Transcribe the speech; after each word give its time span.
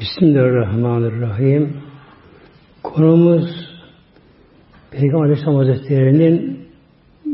Bismillahirrahmanirrahim. 0.00 1.76
Konumuz 2.82 3.50
Peygamber 4.90 5.24
Aleyhisselam 5.24 5.56
Hazretleri'nin 5.56 6.66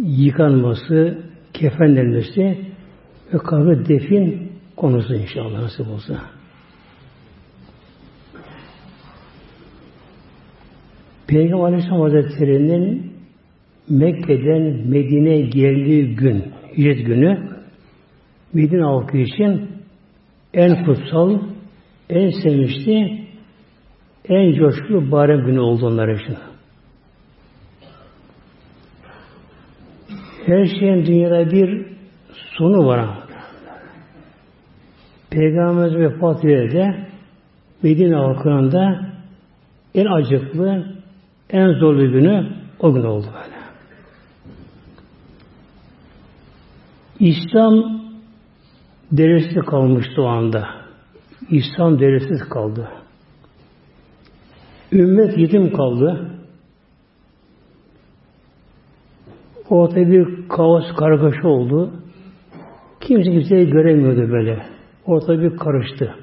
yıkanması, 0.06 1.18
kefenlenmesi 1.52 2.58
ve 3.32 3.38
kabri 3.38 3.88
defin 3.88 4.52
konusu 4.76 5.14
inşallah 5.14 5.62
nasip 5.62 5.88
olsa. 5.88 6.20
Peygamber 11.26 11.64
Aleyhisselam 11.64 12.00
Hazretleri'nin 12.00 13.12
Mekke'den 13.88 14.62
Medine'ye 14.88 15.42
geldiği 15.42 16.16
gün, 16.16 16.44
hicret 16.76 17.06
günü 17.06 17.48
Medine 18.52 18.82
halkı 18.82 19.16
için 19.16 19.68
en 20.54 20.84
kutsal, 20.84 21.55
en 22.10 22.30
sevinçli, 22.30 23.26
en 24.28 24.54
coşkulu 24.54 25.10
bayram 25.12 25.46
günü 25.46 25.60
oldu 25.60 25.86
onlar 25.86 26.08
için. 26.08 26.36
Her 30.46 30.66
şeyin 30.66 31.06
dünyada 31.06 31.50
bir 31.50 31.86
sonu 32.58 32.86
var. 32.86 33.08
Peygamberimiz 35.30 35.96
vefat 35.96 36.42
de 36.42 37.06
Medine 37.82 38.14
halkının 38.14 38.72
da 38.72 39.12
en 39.94 40.06
acıklı, 40.06 40.86
en 41.50 41.72
zorlu 41.72 42.12
günü 42.12 42.52
o 42.78 42.94
gün 42.94 43.02
oldu 43.02 43.26
böyle. 43.34 43.56
İslam 47.20 48.00
deresi 49.12 49.54
kalmıştı 49.54 50.22
o 50.22 50.26
anda. 50.26 50.85
İslam 51.50 52.00
deresiz 52.00 52.48
kaldı. 52.48 52.88
Ümmet 54.92 55.38
yetim 55.38 55.72
kaldı. 55.72 56.30
Ortada 59.70 60.10
bir 60.10 60.48
kaos 60.48 60.84
kargaşa 60.98 61.48
oldu. 61.48 61.92
Kimse 63.00 63.30
kimseyi 63.30 63.70
göremiyordu 63.70 64.32
böyle. 64.32 64.66
Ortada 65.06 65.42
bir 65.42 65.56
karıştı. 65.56 66.14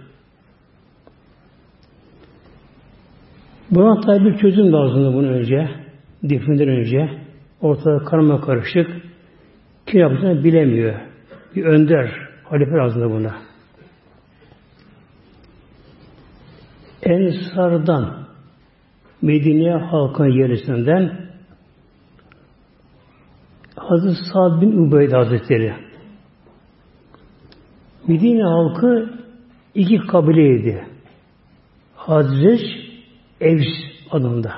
Buna 3.72 4.02
tabi 4.02 4.26
bir 4.26 4.38
çözüm 4.38 4.74
lazımdı 4.74 5.14
bunu 5.14 5.28
önce. 5.28 5.70
Defninden 6.24 6.68
önce. 6.68 7.10
Ortada 7.62 8.06
karma 8.06 8.42
karışık. 8.42 8.88
Kim 9.86 10.00
yapacağını 10.00 10.44
bilemiyor. 10.44 11.00
Bir 11.56 11.66
önder, 11.66 12.12
halife 12.44 12.72
lazımdı 12.72 13.10
buna. 13.10 13.53
Ensardan 17.06 18.28
Medine 19.22 19.72
halkının 19.72 20.30
yerisinden 20.30 21.30
Hazreti 23.76 24.16
Sa'd 24.34 24.62
bin 24.62 24.72
Ubeyd 24.72 25.12
Hazretleri 25.12 25.74
Medine 28.08 28.44
halkı 28.44 29.10
iki 29.76 29.98
kabileydi. 29.98 30.86
Hazreç 31.96 32.62
Evs 33.42 33.68
adında. 34.12 34.54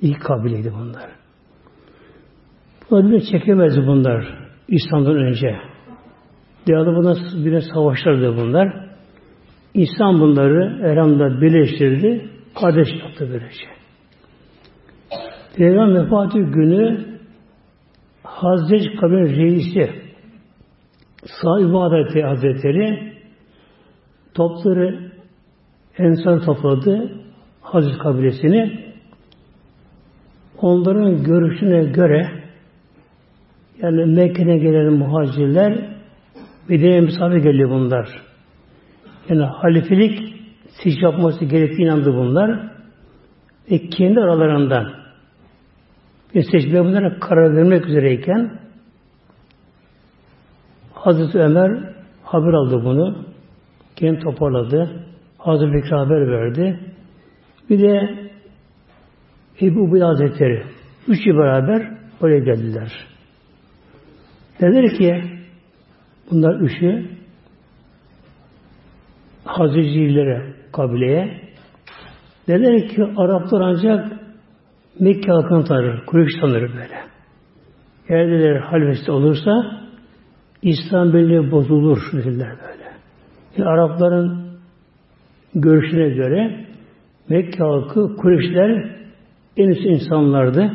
İki 0.00 0.18
kabileydi 0.18 0.72
bunlar. 0.78 1.10
Bunlar 2.90 3.10
bile 3.10 3.20
çekemezdi 3.20 3.86
bunlar 3.86 4.38
İslam'dan 4.68 5.16
önce. 5.16 5.56
Devamlı 6.68 6.96
buna 6.96 7.44
bile 7.44 7.60
savaşlardı 7.60 8.36
bunlar. 8.36 8.83
İslam 9.74 10.20
bunları 10.20 10.80
Eram'da 10.82 11.40
birleştirdi. 11.40 12.30
Kardeş 12.60 12.88
yaptı 13.02 13.28
böylece. 13.32 13.66
Peygamber 15.56 16.04
vefatı 16.04 16.38
günü 16.38 17.04
Hazreti 18.22 18.96
Kabir 18.96 19.36
Reisi 19.36 19.90
Sahibi 21.42 21.78
Adeti 21.78 22.22
Hazretleri 22.22 23.12
topları 24.34 25.12
Ensar 25.98 26.40
topladı 26.40 27.12
Hazreti 27.60 27.98
kabilesini 27.98 28.84
onların 30.58 31.24
görüşüne 31.24 31.84
göre 31.84 32.44
yani 33.82 34.04
Mekke'ne 34.04 34.58
gelen 34.58 34.92
muhacirler 34.92 35.96
Medine'ye 36.68 37.00
misafir 37.00 37.36
geliyor 37.36 37.70
bunlar. 37.70 38.33
Yani 39.28 39.42
halifelik 39.42 40.34
seç 40.82 41.02
yapması 41.02 41.44
gerektiğini 41.44 41.84
inandı 41.84 42.14
bunlar. 42.14 42.70
Ve 43.70 43.88
kendi 43.88 44.20
aralarından 44.20 44.92
bir 46.34 46.42
seçmeye 46.42 46.84
bunlara 46.84 47.18
karar 47.18 47.56
vermek 47.56 47.86
üzereyken 47.86 48.58
Hazreti 50.92 51.38
Ömer 51.38 51.94
haber 52.22 52.52
aldı 52.52 52.84
bunu. 52.84 53.24
Kendi 53.96 54.18
toparladı. 54.18 55.06
Hazreti 55.38 55.72
Bekir 55.72 55.90
haber 55.90 56.30
verdi. 56.30 56.80
Bir 57.70 57.80
de 57.80 58.18
Ebu 59.60 59.80
Ubeyde 59.80 60.04
Hazretleri. 60.04 60.62
Üçü 61.08 61.30
beraber 61.36 61.98
oraya 62.20 62.38
geldiler. 62.38 62.92
Dediler 64.60 64.98
ki 64.98 65.22
bunlar 66.30 66.60
üçü 66.60 67.08
Hazrecilere 69.44 70.54
kabileye 70.72 71.40
dediler 72.48 72.88
ki 72.88 73.04
Araplar 73.16 73.60
ancak 73.60 74.12
Mekke 75.00 75.32
halkını 75.32 75.64
tanır, 75.64 76.06
Kureyş 76.06 76.32
tanır 76.40 76.60
böyle. 76.60 77.04
Eğer 78.08 78.28
dediler 78.28 78.56
halvesi 78.56 79.10
olursa 79.10 79.50
İslam 80.62 81.12
birliği 81.12 81.50
bozulur 81.50 81.98
dediler 82.12 82.48
böyle. 82.62 82.84
Yani 83.56 83.68
Arapların 83.68 84.44
görüşüne 85.54 86.08
göre 86.08 86.66
Mekke 87.28 87.58
halkı 87.58 88.16
Kureyşler 88.16 88.96
en 89.56 89.68
üst 89.68 89.86
insanlardı. 89.86 90.72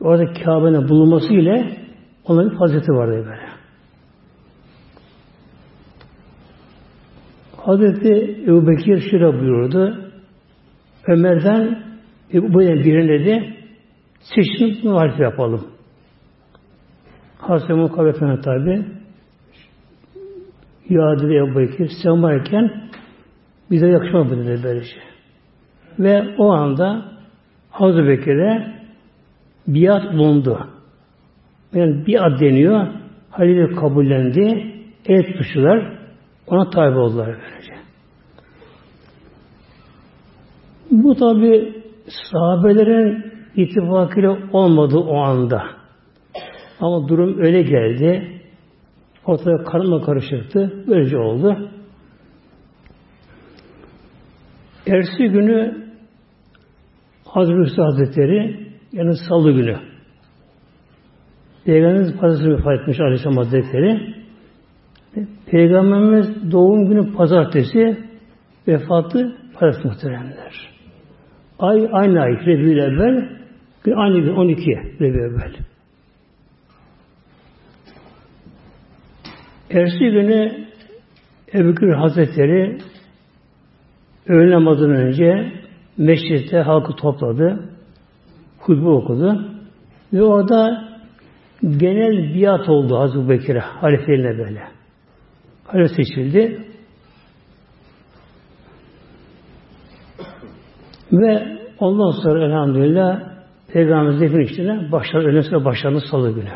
Orada 0.00 0.32
Kabe'nin 0.32 0.88
bulunması 0.88 1.34
ile 1.34 1.76
onların 2.24 2.50
bir 2.50 2.58
fazileti 2.58 2.92
vardı 2.92 3.12
böyle. 3.16 3.45
Hazreti 7.66 8.42
Ebu 8.46 8.66
Bekir 8.66 9.10
şöyle 9.10 9.40
buyurdu. 9.40 10.10
Ömer'den 11.08 11.82
bu 12.32 12.58
birine 12.60 13.08
dedi 13.08 13.54
seçim 14.20 14.90
muhalif 14.90 15.20
yapalım. 15.20 15.66
Hazreti 17.38 17.72
Mukabe 17.72 18.08
Efendi 18.08 18.40
tabi 18.40 18.84
Ya 20.88 21.18
dedi 21.18 21.34
Ebu 21.34 21.58
Bekir 21.58 21.90
sen 22.02 22.22
varken 22.22 22.90
bize 23.70 23.86
yakışmaz 23.86 24.30
dedi 24.30 24.60
böylece. 24.64 24.96
Ve 25.98 26.34
o 26.38 26.52
anda 26.52 27.12
Hazreti 27.70 28.08
Bekir'e 28.08 28.74
biat 29.68 30.12
bulundu. 30.12 30.66
Yani 31.72 32.06
biat 32.06 32.40
deniyor. 32.40 32.86
Halil 33.30 33.76
kabullendi. 33.76 34.72
El 35.08 35.22
tutuştular. 35.22 35.96
Ona 36.46 36.70
tabi 36.70 36.98
oldular. 36.98 37.36
Bu 40.90 41.14
tabi 41.14 41.82
sahabelerin 42.32 43.32
ittifakıyla 43.56 44.38
olmadı 44.52 44.96
o 44.98 45.16
anda. 45.16 45.62
Ama 46.80 47.08
durum 47.08 47.38
öyle 47.38 47.62
geldi. 47.62 48.40
Ortada 49.26 49.64
karınla 49.64 50.02
karışıktı. 50.02 50.84
Böylece 50.86 51.18
oldu. 51.18 51.70
Ersi 54.86 55.24
günü 55.28 55.86
Hazreti 57.24 57.58
Hüsnü 57.58 57.82
Hazretleri 57.82 58.66
yani 58.92 59.16
salı 59.28 59.52
günü 59.52 59.76
Peygamberimiz 61.64 62.16
pazartesi 62.20 62.50
vefat 62.50 62.80
etmiş 62.80 63.00
Aleyhisselam 63.00 63.36
Hazretleri. 63.36 64.14
Peygamberimiz 65.46 66.52
doğum 66.52 66.86
günü 66.88 67.12
pazartesi 67.12 67.98
vefatı 68.68 69.36
pazartesi 69.54 69.88
muhteremler. 69.88 70.75
Ay 71.58 71.88
aynı 71.92 72.20
ay 72.20 72.46
Rebül 72.46 72.78
evvel 72.78 73.28
gün 73.84 73.92
aynı 73.92 74.20
gün 74.20 74.36
12 74.36 74.70
Rebül 75.00 75.18
evvel. 75.18 75.52
Ersi 79.70 79.98
günü 79.98 80.66
Ebu 81.54 81.68
Bekir 81.68 81.88
Hazretleri 81.88 82.78
öğle 84.28 84.50
namazından 84.50 84.96
önce 84.96 85.52
meşritte 85.96 86.58
halkı 86.58 86.96
topladı. 86.96 87.70
Hutbe 88.58 88.88
okudu. 88.88 89.50
Ve 90.12 90.22
orada 90.22 90.88
genel 91.62 92.34
biat 92.34 92.68
oldu 92.68 92.98
Hazreti 92.98 93.28
Bekir'e, 93.28 93.58
halifeliğine 93.60 94.38
böyle. 94.38 94.62
Halife 95.64 95.94
seçildi. 95.94 96.65
Ve 101.12 101.58
ondan 101.78 102.10
sonra 102.10 102.44
elhamdülillah 102.44 103.20
Peygamberimiz 103.72 104.20
defin 104.20 104.38
işine 104.38 104.92
başlar, 104.92 105.26
öyle 105.26 105.42
sonra 105.42 105.64
salı 106.10 106.34
günü. 106.34 106.52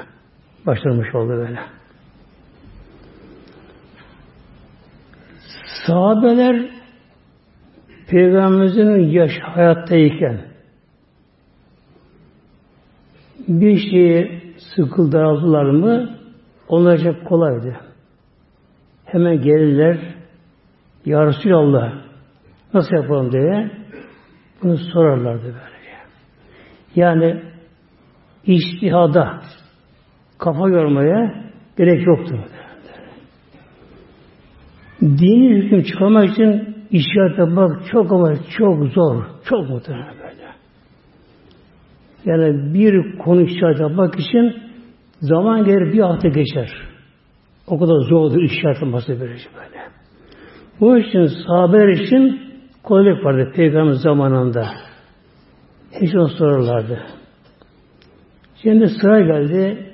Başlamış 0.67 1.15
oldu 1.15 1.29
böyle. 1.29 1.59
Sahabeler 5.87 6.71
Peygamberimizin 8.09 8.99
yaş 8.99 9.31
hayattayken 9.43 10.41
bir 13.49 13.77
şeyi 13.77 14.43
sıkıl 14.77 15.13
daraldılar 15.13 15.65
mı 15.65 16.11
onlar 16.69 16.99
çok 16.99 17.27
kolaydı. 17.27 17.77
Hemen 19.05 19.43
gelirler 19.43 19.99
Ya 21.07 21.27
Resulallah 21.27 21.93
nasıl 22.75 22.97
yapalım 22.97 23.33
diye 23.33 23.80
bunu 24.63 24.79
sorarlardı 24.79 25.43
böylece. 25.45 25.97
Yani 26.97 27.43
iştihada 28.47 29.41
kafa 30.39 30.69
yormaya 30.69 31.45
gerek 31.79 32.07
yoktu. 32.07 32.45
Dini 35.03 35.63
hüküm 35.63 35.83
çıkarmak 35.83 36.31
için 36.31 36.77
işaret 36.91 37.39
yapmak 37.39 37.87
çok 37.93 38.13
ama 38.13 38.35
çok 38.59 38.85
zor. 38.85 39.25
Çok 39.45 39.71
muhtemelen 39.71 40.15
böyle. 40.19 40.51
Yani 42.25 42.75
bir 42.75 43.19
konu 43.19 43.43
işaret 43.43 43.81
yapmak 43.81 44.21
için 44.21 44.55
zaman 45.21 45.65
gelir 45.65 45.93
bir 45.93 46.01
hafta 46.01 46.29
geçer. 46.29 46.71
O 47.67 47.79
kadar 47.79 48.01
zordur 48.09 48.43
işaret 48.43 48.83
yapması 48.83 49.21
böyle. 49.21 49.37
Bu 50.81 50.99
için 50.99 51.27
sahabeler 51.47 51.89
için 51.89 52.50
kolaylık 52.83 53.25
vardı 53.25 53.53
peygamber 53.57 53.93
zamanında. 53.93 54.69
Hiç 56.01 56.15
onu 56.15 56.29
sorarlardı. 56.29 57.03
Şimdi 58.63 58.89
sıra 58.89 59.21
geldi 59.21 59.87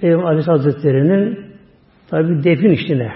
Peygamber 0.00 0.24
Aleyhisselatü 0.24 0.62
Hazretleri'nin 0.62 1.54
tabi 2.08 2.44
defin 2.44 2.70
işine. 2.70 3.12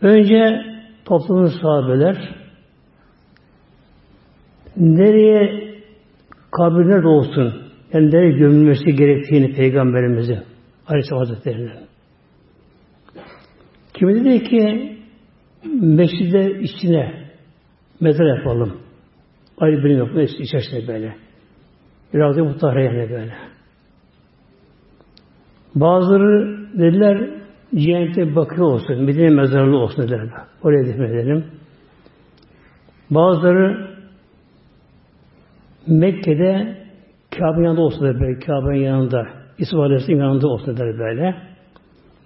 Önce 0.00 0.62
toplumun 1.04 1.52
sahabeler 1.62 2.34
nereye 4.76 5.72
kabirler 6.50 7.02
olsun, 7.02 7.62
yani 7.92 8.10
nereye 8.10 8.32
gömülmesi 8.32 8.84
gerektiğini 8.84 9.54
Peygamberimizin 9.54 10.38
Aleyhisselam 10.86 11.18
Hazretleri'nin. 11.18 11.72
Kimi 13.94 14.24
dedi 14.24 14.44
ki 14.44 14.91
mescide 15.64 16.60
içine 16.60 17.14
mezar 18.00 18.36
yapalım. 18.36 18.78
Ayrı 19.58 19.84
birim 19.84 19.98
yapalım 19.98 20.20
içerisinde 20.38 20.88
böyle. 20.88 21.16
Biraz 22.14 22.36
da 22.36 22.44
muhtara 22.44 22.82
yani 22.82 23.10
böyle. 23.10 23.34
Bazıları 25.74 26.58
dediler 26.78 27.30
cehennete 27.74 28.36
bakıyor 28.36 28.66
olsun, 28.66 29.04
Medine 29.04 29.30
mezarlığı 29.30 29.76
olsun 29.76 30.02
dediler. 30.02 30.28
Oraya 30.62 30.86
defnedelim. 30.86 31.44
Bazıları 33.10 33.92
Mekke'de 35.86 36.82
Kabe'nin 37.30 37.64
yanında 37.64 37.80
olsun 37.80 38.20
böyle, 38.20 38.38
Kabe'nin 38.38 38.84
yanında, 38.84 39.26
İsmail 39.58 39.84
Aleyhisselam'ın 39.84 40.24
yanında 40.24 40.48
olsun 40.48 40.76
der 40.76 40.98
böyle. 40.98 41.34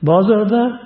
Bazıları 0.02 0.50
da 0.50 0.85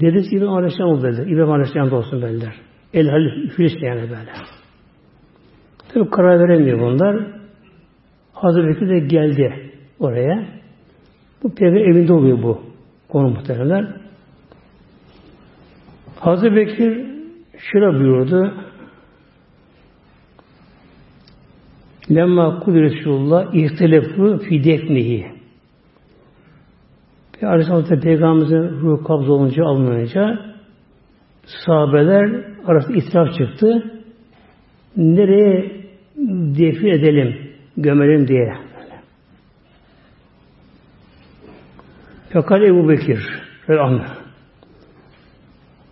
dedesi 0.00 0.36
İbrahim 0.36 0.52
Aleyhisselam 0.52 0.90
oldu 0.90 1.02
derler. 1.02 1.26
İbrahim 1.26 1.52
Aleyhisselam 1.52 1.86
yanında 1.86 1.96
olsun 1.96 2.22
derler. 2.22 2.54
El 2.94 3.08
Halil 3.08 3.50
Filistin 3.50 3.86
yani 3.86 4.00
böyle. 4.00 4.32
Tabi 5.88 6.10
karar 6.10 6.40
veremiyor 6.40 6.80
bunlar. 6.80 7.26
Hazreti 8.32 8.68
Bekir 8.68 8.88
de 8.88 8.98
geldi 8.98 9.72
oraya. 9.98 10.48
Bu 11.42 11.54
peygamber 11.54 11.80
evinde 11.80 12.12
oluyor 12.12 12.42
bu 12.42 12.60
konu 13.08 13.28
muhtemelenler. 13.28 13.96
Hazreti 16.20 16.56
Bekir 16.56 17.06
şöyle 17.58 17.98
buyurdu. 17.98 18.54
Lemma 22.10 22.60
kudret 22.60 22.92
Resulullah 22.92 23.54
ihtilefu 23.54 24.38
fi 24.38 24.64
defnihi. 24.64 25.39
Aleyhisselam 27.42 28.00
Peygamberimizin 28.00 28.80
ruhu 28.80 29.04
kabz 29.04 29.28
olunca 29.28 29.64
alınınca 29.64 30.38
sahabeler 31.44 32.44
arasında 32.66 32.96
itiraf 32.96 33.38
çıktı. 33.38 33.92
Nereye 34.96 35.80
defin 36.58 36.88
edelim, 36.88 37.50
gömelim 37.76 38.28
diye. 38.28 38.54
Fakat 42.32 42.62
Ebu 42.62 42.88
Bekir 42.88 43.28
Anı. 43.68 44.04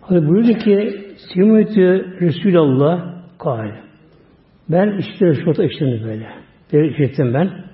Hani 0.01 0.27
buyurdu 0.27 0.53
ki 0.53 1.05
Simütü 1.33 2.17
Resulallah 2.21 3.23
kâle. 3.39 3.81
Ben 4.69 4.97
işte 4.97 5.25
Resulullah 5.25 5.71
işledim 5.71 6.07
böyle. 6.07 6.29
Bir 6.73 6.91
işittim 6.91 7.33
ben. 7.33 7.68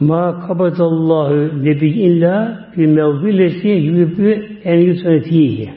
Ma 0.00 0.46
kabadallahu 0.46 1.64
nebi 1.64 1.88
illa 1.88 2.66
fi 2.74 2.86
mevzilesi 2.86 3.68
yübü 3.68 4.46
en 4.64 4.78
yutfetihi. 4.78 5.70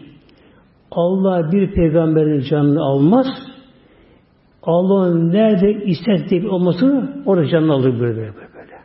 Allah 0.92 1.51
bir 1.51 1.74
peygamberin 1.74 2.39
canını 2.50 2.81
almaz. 2.81 3.27
Allah'ın 4.63 5.31
nerede 5.31 5.83
isterse 5.86 6.50
olmasını 6.50 7.24
orada 7.25 7.48
canını 7.48 7.74
alır 7.74 8.00
böyle 8.00 8.18
böyle. 8.18 8.80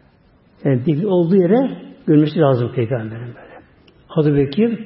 Yani 0.64 0.86
bir 0.86 1.04
olduğu 1.04 1.36
yere 1.36 1.70
görmesi 2.06 2.38
lazım 2.38 2.72
peygamberin 2.74 3.26
böyle. 3.26 3.54
Hazreti 4.08 4.36
Bekir 4.36 4.78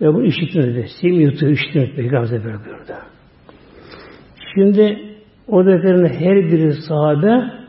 ve 0.00 0.14
bu 0.14 0.22
işittim 0.22 0.62
dedi. 0.62 0.86
Sim 1.00 1.20
yutu 1.20 1.48
işittim 1.48 1.92
peygamber 1.96 2.44
böyle 2.44 2.64
buyurdu. 2.64 2.92
Şimdi 4.54 4.98
oradakilerin 5.48 6.06
her 6.06 6.36
biri 6.36 6.72
sahabe 6.72 7.65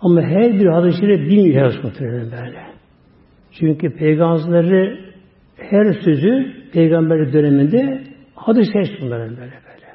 ama 0.00 0.22
her 0.22 0.52
bir 0.52 0.66
hadis-i 0.66 1.00
şerif 1.00 1.30
bilmiyor 1.30 1.74
böyle. 1.84 2.66
Çünkü 3.52 3.96
peygamberleri 3.96 4.98
her 5.56 5.92
sözü 5.92 6.52
peygamber 6.72 7.32
döneminde 7.32 8.02
hadis 8.34 8.72
şerif 8.72 9.02
bunların 9.02 9.30
böyle 9.30 9.40
böyle. 9.40 9.86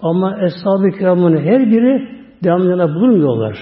Ama 0.00 0.38
Eshab-ı 0.44 0.98
Kiram'ın 0.98 1.36
her 1.36 1.70
biri 1.70 2.08
devamlarına 2.44 2.94
bulunmuyorlar. 2.94 3.56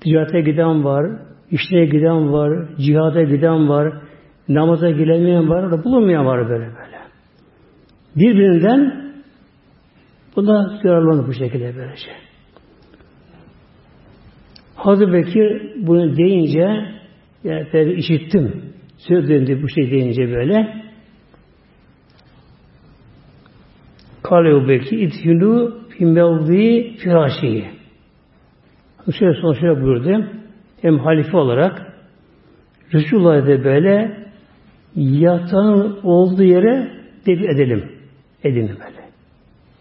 Ticarete 0.00 0.40
giden 0.40 0.84
var, 0.84 1.20
işine 1.50 1.84
giden 1.84 2.32
var, 2.32 2.68
cihada 2.76 3.22
giden 3.22 3.68
var, 3.68 3.92
namaza 4.48 4.90
giremeyen 4.90 5.48
var, 5.48 5.84
bulunmayan 5.84 6.26
var 6.26 6.48
böyle 6.48 6.64
böyle. 6.64 6.98
Birbirinden 8.16 9.12
bu 10.36 10.46
da 10.46 10.80
yararlanır 10.84 11.26
bu 11.26 11.32
şekilde 11.32 11.74
böylece. 11.76 12.31
Hazreti 14.82 15.12
Bekir 15.12 15.72
bunu 15.86 16.16
deyince 16.16 16.68
yani 17.44 17.68
tabi 17.72 17.92
işittim. 17.92 18.62
Söz 18.98 19.28
döndü 19.28 19.62
bu 19.62 19.68
şey 19.68 19.90
deyince 19.90 20.28
böyle. 20.28 20.82
Kale 24.22 24.68
Bekir 24.68 24.98
ithülü 24.98 25.72
fi 25.88 26.06
mevzi 26.06 26.96
firâşiyi. 26.98 27.64
Şöyle 29.18 29.54
şöyle 29.60 29.82
buyurdu. 29.82 30.26
Hem 30.82 30.98
halife 30.98 31.36
olarak 31.36 31.92
Resulullah 32.92 33.46
da 33.46 33.64
böyle 33.64 34.26
yatağın 34.96 36.00
olduğu 36.02 36.44
yere 36.44 36.90
defi 37.26 37.44
edelim. 37.44 37.92
Edin 38.44 38.68
böyle. 38.68 39.02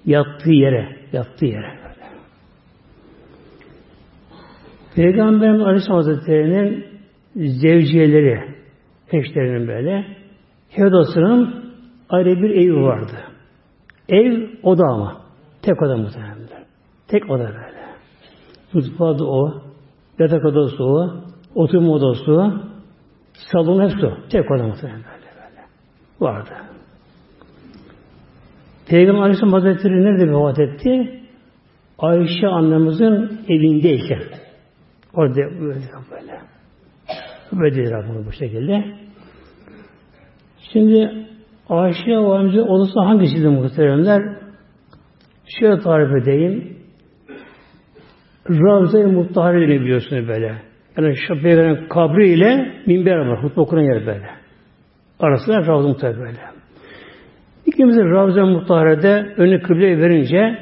Yattığı 0.06 0.52
yere, 0.52 0.96
yattığı 1.14 1.46
yere 1.46 1.78
böyle. 1.84 1.92
Peygamberimiz 4.96 5.62
Aleyhisselam 5.62 5.98
Hazretleri'nin 5.98 6.86
zevciyeleri, 7.36 8.56
eşlerinin 9.12 9.68
böyle 9.68 10.06
Hedos'un 10.70 11.66
ayrı 12.10 12.42
bir 12.42 12.50
evi 12.50 12.76
vardı. 12.76 13.18
Ev 14.10 14.48
oda 14.64 14.84
ama. 14.84 15.22
Tek 15.62 15.82
oda 15.82 15.98
muhtemelen. 15.98 16.38
Tek 17.08 17.30
oda 17.30 17.44
böyle. 17.44 17.82
Mutfağı 18.74 19.28
o, 19.28 19.62
yatak 20.20 20.46
odası 20.46 20.84
o, 20.84 21.24
oturma 21.56 21.92
odası 21.92 22.32
o, 22.32 22.54
salon 23.52 23.90
hepsi 23.90 24.06
o. 24.06 24.18
Tek 24.30 24.52
oda 24.52 24.64
muhtemelen 24.64 25.04
böyle 25.04 25.26
böyle. 25.36 25.66
Vardı. 26.20 26.50
Peygamber 28.88 29.22
Aleyhisselam 29.22 29.54
Hazretleri 29.54 30.04
nerede 30.04 30.32
vefat 30.32 30.60
etti? 30.60 31.22
Ayşe 32.00 32.48
annemizin 32.48 33.40
evindeyken. 33.48 34.41
Orada 35.14 35.36
böyle. 35.36 36.42
Böyle 37.52 37.92
Rabbimiz 37.92 38.28
bu 38.28 38.32
şekilde. 38.32 38.86
Şimdi 40.74 41.28
Ayşe 41.70 42.12
validemizin 42.12 42.68
odası 42.68 43.00
hangisiydi 43.00 43.48
muhteremler? 43.48 44.38
Şöyle 45.60 45.80
tarif 45.80 46.24
edeyim. 46.24 46.78
Ravza-i 48.50 49.06
Muttahare 49.06 49.68
biliyorsunuz 49.68 50.28
böyle. 50.28 50.62
Yani 50.98 51.16
peygamberin 51.28 51.88
kabri 51.88 52.30
ile 52.30 52.72
minber 52.86 53.18
var. 53.18 53.44
Hutbe 53.44 53.62
okunan 53.62 53.82
yer 53.82 54.06
böyle. 54.06 54.30
Arasında 55.20 55.58
Ravza-i 55.58 55.88
Muttahare 55.88 56.20
böyle. 56.20 56.40
İkimizin 57.66 58.12
Ravza-i 58.12 58.44
Muttahare'de 58.44 59.34
önü 59.38 59.62
kıbleye 59.62 59.98
verince 59.98 60.58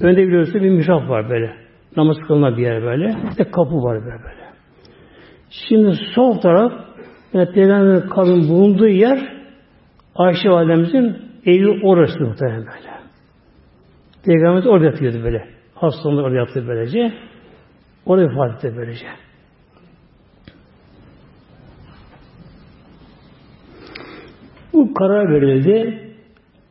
önde 0.00 0.26
biliyorsunuz 0.26 0.64
bir 0.64 0.70
mihrap 0.70 1.08
var 1.08 1.30
böyle. 1.30 1.67
Namaz 1.98 2.16
kılınan 2.26 2.56
bir 2.56 2.62
yer 2.62 2.82
böyle. 2.82 3.14
İşte 3.30 3.44
kapı 3.44 3.82
var 3.82 4.00
böyle 4.04 4.24
böyle. 4.24 4.48
Şimdi 5.50 5.98
sol 6.14 6.40
taraf 6.40 6.72
yani 7.32 7.52
Peygamberin 7.52 8.08
kabrin 8.08 8.48
bulunduğu 8.48 8.88
yer 8.88 9.38
Ayşe 10.14 10.50
validemizin 10.50 11.16
evi 11.46 11.80
orası 11.82 12.20
muhtemelen 12.20 12.66
böyle. 12.66 12.90
Peygamberimiz 14.24 14.66
orada 14.66 14.84
yatıyordu 14.84 15.24
böyle. 15.24 15.48
Hastalığı 15.74 16.22
orada 16.22 16.36
yattı 16.36 16.64
böylece. 16.68 17.12
Orada 18.06 18.30
vefat 18.30 18.64
etti 18.64 18.76
böylece. 18.76 19.06
Bu 24.72 24.94
karar 24.94 25.30
verildi. 25.34 26.04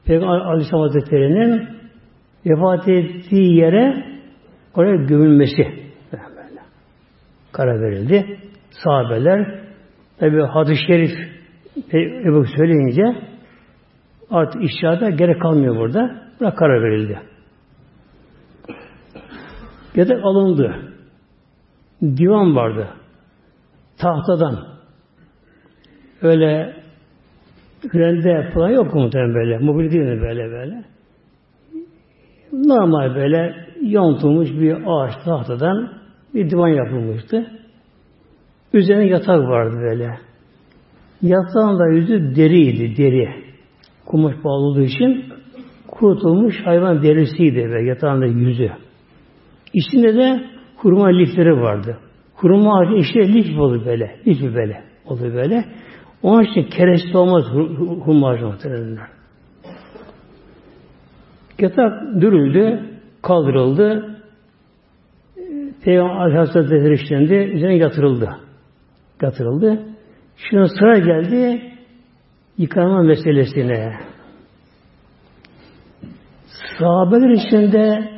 Peygamber 0.06 0.40
Aleyhisselam 0.40 0.82
Hazretleri'nin 0.82 1.68
vefat 2.46 2.88
ettiği 2.88 3.56
yere 3.56 4.17
oraya 4.78 4.96
gömülmesi 4.96 5.88
karar 7.52 7.82
verildi. 7.82 8.40
Sahabeler 8.70 9.62
tabi 10.20 10.42
hadis-i 10.42 10.88
şerif 10.88 11.12
Ebu 12.26 12.46
söyleyince 12.58 13.22
artık 14.30 14.64
işyada 14.64 15.10
gerek 15.10 15.42
kalmıyor 15.42 15.76
burada. 15.76 16.22
Buna 16.40 16.56
karar 16.56 16.84
verildi. 16.84 17.20
Yatak 19.96 20.26
alındı. 20.26 20.94
Divan 22.02 22.56
vardı. 22.56 22.88
Tahtadan. 23.98 24.68
Öyle 26.22 26.76
Rende 27.96 28.52
falan 28.54 28.70
yok 28.70 28.94
muhtemelen 28.94 29.34
böyle. 29.34 29.58
Mobil 29.58 29.92
değil 29.92 30.04
mi 30.04 30.22
böyle 30.22 30.52
böyle. 30.52 30.84
Normal 32.52 33.16
böyle 33.16 33.67
yontulmuş 33.82 34.50
bir 34.52 34.78
ağaç 34.86 35.14
tahtadan 35.26 35.90
bir 36.34 36.50
divan 36.50 36.68
yapılmıştı. 36.68 37.52
Üzerine 38.74 39.06
yatak 39.06 39.40
vardı 39.40 39.78
böyle. 39.82 40.18
Yatağın 41.22 41.80
da 41.80 41.88
yüzü 41.88 42.36
deriydi, 42.36 42.98
deri. 42.98 43.30
Kumaş 44.06 44.36
bağlı 44.44 44.66
olduğu 44.66 44.82
için 44.82 45.26
kurutulmuş 45.88 46.56
hayvan 46.66 47.04
derisiydi 47.04 47.72
ve 47.72 47.84
yatağın 47.84 48.22
da 48.22 48.26
yüzü. 48.26 48.72
İçinde 49.74 50.16
de 50.16 50.44
hurma 50.76 51.08
lifleri 51.08 51.62
vardı. 51.62 51.98
Hurma 52.36 52.80
ağacı 52.80 52.94
işte 52.94 53.34
lif 53.34 53.60
olur 53.60 53.86
böyle. 53.86 54.20
Lif 54.28 54.56
böyle. 54.56 54.84
Olur 55.06 55.34
böyle. 55.34 55.66
Onun 56.24 56.44
için 56.44 56.64
kereste 56.64 57.18
olmaz 57.18 57.44
hurma 58.06 58.30
ağacı. 58.30 58.46
Yatak 61.60 62.22
dürüldü, 62.22 62.80
kaldırıldı. 63.28 64.18
Peygamber 65.84 66.16
Aleyhisselatü 66.16 66.94
işlendi, 66.94 67.34
üzerine 67.34 67.78
yatırıldı. 67.78 68.30
Yatırıldı. 69.22 69.80
Şimdi 70.50 70.70
sıra 70.80 70.98
geldi 70.98 71.62
yıkanma 72.58 73.02
meselesine. 73.02 73.94
Sahabeler 76.80 77.30
içinde 77.30 78.10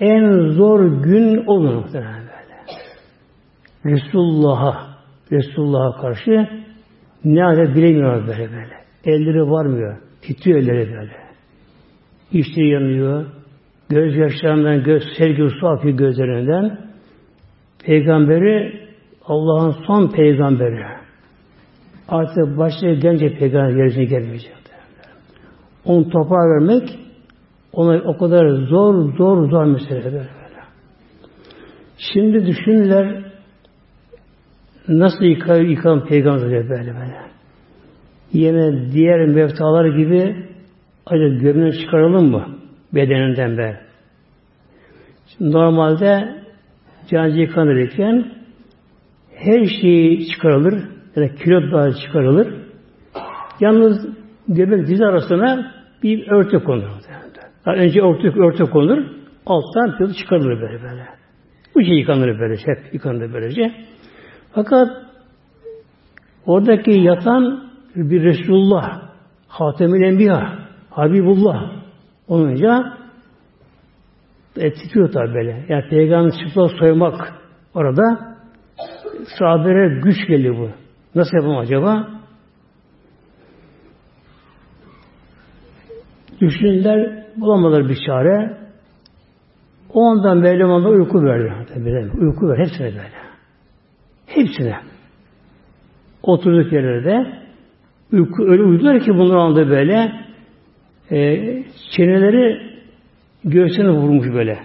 en 0.00 0.50
zor 0.50 1.02
gün 1.02 1.46
olur 1.46 1.74
muhtemelen 1.74 2.22
böyle. 2.22 2.56
Resulullah'a 3.84 4.86
Resulullah'a 5.32 6.00
karşı 6.00 6.48
ne 7.24 7.42
hale 7.42 7.74
bilemiyor 7.74 8.26
böyle 8.26 8.52
böyle. 8.52 8.74
Elleri 9.04 9.50
varmıyor. 9.50 9.96
Titriyor 10.22 10.58
elleri 10.58 10.92
böyle. 10.92 11.16
İçleri 12.32 12.68
yanıyor. 12.68 13.35
Göz 13.88 14.16
yaşlarından 14.16 14.82
göz, 14.82 15.02
su 15.60 15.68
akıyor 15.68 15.96
gözlerinden. 15.96 16.78
Peygamberi 17.84 18.86
Allah'ın 19.24 19.74
son 19.86 20.08
peygamberi. 20.08 20.84
Artık 22.08 22.58
başta 22.58 22.86
gelince 22.86 23.38
peygamber 23.38 23.76
yeryüzüne 23.76 24.04
gelmeyecek. 24.04 24.52
Onu 25.84 26.08
toprağa 26.08 26.50
vermek 26.50 26.98
ona 27.72 28.02
o 28.02 28.18
kadar 28.18 28.48
zor 28.48 29.16
zor 29.16 29.50
zor 29.50 29.64
mesele. 29.64 30.28
Şimdi 31.98 32.46
düşünürler 32.46 33.24
nasıl 34.88 35.24
yıkar, 35.24 35.60
yıkan 35.60 36.04
peygamber 36.04 36.50
böyle 36.50 36.70
böyle. 36.70 37.26
Yine 38.32 38.92
diğer 38.92 39.26
mevtalar 39.26 39.84
gibi 39.84 40.46
acaba 41.06 41.28
gömleğini 41.28 41.78
çıkaralım 41.78 42.30
mı? 42.30 42.55
Bedeninden 42.96 43.58
be. 43.58 43.80
Şimdi 45.26 45.52
normalde 45.52 46.42
cancı 47.10 47.40
yıkanırken 47.40 48.32
her 49.34 49.64
şeyi 49.80 50.26
çıkarılır. 50.26 50.84
Yani 51.16 51.34
kilot 51.34 51.72
daha 51.72 51.92
çıkarılır. 51.92 52.54
Yalnız 53.60 54.08
göbek 54.48 54.86
diz 54.86 55.00
arasına 55.00 55.72
bir 56.02 56.28
örtü 56.28 56.64
konur. 56.64 56.88
Yani 57.66 57.78
önce 57.80 58.00
örtü, 58.00 58.40
örtü 58.40 58.64
konur. 58.64 59.04
Alttan 59.46 59.96
pilot 59.96 60.16
çıkarılır 60.16 60.60
böyle 60.60 60.82
böyle. 60.82 61.06
Bu 61.74 61.82
şey 61.82 61.98
yıkanır 61.98 62.40
böyle. 62.40 62.56
Hep 62.56 62.94
yıkanır 62.94 63.32
böylece. 63.32 63.72
Fakat 64.52 64.88
oradaki 66.46 66.90
yatan 66.90 67.70
bir 67.94 68.22
Resulullah, 68.22 69.02
Hatemül 69.48 70.02
Enbiya, 70.02 70.58
Habibullah 70.90 71.85
olunca 72.28 72.98
e, 74.56 74.72
titriyor 74.72 75.12
tabi 75.12 75.34
böyle. 75.34 75.66
Yani 75.68 75.88
peygamber 75.88 76.30
çıplak 76.30 76.70
soymak 76.70 77.34
orada 77.74 78.36
sahabelere 79.38 80.00
güç 80.00 80.26
geliyor 80.28 80.56
bu. 80.58 80.70
Nasıl 81.14 81.36
yapalım 81.36 81.58
acaba? 81.58 82.08
Düşündüler, 86.40 87.24
bulamadılar 87.36 87.88
bir 87.88 87.98
çare. 88.06 88.58
O 89.94 90.04
andan 90.04 90.38
Mevlama'da 90.38 90.88
uyku 90.88 91.24
verdi. 91.24 91.52
Tabii, 91.74 92.10
uyku 92.18 92.48
verdi. 92.48 92.60
Hepsine 92.60 92.86
böyle. 92.86 93.12
Hepsine. 94.26 94.76
Oturduk 96.22 96.72
yerlerde 96.72 97.40
uyku, 98.12 98.42
öyle 98.42 98.62
uyudular 98.62 99.00
ki 99.00 99.14
bunlar 99.14 99.36
anda 99.36 99.68
böyle 99.68 100.25
e, 101.10 101.38
çeneleri 101.96 102.76
göğsüne 103.44 103.90
vurmuş 103.90 104.26
böyle. 104.34 104.58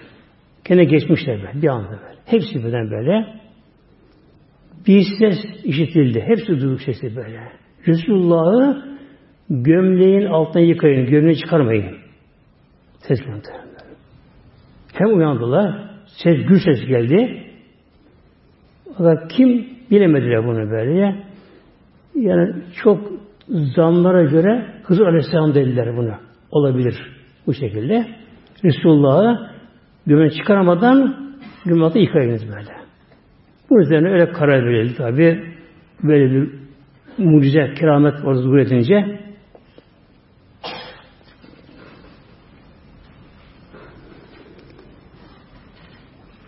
Gene 0.66 0.84
geçmişler 0.84 1.42
böyle. 1.44 1.62
Bir 1.62 1.68
anda 1.68 1.90
böyle. 1.90 2.20
Hepsi 2.26 2.64
birden 2.66 2.92
böyle. 2.92 3.26
Bir 4.88 5.06
ses 5.20 5.38
işitildi. 5.64 6.22
Hepsi 6.22 6.48
duyduk 6.48 6.82
sesi 6.82 7.16
böyle. 7.16 7.40
Resulullah'ı 7.88 8.84
gömleğin 9.50 10.26
altına 10.26 10.62
yıkayın. 10.62 11.06
Gömleği 11.06 11.38
çıkarmayın. 11.38 11.98
Ses 13.08 13.20
geldi. 13.20 13.48
Hem 14.94 15.18
uyandılar. 15.18 15.92
Ses, 16.06 16.38
gür 16.48 16.60
ses 16.60 16.88
geldi. 16.88 17.44
Fakat 18.98 19.32
kim 19.32 19.68
bilemediler 19.92 20.48
bunu 20.48 20.72
böyle. 20.72 21.24
Yani 22.16 22.54
çok 22.84 23.12
zamlara 23.76 24.24
göre 24.24 24.66
Hızır 24.84 25.06
Aleyhisselam 25.06 25.56
dediler 25.56 25.98
bunu. 25.98 26.31
Olabilir 26.52 26.96
bu 27.48 27.54
şekilde. 27.54 28.08
Resulullah'ı 28.64 29.50
gömleği 30.06 30.32
çıkaramadan 30.32 31.16
gömleği 31.66 32.06
yıkayınız 32.06 32.42
böyle. 32.48 32.72
Bu 33.70 33.82
üzerine 33.82 34.10
öyle 34.10 34.32
karar 34.32 34.66
verildi 34.66 34.96
tabi. 34.96 35.44
Böyle 36.04 36.32
bir 36.32 36.50
mucize, 37.18 37.74
keramet 37.74 38.14
orada 38.26 38.42
zuhur 38.42 38.58
edince 38.58 39.22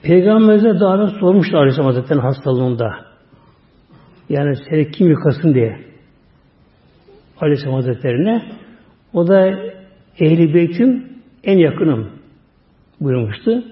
Peygamberimize 0.04 0.80
daha 0.80 1.08
sormuşlar 1.08 1.58
Aleyhisselam 1.58 1.86
Hazretleri'nin 1.86 2.24
hastalığında. 2.24 2.96
Yani 4.30 4.56
seni 4.70 4.92
kim 4.92 5.10
yıkasın 5.10 5.54
diye. 5.54 5.78
Aleyhisselam 7.42 7.76
Hazretleri'ne. 7.76 8.44
O 9.14 9.28
da 9.28 9.54
ehli 10.20 10.54
beytim 10.54 11.10
en 11.44 11.58
yakınım 11.58 12.10
buyurmuştu. 13.02 13.64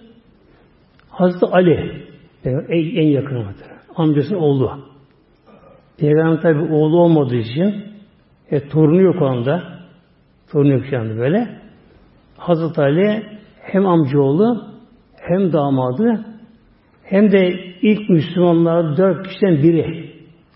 Hazreti 1.09 1.45
Ali 1.45 2.07
en 2.43 3.07
yakınım. 3.07 3.47
Amcasının 3.95 4.39
oğlu. 4.39 4.71
Peygamber 5.97 6.41
tabi 6.41 6.73
oğlu 6.73 6.99
olmadığı 6.99 7.35
için 7.35 7.83
e, 8.51 8.67
torunu 8.67 9.01
yok 9.01 9.21
o 9.21 9.25
anda. 9.25 9.79
Torunu 10.51 10.71
yok 10.71 10.85
şu 10.85 11.17
böyle. 11.17 11.61
Hazreti 12.37 12.81
Ali 12.81 13.23
hem 13.59 13.85
amcaoğlu 13.85 14.67
hem 15.21 15.53
damadı 15.53 16.25
hem 17.03 17.31
de 17.31 17.59
ilk 17.81 18.09
Müslümanlar 18.09 18.97
dört 18.97 19.27
kişiden 19.27 19.63
biri 19.63 20.11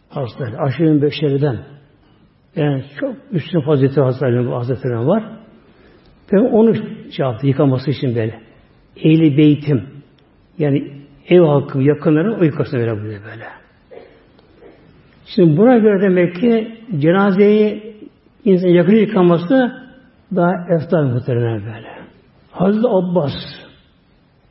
Hazreti 0.10 0.58
Aşırı 0.58 1.02
beşeriden. 1.02 1.58
Yani 2.56 2.84
çok 3.00 3.16
üstün 3.32 3.62
fazileti 3.62 4.02
Hazreti 4.02 4.50
Hazretleri'nin 4.50 5.08
var. 5.08 5.35
Ve 6.34 6.40
onu 6.40 6.76
şey 6.76 7.26
yaptı, 7.26 7.48
yıkaması 7.48 7.92
için 7.92 8.16
böyle. 8.16 8.40
Ehli 8.98 9.38
beytim. 9.38 9.84
Yani 10.58 10.92
ev 11.30 11.42
halkı, 11.42 11.82
yakınların 11.82 12.40
o 12.40 12.44
yıkasını 12.44 12.80
böyle 12.80 13.02
böyle. 13.02 13.46
Şimdi 15.26 15.58
buna 15.58 15.78
göre 15.78 16.02
demek 16.02 16.36
ki 16.36 16.78
cenazeyi 17.00 17.96
insan 18.46 18.68
yakın 18.68 18.96
yıkaması 18.96 19.72
daha 20.36 20.52
eftal 20.70 21.04
muhtemelen 21.04 21.62
böyle. 21.66 21.88
Hazreti 22.52 22.88
Abbas 22.88 23.32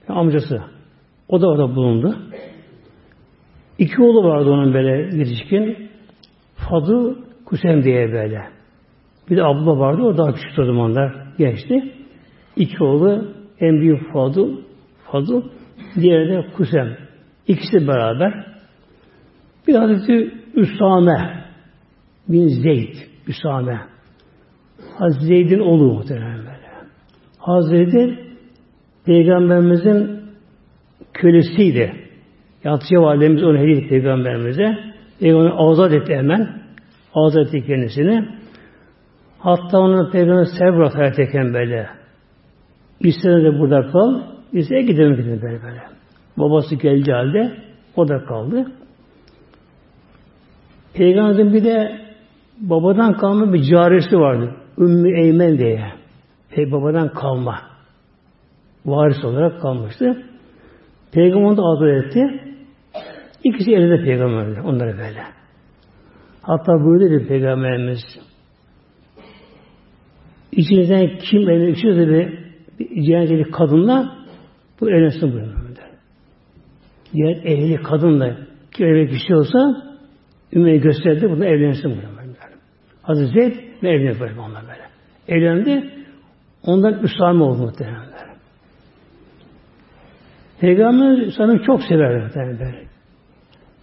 amcası 0.08 0.62
o 1.28 1.40
da 1.40 1.48
orada 1.48 1.76
bulundu. 1.76 2.16
İki 3.78 4.02
oğlu 4.02 4.24
vardı 4.28 4.50
onun 4.50 4.74
böyle 4.74 5.16
yetişkin. 5.16 5.90
Fadıl 6.56 7.16
Kusem 7.44 7.84
diye 7.84 8.12
böyle. 8.12 8.42
Bir 9.30 9.36
de 9.36 9.44
abla 9.44 9.78
vardı, 9.78 10.02
o 10.02 10.16
daha 10.16 10.32
küçük 10.32 10.58
o 10.58 10.64
zamanlar 10.64 11.23
gençti. 11.38 11.92
İki 12.56 12.84
oğlu, 12.84 13.34
en 13.60 13.80
büyük 13.80 14.12
Fadıl, 14.12 14.56
Fadıl, 15.04 15.42
diğeri 16.00 16.28
de 16.28 16.46
Kusem. 16.56 16.96
İkisi 17.48 17.88
beraber. 17.88 18.46
Bir 19.68 19.74
Hazreti 19.74 20.34
Üsame 20.54 21.44
bin 22.28 22.48
Zeyd, 22.48 22.94
Üsame. 23.28 23.80
Hazreti 24.98 25.24
Zeyd'in 25.26 25.58
oğlu 25.58 25.92
muhtemelen 25.92 26.38
böyle. 26.38 26.70
Hazreti 27.38 28.18
Peygamberimizin 29.06 30.20
kölesiydi. 31.12 31.92
Yatıya 32.64 33.02
validemiz 33.02 33.42
onu 33.42 33.58
hediye 33.58 33.76
etti 33.76 33.88
Peygamberimize. 33.88 34.78
Peygamber 35.20 35.52
azat 35.56 35.92
etti 35.92 36.14
hemen. 36.14 36.62
Azat 37.14 37.46
etti 37.46 37.66
kendisini. 37.66 38.28
Hatta 39.44 39.78
onu 39.78 40.10
Peygamber 40.10 40.44
serbest 40.58 40.96
hayattayken 40.96 41.54
böyle. 41.54 41.88
İstedi 43.00 43.44
de 43.44 43.58
burada 43.58 43.90
kal. 43.92 44.20
İstedi 44.52 44.86
gidelim 44.86 45.16
gidelim 45.16 45.42
böyle 45.42 45.62
böyle. 45.62 45.82
Babası 46.36 46.74
geldi 46.74 47.12
halde 47.12 47.56
o 47.96 48.08
da 48.08 48.24
kaldı. 48.24 48.66
Peygamberin 50.94 51.52
bir 51.52 51.64
de 51.64 52.00
babadan 52.60 53.12
kalma 53.12 53.52
bir 53.52 53.62
carisi 53.62 54.16
vardı. 54.16 54.54
Ümmü 54.78 55.20
Eymen 55.20 55.58
diye. 55.58 55.92
Hey, 56.48 56.72
babadan 56.72 57.08
kalma. 57.08 57.60
Varis 58.86 59.24
olarak 59.24 59.62
kalmıştı. 59.62 60.24
Peygamber 61.12 61.46
onu 61.46 61.56
da 61.56 61.62
adı 61.62 61.90
etti. 61.90 62.40
İkisi 63.44 63.74
elinde 63.74 64.04
peygamberler. 64.04 64.60
Onları 64.60 64.92
böyle. 64.98 65.22
Hatta 66.42 66.72
buyurdu 66.72 67.04
dedi 67.04 67.28
peygamberimiz 67.28 68.00
İçinizden 70.56 71.18
kim 71.18 71.40
evlenmek 71.40 71.76
istiyorsa 71.76 72.08
bir, 72.08 72.38
bir 72.78 73.02
cenazeli 73.02 73.50
kadınla 73.50 74.16
bu 74.80 74.90
evlensin 74.90 75.32
buyuruyor. 75.32 75.64
Diğer 77.12 77.36
evli 77.36 77.82
kadınla 77.82 78.36
kim 78.72 78.86
evlenmek 78.86 79.12
istiyorsa 79.12 79.82
Ümmü'ye 80.52 80.76
gösterdi 80.76 81.30
bunu 81.30 81.44
evlensin 81.44 81.90
buyuruyor. 81.90 82.14
Hazreti 83.02 83.32
Zeyd 83.32 83.82
ve 83.82 83.90
evlendi 83.90 84.20
böyle 84.20 84.40
onunla 84.40 84.62
böyle. 84.62 84.84
Evlendi. 85.28 85.90
Ondan 86.62 87.02
Üsame 87.02 87.42
oldu 87.42 87.62
muhtemelen. 87.62 88.14
Peygamber 90.60 91.30
sanırım 91.36 91.62
çok 91.66 91.82
severdi 91.82 92.22
muhtemelen. 92.22 92.74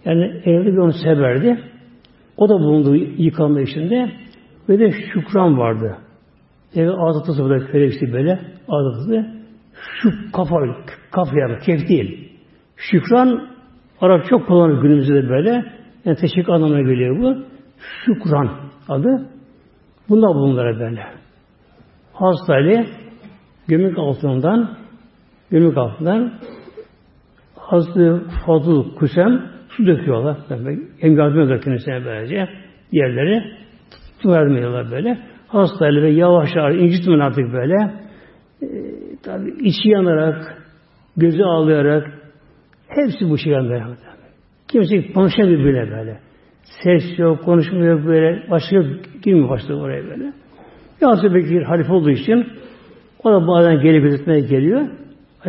Yani 0.04 0.24
evde 0.44 0.72
bir 0.72 0.78
onu 0.78 0.92
severdi. 0.92 1.60
O 2.36 2.48
da 2.48 2.54
bulundu 2.54 2.94
yıkanma 2.96 3.60
işinde. 3.60 4.12
Ve 4.68 4.78
de 4.78 4.92
şükran 5.14 5.58
vardı. 5.58 5.96
Yani 6.74 6.90
ağzı 6.90 7.42
burada 7.42 7.66
köleksi 7.66 8.12
böyle 8.12 8.40
ağzı 8.68 9.26
şu 9.74 10.10
kafa 10.32 10.56
kafa 11.10 11.38
yani 11.38 11.58
kef 11.58 11.88
değil. 11.88 12.32
Şükran 12.76 13.52
Arap 14.00 14.24
çok 14.28 14.46
kullanılır 14.46 14.82
günümüzde 14.82 15.14
de 15.14 15.28
böyle. 15.28 15.64
Yani 16.04 16.16
teşekkür 16.16 16.52
anlamına 16.52 16.80
geliyor 16.80 17.18
bu. 17.22 17.44
Şükran 18.04 18.50
adı. 18.88 19.28
Bunlar 20.08 20.34
bunlara 20.34 20.80
böyle. 20.80 21.02
Hastayla 22.12 22.84
gömük 23.68 23.98
altından 23.98 24.76
gömük 25.50 25.76
altından 25.76 26.32
Hazreti 27.56 28.30
Fadıl 28.46 28.94
Kusem 28.94 29.50
su 29.68 29.86
döküyorlar. 29.86 30.36
Yardım 30.50 31.32
ediyorlar 31.32 31.60
kendisine 31.60 32.04
böylece. 32.04 32.48
Yerleri 32.92 33.44
su 34.22 34.30
vermiyorlar 34.30 34.90
böyle. 34.90 35.18
Hastayla 35.52 36.02
ve 36.02 36.10
yavaş 36.10 36.56
yavaş 36.56 36.74
incitmeyin 36.74 37.20
artık 37.20 37.52
böyle. 37.52 37.74
E, 38.62 38.66
tabi 39.22 39.50
içi 39.60 39.88
yanarak, 39.88 40.62
gözü 41.16 41.42
ağlayarak 41.42 42.06
hepsi 42.88 43.30
bu 43.30 43.38
şey 43.38 43.52
böyle. 43.52 43.84
Kimse 44.68 45.12
konuşamıyor 45.12 45.58
bile 45.58 45.90
böyle. 45.90 46.18
Ses 46.82 47.18
yok, 47.18 47.44
konuşmuyor 47.44 48.06
böyle. 48.06 48.50
Başka 48.50 48.76
yok, 48.76 48.86
girmiyor 49.22 49.48
başta 49.48 49.74
oraya 49.74 50.04
böyle. 50.04 50.32
Yalnız 51.00 51.34
Bekir 51.34 51.62
halife 51.62 51.92
olduğu 51.92 52.10
için 52.10 52.46
o 53.24 53.32
da 53.32 53.46
bazen 53.46 53.80
gelip 53.80 54.02
gözetmeye 54.02 54.40
geliyor. 54.40 54.88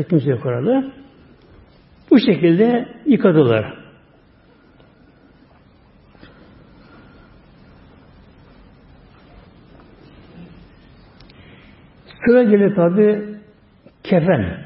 Kimse 0.09 0.29
yok 0.29 0.45
orada. 0.45 0.83
Bu 2.11 2.19
şekilde 2.19 2.87
yıkadılar. 3.05 3.82
Sıra 12.25 12.43
geliyor 12.43 12.75
tabi 12.75 13.25
kefen. 14.03 14.63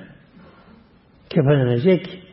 Kefenlenecek. 1.30 2.24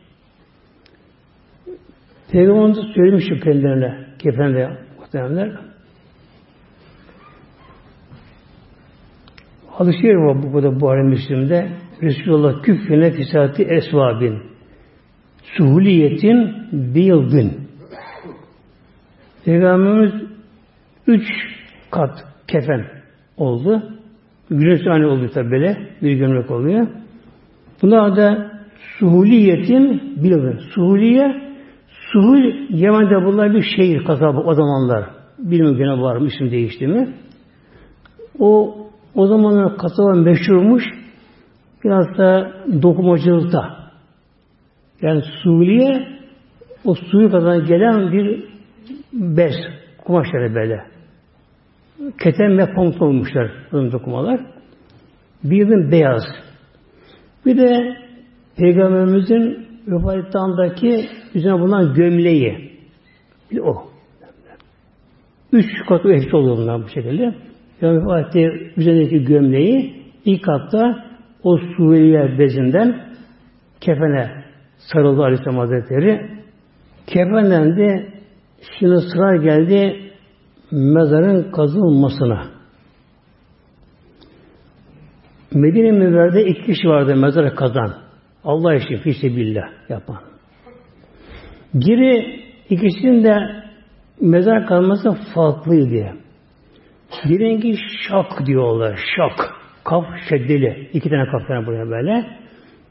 Peygamberimiz 2.32 2.94
söylemiş 2.94 3.24
şu 3.28 3.40
kendilerine 3.40 4.06
kefenle 4.18 4.78
muhtemelenler. 4.98 5.52
Hadis-i 9.68 10.00
şerif 10.00 10.18
var 10.18 10.42
bu 10.42 10.52
kadar 10.52 10.80
Buhari 10.80 11.02
Müslim'de. 11.02 11.70
Resulullah 12.02 12.62
küffine 12.62 13.12
fisati 13.12 13.62
esvabin. 13.62 14.42
Suhuliyetin 15.42 16.54
biyıldın. 16.72 17.68
Peygamberimiz 19.44 20.12
üç 21.06 21.22
kat 21.90 22.24
kefen 22.48 22.86
oldu. 23.36 23.93
Güneş 24.50 24.84
tane 24.84 25.06
oldu 25.06 25.30
tabi 25.34 25.50
böyle. 25.50 25.76
Bir 26.02 26.12
gömlek 26.12 26.50
oluyor. 26.50 26.86
Bunlar 27.82 28.16
da 28.16 28.50
suhuliyetin 28.98 30.02
biyıldın. 30.22 30.60
Suhuliye 30.74 31.44
Suhul 32.12 32.52
Yemen'de 32.68 33.26
bunlar 33.26 33.54
bir 33.54 33.62
şehir 33.76 34.04
kasabı 34.04 34.40
o 34.40 34.54
zamanlar. 34.54 35.04
Bilmiyorum 35.38 35.76
gene 35.76 36.02
var 36.02 36.16
mı 36.16 36.26
isim 36.26 36.50
değişti 36.50 36.86
mi? 36.86 37.08
O 38.38 38.76
o 39.14 39.26
zamanlar 39.26 39.76
kasaba 39.76 40.14
meşhurmuş. 40.14 40.84
Biraz 41.84 42.18
da 42.18 42.52
dokumacılıkta. 42.82 43.84
Yani 45.02 45.22
Suriye 45.42 46.08
o 46.84 46.94
suyu 46.94 47.30
kadar 47.30 47.56
gelen 47.56 48.12
bir 48.12 48.44
bez, 49.12 49.54
kumaşları 50.04 50.54
böyle. 50.54 50.93
Keten 52.22 52.58
ve 52.58 52.74
pamuk 52.74 53.02
olmuşlar 53.02 53.50
bu 53.72 53.92
dokumalar. 53.92 54.40
Bir 55.44 55.90
beyaz. 55.90 56.22
Bir 57.46 57.56
de 57.58 57.96
Peygamberimizin 58.56 59.66
vefat 59.86 60.36
andaki 60.36 61.08
üzerine 61.34 61.60
bulunan 61.60 61.94
gömleği. 61.94 62.72
Bir 63.50 63.58
o. 63.58 63.74
Üç 65.52 65.66
katı 65.88 66.12
eşit 66.12 66.34
oluyor 66.34 66.56
bunlar 66.56 66.82
bu 66.82 66.88
şekilde. 66.88 67.34
Yani 67.80 67.98
vefat 67.98 68.36
üzerindeki 68.76 69.24
gömleği 69.24 70.02
ilk 70.24 70.44
katta 70.44 71.04
o 71.42 71.58
Suriye 71.58 72.38
bezinden 72.38 73.04
kefene 73.80 74.44
sarıldı 74.78 75.22
Aleyhisselam 75.22 75.58
Hazretleri. 75.58 76.30
Kefenden 77.06 77.76
de 77.76 78.06
şimdi 78.78 78.96
sıra 79.00 79.36
geldi 79.36 80.03
mezarın 80.70 81.52
kazılmasına. 81.52 82.50
Medine 85.54 85.90
Münver'de 85.90 86.44
iki 86.44 86.62
kişi 86.62 86.88
vardı 86.88 87.16
mezara 87.16 87.54
kazan. 87.54 87.94
Allah 88.44 88.74
için 88.74 88.96
fissebillah 88.96 89.64
yapan. 89.88 90.20
Giri 91.74 92.40
ikisinin 92.70 93.24
de 93.24 93.36
mezar 94.20 94.66
kalması 94.66 95.16
farklıydı. 95.34 96.16
Birinci 97.28 97.76
şak 98.08 98.46
diyorlar. 98.46 99.00
Şak. 99.16 99.54
Kaf 99.84 100.04
şeddeli. 100.28 100.90
İki 100.92 101.10
tane 101.10 101.30
kaf 101.30 101.48
tane 101.48 101.66
buraya 101.66 101.90
böyle. 101.90 102.26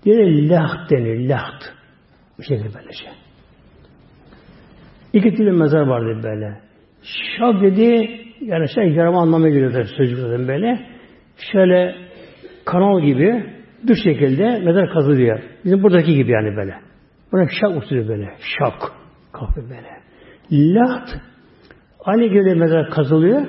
Diğeri 0.05 0.49
laht 0.49 0.91
denir. 0.91 1.29
Laht. 1.29 1.63
Bu 2.37 2.43
şekilde 2.43 2.69
böylece. 2.73 3.05
İki 5.13 5.35
türlü 5.35 5.51
mezar 5.51 5.81
vardı 5.81 6.19
böyle. 6.23 6.62
Şak 7.03 7.61
dedi 7.61 8.09
yani 8.41 8.69
şey 8.69 8.91
yarama 8.91 9.21
anlamına 9.21 9.49
geliyor 9.49 9.85
sözcüklerden 9.97 10.47
böyle. 10.47 10.79
Şöyle 11.51 11.95
kanal 12.65 13.01
gibi 13.01 13.45
düz 13.87 14.03
şekilde 14.03 14.59
mezar 14.59 14.93
kazılıyor. 14.93 15.39
Bizim 15.65 15.83
buradaki 15.83 16.15
gibi 16.15 16.31
yani 16.31 16.55
böyle. 16.57 16.75
Buna 17.31 17.47
şak 17.61 17.83
usulü 17.83 18.07
böyle. 18.07 18.29
Şak. 18.59 18.91
Kahve 19.31 19.61
böyle. 19.61 20.03
Laht 20.51 21.09
aynı 22.05 22.25
gibi 22.25 22.55
mezar 22.55 22.89
kazılıyor. 22.89 23.41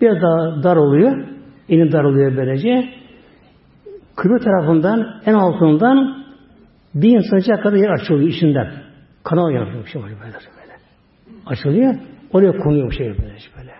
Biraz 0.00 0.22
daha 0.22 0.62
dar 0.62 0.76
oluyor. 0.76 1.26
Eni 1.68 1.92
dar 1.92 2.04
oluyor 2.04 2.36
böylece. 2.36 2.88
Kıbrı 4.16 4.38
tarafından 4.38 5.20
en 5.26 5.34
altından 5.34 6.24
bir 6.94 7.16
insanca 7.16 7.60
kadar 7.60 7.76
yer 7.76 7.90
açılıyor 7.90 8.28
içinden. 8.28 8.72
Kanal 9.24 9.50
yapıyor 9.50 9.84
bir 9.84 9.90
şey 9.90 10.02
böyle, 10.02 10.14
böyle. 10.20 10.34
Açılıyor. 11.46 11.94
Oraya 12.32 12.52
konuyor 12.52 12.90
bir 12.90 12.96
şey 12.96 13.06
böyle. 13.06 13.72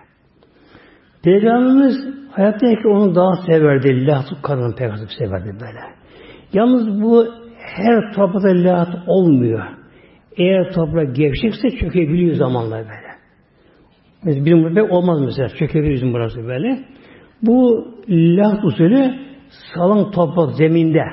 Peygamberimiz 1.23 1.95
hayattayken 2.31 2.89
onu 2.89 3.15
daha 3.15 3.35
severdi. 3.35 4.07
Lahat 4.07 4.25
kadın 4.43 4.75
peygamber 4.75 5.07
severdi 5.17 5.45
böyle. 5.45 5.79
Yalnız 6.53 7.01
bu 7.01 7.27
her 7.57 8.13
toprakta 8.13 8.49
lahat 8.49 8.95
olmuyor. 9.07 9.63
Eğer 10.37 10.73
toprak 10.73 11.15
gevşekse 11.15 11.69
çökebiliyor 11.69 12.35
zamanla 12.35 12.75
böyle. 12.75 13.15
Mesela 14.23 14.45
bizim 14.45 14.63
burada 14.63 14.83
olmaz 14.83 15.21
mesela. 15.21 15.49
Çökebilir 15.49 15.93
bizim 15.93 16.13
burası 16.13 16.47
böyle. 16.47 16.79
Bu 17.41 17.87
lahat 18.09 18.65
usulü 18.65 19.13
salon 19.73 20.11
toprak 20.11 20.55
zeminde 20.55 21.03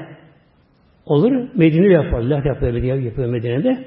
olur. 1.06 1.48
Medine 1.54 1.92
yapar. 1.92 2.20
Lahat 2.20 2.46
yapıyor, 2.46 2.74
yapıyor 2.74 3.28
Medine'de. 3.28 3.84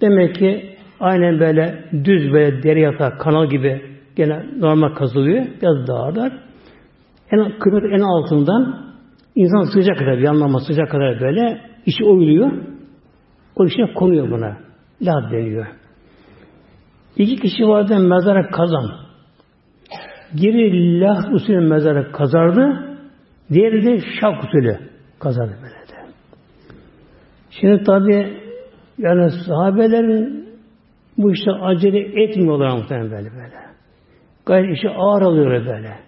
Demek 0.00 0.34
ki 0.34 0.73
aynen 1.00 1.40
böyle 1.40 1.84
düz 2.04 2.32
böyle 2.32 2.62
deri 2.62 2.80
yatak, 2.80 3.20
kanal 3.20 3.48
gibi 3.48 3.82
gene 4.16 4.46
normal 4.58 4.94
kazılıyor. 4.94 5.46
Biraz 5.62 5.88
daha 5.88 6.14
dar. 6.14 6.32
En, 7.30 7.58
kıymet 7.58 7.84
en 7.84 8.00
altından 8.00 8.84
insan 9.34 9.62
sıcak 9.62 9.98
kadar, 9.98 10.18
bir 10.18 10.28
anlamda 10.28 10.58
sıcak 10.58 10.90
kadar 10.90 11.20
böyle 11.20 11.60
içi 11.86 12.04
oyuluyor. 12.04 12.52
O 13.56 13.66
içine 13.66 13.94
konuyor 13.94 14.30
buna. 14.30 14.56
La 15.02 15.30
deniyor. 15.30 15.66
İki 17.16 17.36
kişi 17.36 17.68
vardı 17.68 18.00
mezara 18.00 18.50
kazan. 18.50 18.90
Geri 20.34 21.00
lah 21.00 21.32
usulü 21.32 21.60
mezara 21.60 22.12
kazardı. 22.12 22.96
Diğeri 23.52 23.86
de 23.86 24.00
şak 24.20 24.44
usulü 24.44 24.78
kazardı 25.18 25.54
böyle 25.62 25.74
de. 25.74 26.12
Şimdi 27.50 27.84
tabi 27.84 28.36
yani 28.98 29.30
sahabelerin 29.30 30.43
bu 31.18 31.32
işte 31.32 31.50
acele 31.52 32.22
etmiyorlar 32.22 32.76
muhtemelen 32.76 33.10
böyle 33.10 33.30
böyle. 33.30 33.64
Gayet 34.46 34.76
işi 34.76 34.90
ağır 34.90 35.22
alıyor 35.22 35.50
böyle. 35.50 35.98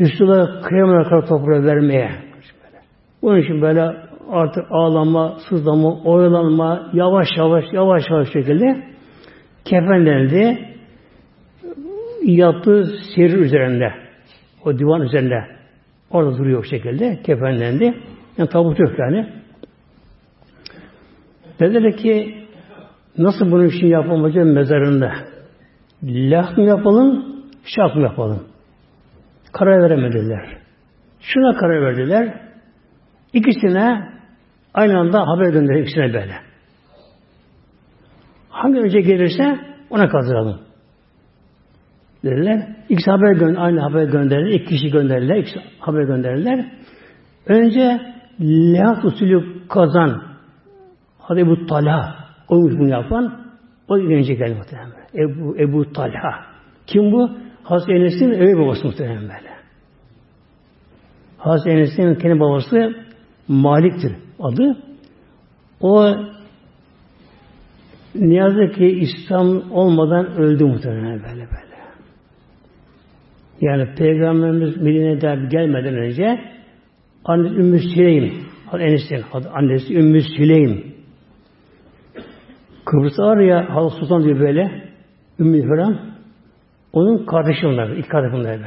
Resulullah'a 0.00 0.60
kıyamına 0.60 1.02
kadar 1.02 1.26
toprağı 1.26 1.64
vermeye. 1.64 2.10
Böyle. 2.10 2.82
Bunun 3.22 3.38
için 3.38 3.62
böyle 3.62 3.82
artık 4.30 4.64
ağlama, 4.70 5.38
sızlama, 5.48 6.02
oyalanma, 6.02 6.90
yavaş 6.92 7.28
yavaş, 7.36 7.64
yavaş 7.72 8.02
yavaş 8.10 8.32
şekilde 8.32 8.84
kefenlendi. 9.64 10.58
Yattığı 12.22 12.84
serir 13.14 13.38
üzerinde. 13.38 13.92
O 14.64 14.78
divan 14.78 15.02
üzerinde. 15.02 15.44
Orada 16.10 16.38
duruyor 16.38 16.60
o 16.60 16.64
şekilde. 16.64 17.22
Kefenlendi. 17.22 17.94
Yani 18.38 18.48
tabut 18.48 18.78
yok 18.78 18.98
yani. 18.98 19.26
Dediler 21.60 21.96
ki 21.96 22.45
nasıl 23.18 23.50
bunun 23.50 23.66
için 23.66 23.86
yapılmayacak 23.86 24.44
mezarında? 24.44 25.12
Lah 26.02 26.58
mı 26.58 26.64
yapalım, 26.64 27.26
şak 27.64 27.96
mı 27.96 28.02
yapalım? 28.02 28.42
Karar 29.52 29.82
veremediler. 29.82 30.58
Şuna 31.20 31.56
karar 31.56 31.82
verdiler. 31.82 32.40
İkisine 33.32 34.12
aynı 34.74 34.98
anda 34.98 35.26
haber 35.26 35.48
gönderir 35.48 35.82
ikisine 35.82 36.14
böyle. 36.14 36.34
Hangi 38.48 38.78
önce 38.78 39.00
gelirse 39.00 39.58
ona 39.90 40.08
kaldıralım. 40.08 40.60
Dediler. 42.24 42.76
İkisi 42.88 43.10
haber 43.10 43.32
gönder, 43.32 43.62
aynı 43.62 43.80
haber 43.80 44.04
gönderirler. 44.04 44.50
İki 44.50 44.64
kişi 44.64 44.90
gönderirler. 44.90 45.36
İkisi 45.36 45.60
haber 45.80 46.02
gönderirler. 46.02 46.66
Önce 47.46 48.00
Lehat 48.40 49.04
usulü 49.04 49.68
kazan 49.68 50.22
Hadi 51.18 51.46
bu 51.46 51.66
Talha 51.66 52.25
o 52.48 52.56
bunu 52.56 52.88
yapan 52.88 53.46
o 53.88 53.96
önce 53.96 54.34
geldi 54.34 54.54
muhtemelen. 54.54 54.92
Ebu, 55.14 55.56
Ebu 55.58 55.92
Talha. 55.92 56.46
Kim 56.86 57.12
bu? 57.12 57.30
Hazreti 57.62 57.92
Enes'in 57.92 58.30
evi 58.30 58.58
babası 58.58 58.86
muhtemelen 58.86 59.22
böyle. 59.22 59.56
Hazreti 61.38 61.70
Enes'in 61.70 62.14
kendi 62.14 62.40
babası 62.40 62.94
Malik'tir 63.48 64.12
adı. 64.40 64.76
O 65.80 66.14
ne 68.14 68.34
yazık 68.34 68.74
ki 68.74 68.86
İslam 68.86 69.72
olmadan 69.72 70.26
öldü 70.26 70.64
muhtemelen 70.64 71.22
böyle 71.22 71.40
böyle. 71.40 71.76
Yani 73.60 73.94
Peygamberimiz 73.94 74.76
Medine'de 74.76 75.48
gelmeden 75.50 75.94
önce 75.94 76.40
annesi 77.24 77.54
Ümmü 77.54 77.78
Süleym 77.78 78.32
adı 79.32 79.50
annesi 79.50 79.94
Ümmü 79.94 80.20
Süleym 80.22 80.95
Kıbrıs'ta 82.86 83.22
var 83.22 83.36
ya 83.36 83.90
Sultan 84.00 84.24
diyor 84.24 84.40
böyle 84.40 84.92
Ümmü 85.40 85.62
Hüram 85.62 85.98
onun 86.92 87.26
kardeşi 87.26 87.66
onlar. 87.66 87.90
İki 87.90 88.08
kardeş 88.08 88.32
bunlar. 88.32 88.60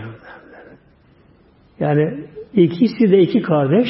Yani 1.79 2.27
ikisi 2.53 3.12
de 3.12 3.19
iki 3.19 3.41
kardeş 3.41 3.88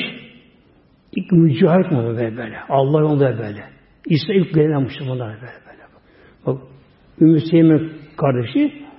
ilk 1.11 1.31
mücahit 1.31 1.91
mi 1.91 1.97
böyle 1.97 2.37
böyle. 2.37 2.59
Allah 2.69 2.99
yolunda 2.99 3.37
böyle. 3.37 3.63
İsa 4.05 4.33
ilk 4.33 4.53
gelen 4.53 4.83
Müslümanlar 4.83 5.27
böyle 5.27 5.41
böyle. 5.41 5.83
Bak 6.45 6.61
Ümmü 7.21 7.39
Seyim'in 7.39 7.91
kardeşi 8.17 8.89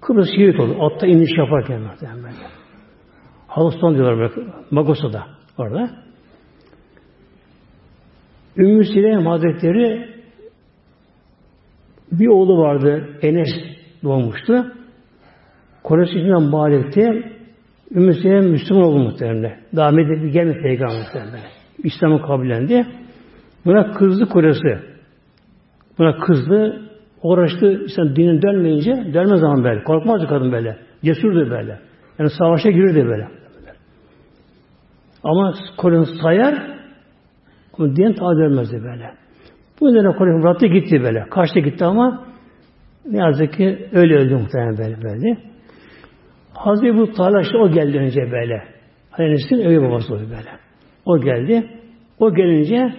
Kıbrıs 0.00 0.28
şehit 0.36 0.60
oldu. 0.60 0.76
Atta 0.80 1.06
iniş 1.06 1.38
yaparken 1.38 1.80
muhtemelen 1.80 2.22
böyle. 2.22 2.36
Halustan 3.46 3.94
diyorlar 3.94 4.18
böyle. 4.18 4.50
Magosa'da 4.70 5.26
orada. 5.58 5.90
Ümmü 8.56 8.84
Süleyman 8.84 9.30
Hazretleri 9.30 10.17
bir 12.12 12.26
oğlu 12.26 12.58
vardı. 12.58 13.08
Enes 13.22 13.48
doğmuştu. 14.04 14.72
Konuşucudan 15.82 16.42
Malik'te 16.42 17.38
Ümmü 17.94 18.14
Süleyman 18.14 18.50
Müslüman 18.50 18.84
oldu 18.84 18.98
muhtemelen. 18.98 19.58
Daha 19.76 19.90
Medine'de 19.90 20.28
gelmedi 20.28 20.58
peygamber 20.62 20.98
muhtemelen. 20.98 21.40
İslam'ı 21.84 22.22
kabullendi. 22.22 22.86
Buna 23.64 23.92
kızdı 23.92 24.28
kocası. 24.28 24.80
Buna 25.98 26.18
kızdı. 26.18 26.82
Uğraştı. 27.22 27.84
İslam 27.84 28.16
dinin 28.16 28.42
dönmeyince 28.42 28.90
dönmez 29.14 29.40
zaman 29.40 29.64
böyle. 29.64 29.84
Korkmazdı 29.84 30.26
kadın 30.26 30.52
böyle. 30.52 30.78
Cesurdu 31.04 31.50
böyle. 31.50 31.78
Yani 32.18 32.30
savaşa 32.30 32.70
girirdi 32.70 33.06
böyle. 33.06 33.28
Ama 35.24 35.54
kocası 35.76 36.14
sayar 36.22 36.78
ama 37.78 37.96
din 37.96 38.12
ta 38.12 38.36
dönmezdi 38.36 38.82
böyle. 38.84 39.14
Bu 39.80 39.86
nedenle 39.86 40.16
kocası 40.16 40.42
bıraktı 40.42 40.66
gitti 40.66 41.02
böyle. 41.02 41.24
Kaçtı 41.30 41.60
gitti 41.60 41.84
ama 41.84 42.26
ne 43.06 43.18
yazık 43.18 43.52
ki 43.52 43.88
öyle 43.92 44.14
öldü 44.14 44.36
muhtemelen 44.36 44.78
böyle 44.78 45.02
böyle. 45.02 45.38
Hazreti 46.54 46.96
bu 46.96 47.12
Talha 47.12 47.40
işte 47.40 47.58
o 47.58 47.70
geldi 47.70 47.98
önce 47.98 48.32
böyle. 48.32 48.62
Enes'in 49.18 49.66
öyle 49.66 49.82
babası 49.82 50.14
oluyor 50.14 50.30
böyle. 50.30 50.50
O 51.04 51.20
geldi. 51.20 51.66
O 52.18 52.34
gelince 52.34 52.94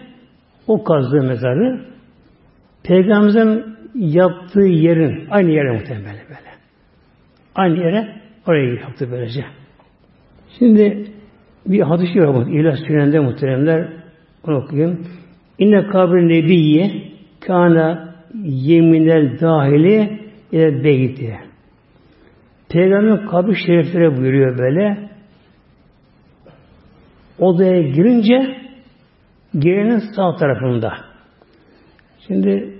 o 0.67 0.83
kazdığı 0.83 1.23
mezarı 1.23 1.81
Peygamberimizin 2.83 3.75
yaptığı 3.95 4.61
yerin 4.61 5.27
aynı 5.29 5.51
yere 5.51 5.71
muhtemelen 5.71 6.05
böyle, 6.05 6.23
böyle. 6.27 6.49
Aynı 7.55 7.77
yere 7.77 8.15
oraya 8.47 8.73
yaptı 8.73 9.07
böylece. 9.11 9.45
Şimdi 10.59 11.11
bir 11.65 11.81
hadis 11.81 12.15
var 12.15 12.35
bu. 12.35 12.49
İlah 12.49 12.75
Sünen'de 12.87 13.19
muhteremler 13.19 13.89
onu 14.43 14.57
okuyayım. 14.57 15.07
İnne 15.59 15.87
kabri 15.87 16.27
nebiyye 16.27 16.91
kana 17.39 18.15
yeminel 18.43 19.39
dahili 19.39 20.19
ile 20.51 20.83
beyti. 20.83 21.39
Peygamber 22.69 23.25
kabir 23.25 23.55
şeriflere 23.65 24.17
buyuruyor 24.17 24.57
böyle. 24.57 25.09
Odaya 27.39 27.81
girince 27.81 28.57
girenin 29.59 29.99
sağ 30.15 30.35
tarafında. 30.35 30.93
Şimdi 32.27 32.73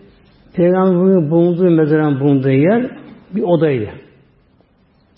Peygamberin 0.55 1.31
bulunduğu 1.31 1.69
mezarın 1.69 2.19
bulunduğu 2.19 2.49
yer 2.49 2.91
bir 3.35 3.41
odaydı. 3.41 3.89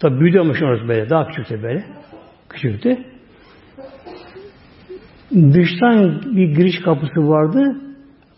Tabi 0.02 0.20
büyüdüyormuş 0.20 0.62
orası 0.62 0.88
böyle. 0.88 1.10
Daha 1.10 1.28
küçüktü 1.28 1.64
böyle. 1.64 1.84
Küçüktü. 2.50 2.98
Dıştan 5.32 6.22
bir 6.36 6.56
giriş 6.56 6.82
kapısı 6.82 7.28
vardı. 7.28 7.76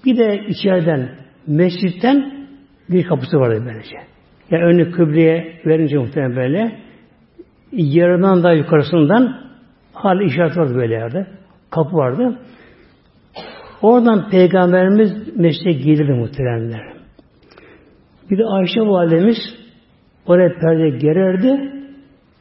Bir 0.05 0.17
de 0.17 0.41
içeriden, 0.47 1.09
mescitten 1.47 2.47
giriş 2.89 3.07
kapısı 3.07 3.37
vardı 3.39 3.63
böylece. 3.65 3.95
Yani 4.49 4.63
önü 4.63 4.91
kıbleye 4.91 5.61
verince 5.65 5.97
muhtemelen 5.97 6.35
böyle 6.35 6.79
yarından 7.71 8.43
da 8.43 8.53
yukarısından 8.53 9.43
hali 9.93 10.25
işaret 10.25 10.57
vardı 10.57 10.75
böyle 10.75 10.93
yerde. 10.93 11.27
Kapı 11.69 11.95
vardı. 11.95 12.39
Oradan 13.81 14.29
Peygamberimiz 14.29 15.37
mescide 15.37 15.71
gelirdi 15.71 16.13
muhteremler. 16.13 16.93
Bir 18.29 18.37
de 18.37 18.45
Ayşe 18.45 18.81
validemiz 18.81 19.37
oraya 20.25 20.53
perde 20.59 20.89
gererdi. 20.89 21.71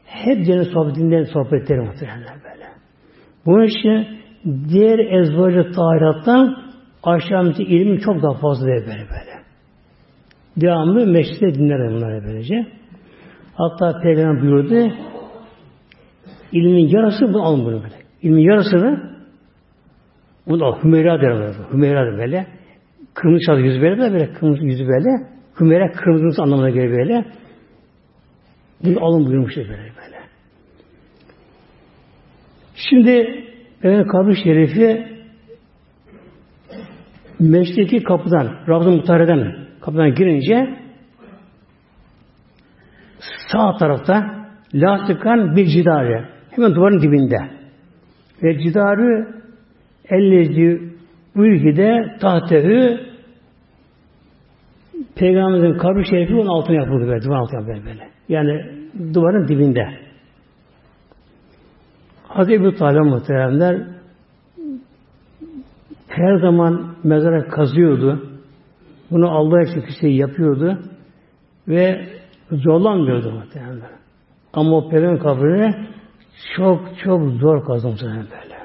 Hep 0.06 0.46
cennet 0.46 0.66
sohbetinden 0.66 1.24
sohbetleri 1.24 1.80
muhteremler 1.80 2.34
böyle. 2.44 2.64
Bunun 3.46 3.64
için 3.64 4.21
diğer 4.44 4.98
ezvacı 4.98 5.72
tahirattan 5.72 6.56
Ayşe 7.02 7.62
ilmi 7.62 8.00
çok 8.00 8.22
daha 8.22 8.34
fazla 8.34 8.66
böyle 8.66 8.86
böyle. 8.86 9.42
Devamlı 10.56 11.06
meşride 11.06 11.54
dinler 11.54 11.92
bunları 11.92 12.24
böylece. 12.24 12.66
Hatta 13.54 14.00
Peygamber 14.02 14.42
buyurdu 14.42 14.92
ilmin 16.52 16.88
yarısı 16.88 17.34
bunu 17.34 17.42
alın 17.42 17.64
bunu 17.64 17.82
böyle. 17.82 17.94
İlmin 18.22 18.42
yarısını 18.42 19.12
bunu 20.46 20.64
al. 20.64 20.82
Hümeyra 20.82 21.20
der 21.20 21.34
böyle. 21.34 21.54
Hümeyra 21.72 22.06
der 22.06 22.18
böyle. 22.18 22.46
Kırmızı 23.14 23.46
çadı 23.46 23.60
yüzü 23.60 23.82
böyle 23.82 24.12
böyle. 24.12 24.32
Kırmızı 24.32 24.64
yüzü 24.64 24.86
böyle. 24.88 25.08
Hümeyra 25.60 25.92
kırmızı 25.92 26.42
anlamına 26.42 26.70
gelir 26.70 26.90
böyle. 26.90 27.24
Bunu 28.84 29.04
alın 29.04 29.26
buyurmuş 29.26 29.56
böyle 29.56 29.68
böyle. 29.68 30.18
Şimdi 32.74 33.44
Peygamber 33.82 34.06
kabri 34.06 34.36
şerifi 34.36 35.06
meşteki 37.40 38.02
kapıdan, 38.02 38.56
Ravza 38.68 38.90
Muhtare'den 38.90 39.56
kapıdan 39.80 40.14
girince 40.14 40.78
sağ 43.52 43.76
tarafta 43.76 44.46
lasikan 44.74 45.56
bir 45.56 45.66
cidare. 45.66 46.28
Hemen 46.50 46.74
duvarın 46.74 47.02
dibinde. 47.02 47.36
Ve 48.42 48.58
cidarı 48.58 49.28
ellezi 50.08 50.80
ülkede 51.36 52.16
tahtehü 52.20 53.00
Peygamberimizin 55.16 55.78
kabri 55.78 56.06
şerifi 56.06 56.34
onun 56.34 56.46
altına 56.46 56.76
yapıldı 56.76 57.06
böyle. 57.08 57.22
Duvar 57.24 57.36
altına 57.36 57.66
böyle, 57.66 57.84
böyle. 57.84 58.08
Yani 58.28 58.60
duvarın 59.14 59.48
dibinde. 59.48 60.01
Hazreti 62.34 62.62
Ebu 62.62 62.74
Talib 62.74 63.04
muhteremler 63.04 63.86
her 66.08 66.36
zaman 66.36 66.94
mezara 67.04 67.48
kazıyordu. 67.48 68.28
Bunu 69.10 69.30
Allah 69.30 69.62
için 69.62 69.80
kişiyi 69.80 70.16
yapıyordu. 70.16 70.78
Ve 71.68 72.08
zorlanmıyordu 72.50 73.32
muhteremler. 73.32 73.90
Ama 74.52 74.76
o 74.76 74.88
peygamber 74.88 75.18
kabrini 75.18 75.74
çok 76.56 76.80
çok 77.04 77.30
zor 77.30 77.64
kazdım 77.64 77.96
sana 77.96 78.14
böyle. 78.16 78.56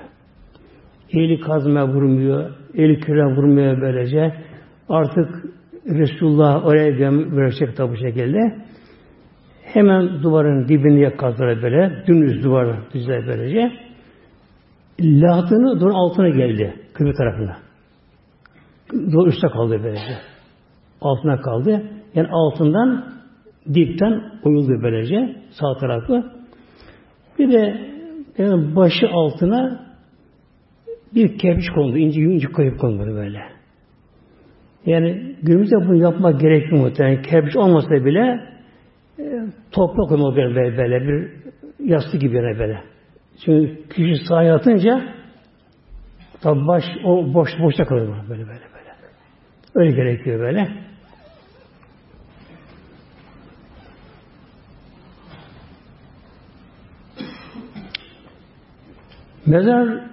Eli 1.09 1.39
kazmaya 1.39 1.87
vurmuyor, 1.87 2.51
eli 2.73 2.99
küre 2.99 3.25
vurmuyor 3.25 3.81
böylece. 3.81 4.33
Artık 4.89 5.45
Resulullah 5.85 6.65
oraya 6.65 6.89
gömülecek 6.89 7.77
tabi 7.77 7.97
şekilde. 7.99 8.66
Hemen 9.73 10.23
duvarın 10.23 10.67
dibini 10.67 11.17
kazdılar 11.17 11.61
böyle. 11.61 12.03
Dümdüz 12.07 12.43
duvarı 12.43 12.75
düzler 12.93 13.27
böylece. 13.27 13.71
Lahtını 15.01 15.79
duvarın 15.79 15.93
altına 15.93 16.29
geldi. 16.29 16.73
Kıble 16.93 17.13
tarafına. 17.13 17.57
Duvar 19.11 19.27
üstte 19.27 19.47
kaldı 19.47 19.79
böylece. 19.83 20.17
Altına 21.01 21.41
kaldı. 21.41 21.83
Yani 22.15 22.27
altından 22.31 23.05
dipten 23.73 24.23
oyuldu 24.43 24.83
böylece. 24.83 25.35
Sağ 25.49 25.77
tarafı. 25.79 26.23
Bir 27.39 27.51
de 27.51 27.77
yani 28.37 28.75
başı 28.75 29.07
altına 29.11 29.85
bir 31.15 31.37
kerpiç 31.37 31.69
kondu. 31.69 31.97
ince 31.97 32.21
ince 32.21 32.47
koyup 32.47 32.79
kondu 32.79 33.15
böyle. 33.15 33.39
Yani 34.85 35.35
günümüzde 35.41 35.75
bunu 35.75 35.95
yapmak 35.95 36.41
gerekmiyor 36.41 36.85
muhtemelen. 36.85 37.21
Kerpiç 37.21 37.55
olmasa 37.55 38.05
bile 38.05 38.56
toprak 39.71 40.09
koymak 40.09 40.35
böyle, 40.35 40.77
böyle 40.77 41.07
bir 41.07 41.31
yastık 41.79 42.21
gibi 42.21 42.35
yani 42.35 42.59
böyle. 42.59 42.83
Çünkü 43.45 43.89
kişi 43.89 44.25
sahaya 44.25 44.55
atınca 44.55 45.13
tabi 46.41 46.67
baş 46.67 46.83
o 47.05 47.33
boş 47.33 47.49
boşta 47.59 47.85
kalıyor 47.85 48.07
böyle 48.29 48.47
böyle 48.47 48.49
böyle. 48.49 48.67
Öyle 49.75 49.91
gerekiyor 49.91 50.39
böyle. 50.39 50.69
Mezar 59.45 60.03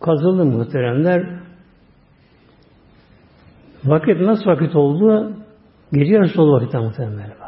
kazıldı 0.00 0.44
muhteremler. 0.44 1.40
Vakit 3.84 4.20
nasıl 4.20 4.46
vakit 4.46 4.76
oldu? 4.76 5.36
Gece 5.92 6.12
yarısı 6.12 6.42
oldu 6.42 6.52
vakit 6.52 6.74
muhteremler. 6.74 7.43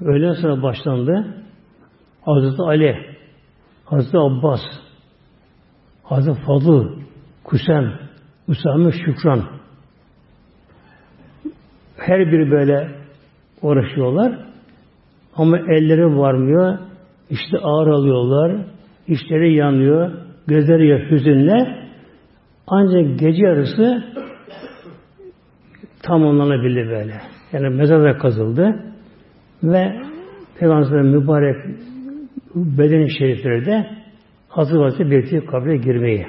Öğleden 0.00 0.32
sonra 0.32 0.62
başlandı. 0.62 1.34
Hazreti 2.22 2.62
Ali, 2.62 2.96
Hazreti 3.84 4.18
Abbas, 4.18 4.60
Hazreti 6.02 6.40
Fadıl, 6.40 6.88
Kusem, 7.44 7.92
Usame 8.48 8.92
Şükran. 8.92 9.44
Her 11.96 12.32
biri 12.32 12.50
böyle 12.50 12.90
uğraşıyorlar. 13.62 14.38
Ama 15.36 15.58
elleri 15.58 16.16
varmıyor. 16.18 16.78
İşte 17.30 17.58
ağır 17.58 17.86
alıyorlar 17.86 18.66
işleri 19.08 19.54
yanıyor, 19.54 20.10
gözleri 20.46 20.88
ya 20.88 21.10
hüzünle. 21.10 21.88
Ancak 22.66 23.18
gece 23.18 23.46
yarısı 23.46 24.04
tamamlanabilir 26.02 26.88
böyle. 26.88 27.20
Yani 27.52 27.68
mezarda 27.68 28.18
kazıldı 28.18 28.87
ve 29.62 30.02
Peygamber'in 30.58 31.06
mübarek 31.06 31.56
bedeni 32.54 33.18
şerifleri 33.18 33.66
de 33.66 33.86
hazır 34.48 34.76
vaziyette 34.76 35.10
bekliyor 35.10 35.46
kabre 35.46 35.76
girmeyi. 35.76 36.26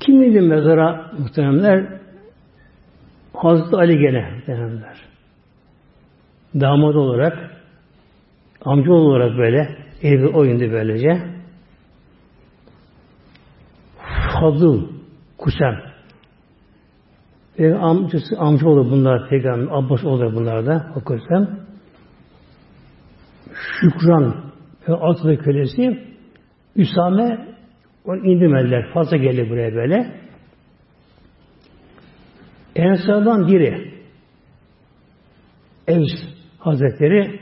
Kim 0.00 0.22
idi 0.22 0.40
mezara 0.40 1.12
muhteremler? 1.18 1.98
Hazreti 3.32 3.76
Ali 3.76 3.98
gene 3.98 4.30
muhteremler 4.30 5.08
damat 6.54 6.96
olarak 6.96 7.50
amca 8.64 8.92
olarak 8.92 9.38
böyle 9.38 9.76
evi 10.02 10.28
oyundu 10.28 10.72
böylece. 10.72 11.22
Fadıl 14.40 14.88
Kusem 15.38 15.87
amcası 17.66 18.38
amca 18.38 18.68
olur 18.68 18.90
bunlar 18.90 19.28
peygamber 19.28 19.72
Abbas 19.72 20.04
olur 20.04 20.34
bunlar 20.34 20.66
da 20.66 20.92
o 20.96 21.04
Kusem 21.04 21.60
Şükran 23.80 24.34
ve 24.88 24.94
atlı 24.94 25.38
kölesi 25.38 26.08
Üsame 26.76 27.48
onu 28.04 28.26
indirmediler. 28.26 28.90
Fazla 28.94 29.16
geldi 29.16 29.50
buraya 29.50 29.74
böyle. 29.74 30.20
Ensardan 32.76 33.46
biri 33.48 33.92
Evs 35.86 36.12
Hazretleri 36.58 37.40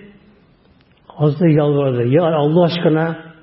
Hazreti 1.06 1.58
yalvardı. 1.58 2.06
Ya 2.06 2.24
Allah 2.24 2.64
aşkına 2.64 3.34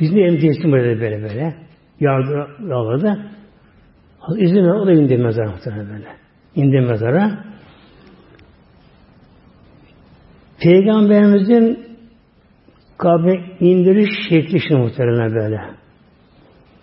biz 0.00 0.12
ne 0.12 0.20
emniyetsin 0.20 0.72
böyle 0.72 1.00
böyle 1.00 1.22
böyle. 1.22 1.54
Yardım 2.00 2.70
yalvardı. 2.70 3.30
İzin 4.36 4.64
ver, 4.64 4.74
o 4.74 4.86
da 4.86 4.92
indi 4.92 5.16
mezara 5.16 5.50
muhtemelen 5.50 5.88
böyle. 5.90 6.08
İndi 6.54 6.80
mezara. 6.80 7.44
Peygamberimizin 10.60 11.78
kabre 12.98 13.40
indiriş 13.60 14.10
şekli 14.28 14.60
şimdi 14.60 14.80
muhtemelen 14.80 15.34
böyle. 15.34 15.60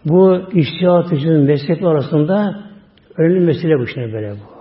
Bu 0.06 0.42
iştihat 0.54 1.14
için 1.14 1.32
meslekler 1.32 1.88
arasında 1.88 2.64
önemli 3.18 3.40
mesele 3.40 3.80
bu 3.80 3.88
şimdi 3.88 4.14
böyle 4.14 4.32
bu. 4.32 4.56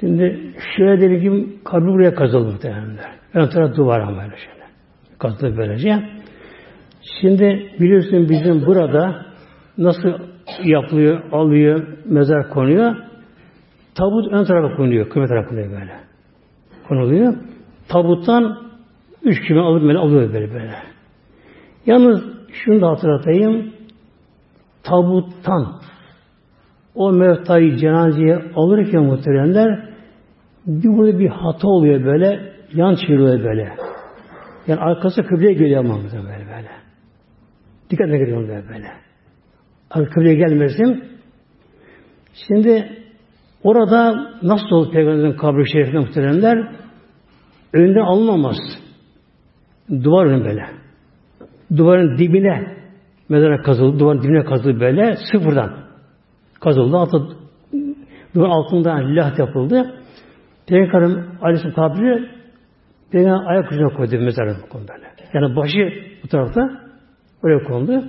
Şimdi 0.00 0.54
şöyle 0.76 1.00
dedi 1.00 1.22
ki 1.22 1.56
kabri 1.64 1.86
buraya 1.86 2.14
kazıldı 2.14 2.52
muhtemelen. 2.52 2.98
Ön 3.34 3.48
taraf 3.48 3.76
duvar 3.76 4.00
ama 4.00 4.22
böyle 4.22 4.36
şöyle. 4.36 4.62
Kazıldı 5.18 5.56
böylece. 5.56 6.02
Şimdi 7.20 7.72
biliyorsun 7.80 8.28
bizim 8.28 8.66
burada 8.66 9.26
nasıl 9.78 10.31
yapılıyor, 10.64 11.22
alıyor, 11.32 11.86
mezar 12.04 12.48
konuyor. 12.48 12.96
Tabut 13.94 14.32
ön 14.32 14.44
tarafa 14.44 14.76
konuyor, 14.76 15.08
kıymet 15.08 15.28
tarafa 15.28 15.48
konuyor 15.48 15.70
böyle. 15.70 15.92
Konuluyor. 16.88 17.34
Tabuttan 17.88 18.58
üç 19.22 19.46
kime 19.46 19.60
alıp 19.60 19.82
böyle 19.82 19.98
alıyor 19.98 20.32
böyle 20.32 20.54
böyle. 20.54 20.74
Yalnız 21.86 22.22
şunu 22.52 22.80
da 22.80 22.88
hatırlatayım. 22.88 23.72
Tabuttan 24.82 25.80
o 26.94 27.12
mevtayı 27.12 27.76
cenazeye 27.76 28.42
alırken 28.54 29.02
muhteremler 29.02 29.88
bir 30.66 30.88
burada 30.88 31.18
bir 31.18 31.28
hata 31.28 31.68
oluyor 31.68 32.04
böyle 32.04 32.52
yan 32.74 32.94
çeviriyor 32.94 33.44
böyle. 33.44 33.72
Yani 34.66 34.80
arkası 34.80 35.22
kıbleye 35.22 35.52
geliyor 35.52 35.84
ama 35.84 35.96
böyle 35.96 36.46
böyle. 36.56 36.70
Dikkat 37.90 38.08
edin 38.08 38.36
böyle 38.36 38.68
böyle. 38.68 38.92
Kıbleye 39.92 40.34
gelmesin. 40.34 41.04
Şimdi 42.48 42.88
orada 43.62 44.30
nasıl 44.42 44.70
oldu 44.70 44.90
Peygamberin 44.90 45.36
kabri 45.36 45.70
şerifinde 45.72 45.98
muhteremler? 45.98 46.72
Önünden 47.72 48.00
alınamaz. 48.00 48.56
Duvar 50.04 50.26
önü 50.26 50.44
böyle. 50.44 50.66
Duvarın 51.76 52.18
dibine 52.18 52.76
mezara 53.28 53.62
kazıldı. 53.62 53.98
Duvarın 53.98 54.22
dibine 54.22 54.44
kazıldı 54.44 54.80
böyle. 54.80 55.16
Sıfırdan 55.32 55.78
kazıldı. 56.60 56.96
Altı, 56.96 57.36
duvar 58.34 58.48
altından 58.48 59.16
laht 59.16 59.38
yapıldı. 59.38 59.94
Peygamberin 60.66 61.24
Aleyhisselam 61.42 61.74
kabri 61.74 62.28
Peygamber 63.10 63.50
ayak 63.50 63.72
ucuna 63.72 63.88
koydu 63.88 64.18
mezarın 64.18 64.56
böyle. 64.74 65.12
Yani 65.34 65.56
başı 65.56 65.92
bu 66.24 66.28
tarafta 66.28 66.80
oraya 67.42 67.64
kondu. 67.64 68.04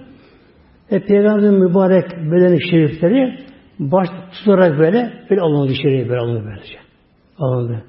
E 0.89 0.99
Peygamberin 0.99 1.53
mübarek 1.53 2.05
bedeni 2.11 2.69
şerifleri 2.69 3.39
baş 3.79 4.07
tutarak 4.31 4.79
böyle 4.79 5.13
böyle 5.29 5.41
alındı 5.41 5.71
içeriye 5.71 6.09
böyle 6.09 6.19
alındı 6.19 6.43
böylece. 6.45 6.77
Alındı. 7.37 7.83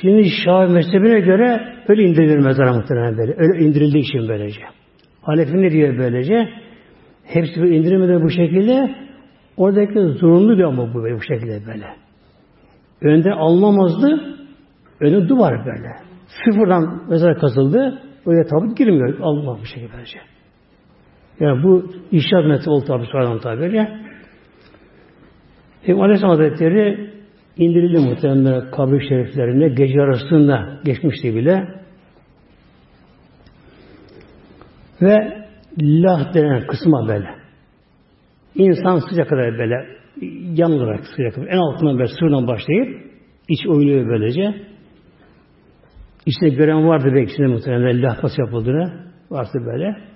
Şimdi 0.00 0.30
Şafii 0.44 0.72
mezhebine 0.72 1.20
göre 1.20 1.74
öyle 1.88 2.02
indirilir 2.02 2.38
mezara 2.38 2.72
muhtemelen 2.72 3.18
böyle. 3.18 3.34
Öyle 3.36 3.64
indirildiği 3.64 4.02
için 4.02 4.28
böylece. 4.28 4.60
Hanefi 5.22 5.62
ne 5.62 5.70
diyor 5.70 5.98
böylece? 5.98 6.48
Hepsi 7.24 7.60
böyle 7.60 7.76
indirilmeden 7.76 8.22
bu 8.22 8.30
şekilde 8.30 8.94
oradaki 9.56 10.00
zorunlu 10.00 10.58
bir 10.58 10.62
ama 10.62 10.94
bu 10.94 11.02
böyle, 11.02 11.16
bu 11.16 11.22
şekilde 11.22 11.66
böyle. 11.66 11.86
Önde 13.00 13.32
alınamazdı. 13.32 14.36
Önü 15.00 15.28
duvar 15.28 15.66
böyle. 15.66 15.88
Sıfırdan 16.44 17.02
mezara 17.08 17.34
kazıldı. 17.34 18.02
Oraya 18.26 18.46
tabut 18.46 18.78
girmiyor. 18.78 19.18
Allah 19.20 19.58
bu 19.60 19.66
şekilde 19.66 19.92
böylece. 19.92 20.18
Yani 21.42 21.62
bu 21.62 21.92
inşaat 22.12 22.46
metri 22.46 22.70
oldu 22.70 22.84
tabi 22.86 23.06
sonradan 23.06 23.38
tabiri. 23.40 23.88
Peygamber 25.82 26.04
Aleyhisselam 26.04 26.36
Hazretleri 26.36 27.10
indirildi 27.56 27.98
muhtemelen 27.98 28.70
kabir 28.70 29.08
şeriflerine 29.08 29.68
gece 29.68 30.00
arasında 30.00 30.80
geçmişti 30.84 31.34
bile. 31.34 31.68
Ve 35.02 35.46
lah 35.80 36.34
denen 36.34 36.66
kısma 36.66 37.08
böyle. 37.08 37.28
İnsan 38.54 38.98
sıcak 38.98 39.28
kadar 39.28 39.58
böyle 39.58 39.74
yan 40.60 40.72
olarak 40.72 41.06
sıcak 41.06 41.38
En 41.38 41.58
altından 41.58 41.98
böyle 41.98 42.12
sırdan 42.20 42.46
başlayıp 42.46 43.12
iç 43.48 43.66
oynuyor 43.68 44.08
böylece. 44.08 44.54
İçine 46.26 46.48
gören 46.48 46.88
vardı 46.88 47.10
belki 47.14 47.32
içinde 47.32 47.46
muhtemelen 47.46 48.02
lahpas 48.02 48.38
yapıldığını 48.38 48.92
varsa 49.30 49.58
böyle. 49.66 50.11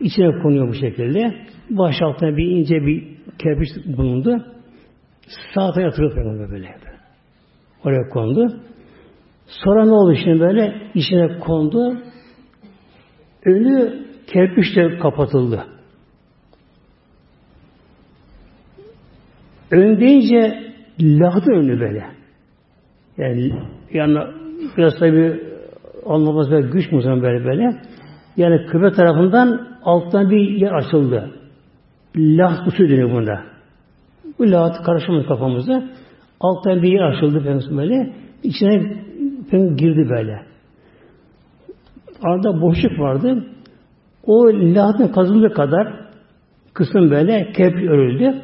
İçine 0.00 0.42
konuyor 0.42 0.68
bu 0.68 0.74
şekilde. 0.74 1.34
Baş 1.70 2.02
altına 2.02 2.36
bir 2.36 2.46
ince 2.46 2.86
bir 2.86 3.04
kerpiç 3.38 3.68
bulundu. 3.86 4.44
Tarafa 5.54 5.80
yatırıyor 5.80 6.14
peygamber 6.14 6.50
böyle. 6.50 6.76
Oraya 7.84 8.08
kondu. 8.08 8.60
Sonra 9.46 9.84
ne 9.84 9.92
oldu 9.92 10.14
şimdi 10.24 10.40
böyle? 10.40 10.82
İçine 10.94 11.38
kondu. 11.38 11.98
Önü 13.44 14.06
kerpiçle 14.26 14.98
kapatıldı. 14.98 15.66
Ön 19.70 20.00
deyince 20.00 20.72
lahdı 21.00 21.50
önü 21.50 21.80
böyle. 21.80 22.06
Yani 23.18 23.52
yani 23.92 24.18
biraz 24.76 24.98
tabi 24.98 25.40
anlamaz 26.06 26.50
böyle 26.50 26.68
güç 26.68 26.92
mü 26.92 27.22
böyle 27.22 27.44
böyle. 27.44 27.82
Yani 28.40 28.66
kıble 28.66 28.92
tarafından 28.92 29.68
alttan 29.82 30.30
bir 30.30 30.50
yer 30.50 30.72
açıldı. 30.72 31.30
Laht 32.16 32.68
usulü 32.68 32.88
deniyor 32.88 33.10
bunda. 33.10 33.42
Bu 34.38 34.50
lahat 34.50 34.82
karışımız 34.84 35.26
kafamızda. 35.26 35.82
Alttan 36.40 36.82
bir 36.82 36.92
yer 36.92 37.02
açıldı 37.02 37.44
Peygamber 37.44 37.78
böyle. 37.78 38.12
İçine 38.42 38.96
Peygamber 39.50 39.76
girdi 39.76 40.08
böyle. 40.10 40.42
Arada 42.22 42.60
boşluk 42.60 42.98
vardı. 42.98 43.44
O 44.26 44.46
lahatın 44.46 45.08
kazıldığı 45.08 45.52
kadar 45.52 45.94
kısım 46.74 47.10
böyle 47.10 47.52
kepri 47.52 47.90
örüldü. 47.90 48.42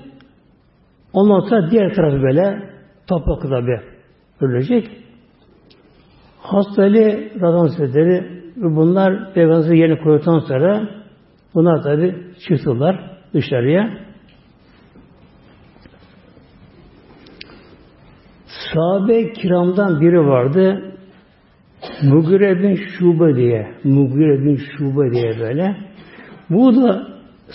Ondan 1.12 1.40
sonra 1.40 1.70
diğer 1.70 1.94
tarafı 1.94 2.22
böyle 2.22 2.70
toprakla 3.06 3.66
bir 3.66 3.80
örülecek. 4.40 4.90
Hastali 6.40 7.32
Radhan 7.40 7.58
Hazretleri 7.58 8.35
bunlar 8.56 9.34
Peygamber'i 9.34 9.78
yerine 9.78 9.98
koyduktan 9.98 10.38
sonra 10.38 10.88
bunlar 11.54 11.82
tabi 11.82 12.14
çıktılar 12.48 13.18
dışarıya. 13.34 13.98
Sahabe 18.46 19.32
kiramdan 19.32 20.00
biri 20.00 20.26
vardı. 20.26 20.82
Mugire 22.02 22.62
bin 22.62 22.74
Şube 22.74 23.36
diye. 23.36 23.74
Mugire 23.84 24.44
bin 24.44 24.56
Şube 24.56 25.10
diye 25.12 25.40
böyle. 25.40 25.76
Bu 26.50 26.76
da 26.76 27.06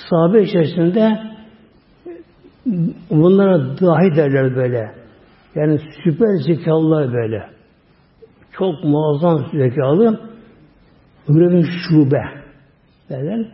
sahabe 0.09 0.43
içerisinde 0.43 1.19
bunlara 3.09 3.59
dahi 3.59 4.15
derler 4.15 4.55
böyle. 4.55 4.91
Yani 5.55 5.79
süper 6.03 6.35
zekalılar 6.47 7.13
böyle. 7.13 7.43
Çok 8.51 8.83
muazzam 8.83 9.45
zekalı. 9.53 10.30
Bin 11.29 11.61
Şube 11.61 12.21
derler. 13.09 13.47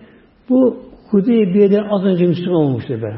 Bu 0.49 0.77
Hudeybiye'de 1.11 1.81
az 1.89 2.03
önce 2.03 2.25
Müslüman 2.25 2.61
olmuştu 2.61 2.93
böyle. 3.01 3.17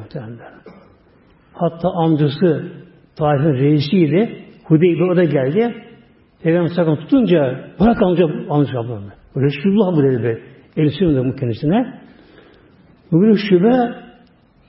Hatta 1.53 1.89
amcası 1.89 2.71
Taif'in 3.15 3.53
reisiydi. 3.53 4.45
Hudeybi 4.63 5.03
o 5.03 5.15
da 5.15 5.23
geldi. 5.23 5.75
Peygamber 6.43 6.69
sakın 6.75 6.95
tutunca 6.95 7.65
bırak 7.79 8.01
amca 8.01 8.25
amca 8.49 8.79
ablamı. 8.79 9.11
Resulullah 9.37 9.97
bu 9.97 10.03
dedi 10.03 10.23
be. 10.23 10.39
Elisi 10.77 11.05
bu 11.05 11.35
kendisine. 11.35 11.99
Bugün 13.11 13.35
şüphe 13.49 13.93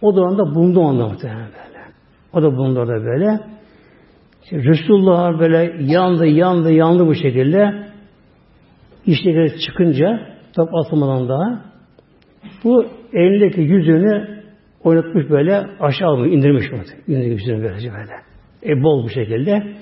o 0.02 0.16
da 0.16 0.22
anda 0.22 0.54
bulundu 0.54 0.80
onda 0.80 1.08
muhtemelen 1.08 1.48
böyle. 1.48 1.84
O 2.32 2.42
da 2.42 2.56
bulundu 2.56 2.80
orada 2.80 3.04
böyle. 3.04 3.40
İşte 4.42 4.56
Resulullah 4.56 5.38
böyle 5.38 5.84
yandı, 5.92 6.26
yandı, 6.26 6.72
yandı 6.72 7.06
bu 7.06 7.14
şekilde. 7.14 7.89
İşte 9.06 9.58
çıkınca 9.66 10.36
tabi 10.56 10.70
atılmadan 10.72 11.28
daha 11.28 11.64
bu 12.64 12.86
elindeki 13.12 13.60
yüzünü 13.60 14.42
oynatmış 14.84 15.30
böyle 15.30 15.66
aşağı 15.80 16.08
almış, 16.08 16.32
indirmiş. 16.32 16.66
İndirmiş 17.06 17.42
yüzünü 17.42 17.62
böylece 17.62 17.92
böyle. 17.92 18.12
E 18.66 18.82
bol 18.82 19.04
bu 19.04 19.08
şekilde. 19.08 19.76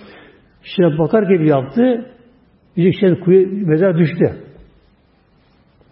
Şuna 0.63 0.99
bakar 0.99 1.23
gibi 1.23 1.49
yaptı. 1.49 2.07
Yüzükten 2.77 3.21
kuyu 3.21 3.67
mezar 3.67 3.99
düştü. 3.99 4.25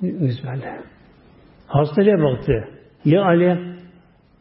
Böyle. 0.03 0.81
Hastaya 1.67 2.19
baktı. 2.19 2.53
Ya 3.05 3.23
Ali 3.23 3.77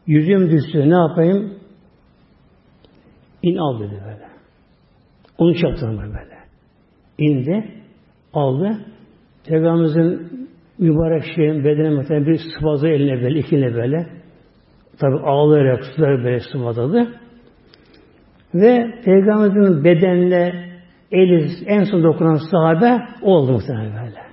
yüzüm 0.06 0.50
düştü 0.50 0.90
ne 0.90 0.94
yapayım? 0.94 1.58
İn 3.42 3.56
al 3.56 3.80
dedi 3.80 4.02
böyle. 4.04 4.28
Onu 5.38 5.54
çaptırma 5.54 6.02
böyle. 6.02 6.36
İndi, 7.18 7.85
aldı. 8.36 8.78
Peygamberimizin 9.48 10.48
mübarek 10.78 11.22
şeyin 11.36 11.64
bedene 11.64 11.90
muhtemelen 11.90 12.26
bir 12.26 12.40
sıvazı 12.58 12.88
eline 12.88 13.22
böyle, 13.22 13.38
ikine 13.38 13.74
böyle. 13.74 14.06
Tabi 15.00 15.16
ağlayarak 15.16 15.84
suları 15.84 16.24
böyle 16.24 16.40
sıvadadı. 16.40 17.08
Ve 18.54 19.00
Peygamberimizin 19.04 19.84
bedenine 19.84 20.66
eli 21.12 21.48
en 21.66 21.84
son 21.84 22.02
dokunan 22.02 22.40
sahabe 22.50 23.02
oldu 23.22 23.52
muhtemelen 23.52 23.92
böyle. 24.04 24.26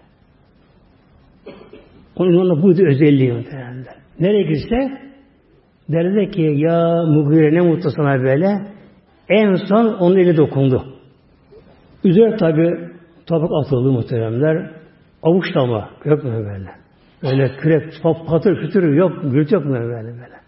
Onun 2.15 2.49
da 2.49 2.63
buydu 2.63 2.85
özelliği 2.85 3.33
muhtemelen. 3.33 3.85
Nereye 4.19 4.43
gitse 4.43 4.91
derdi 5.89 6.31
ki 6.31 6.41
ya 6.41 7.03
Mugire 7.03 7.53
ne 7.53 7.61
mutlu 7.61 7.89
sana 7.89 8.23
böyle. 8.23 8.47
En 9.29 9.55
son 9.55 9.85
onun 9.85 10.17
eli 10.17 10.37
dokundu. 10.37 10.83
Üzerine 12.03 12.37
tabi 12.37 12.92
tabak 13.27 13.49
atıldı 13.61 13.91
muhteremler. 13.91 14.71
Avuçlama. 15.23 15.89
Yok 16.05 16.23
mu 16.23 16.31
böyle? 16.31 16.69
Öyle 17.23 17.57
kürek, 17.57 17.93
patır 18.27 18.61
kütür 18.61 18.93
yok. 18.93 19.11
Gürültü 19.23 19.55
yok 19.55 19.65
mu 19.65 19.73
böyle 19.73 20.05
böyle? 20.05 20.43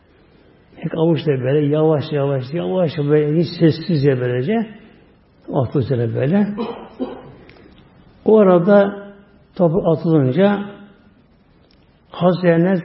tek 0.86 0.97
avuçla 0.97 1.32
böyle 1.32 1.65
yavaş 1.65 2.03
yavaş 2.11 2.43
yavaş 2.53 2.97
böyle 2.97 3.39
hiç 3.39 3.47
sessizce 3.59 4.19
böylece 4.21 4.67
atlı 5.53 5.80
üzerine 5.80 6.15
böyle. 6.15 6.47
O 8.26 8.39
arada 8.39 9.05
topu 9.55 9.89
atılınca 9.89 10.65
Hazreti 12.09 12.47
Enes 12.47 12.82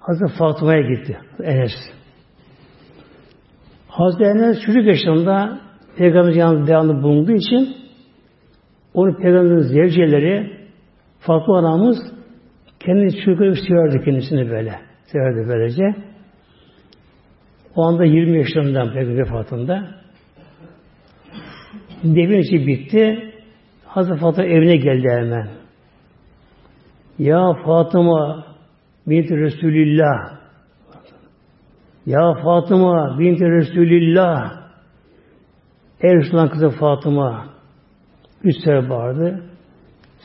Hazreti 0.00 0.38
Fatıma'ya 0.38 0.80
gitti. 0.80 1.18
Enes. 1.42 1.72
Hazreti 3.88 4.24
Enes 4.24 4.60
çocuk 4.66 4.84
yaşında 4.86 5.60
Peygamber 5.96 6.32
yanında 6.32 6.66
devamlı 6.66 7.02
bulunduğu 7.02 7.32
için 7.32 7.76
onu 8.94 9.16
Peygamberin 9.16 9.60
zevceleri 9.60 10.60
Fatıma 11.18 11.58
anamız 11.58 11.98
kendi 12.80 13.16
çocukları 13.24 13.56
severdi 13.56 14.04
kendisini 14.04 14.50
böyle. 14.50 14.74
Severdi 15.04 15.48
böylece. 15.48 15.94
O 17.76 17.82
anda 17.82 18.04
20 18.04 18.38
yaşlarından 18.38 18.92
Peygamber 18.92 19.18
vefatında. 19.18 19.90
Devin 22.04 22.38
işi 22.38 22.66
bitti. 22.66 23.32
Hazreti 23.84 24.20
Fatıma 24.20 24.46
evine 24.46 24.76
geldi 24.76 25.08
hemen. 25.10 25.48
Ya 27.18 27.54
Fatıma 27.64 28.46
binti 29.06 29.36
Resulillah 29.36 30.40
Ya 32.06 32.34
Fatıma 32.42 33.18
binti 33.18 33.44
Resulillah 33.44 34.60
Ey 36.00 36.16
Resulullah 36.16 36.50
kızı 36.50 36.70
Fatıma 36.70 37.49
üç 38.44 38.56
sefer 38.56 38.90
bağırdı. 38.90 39.42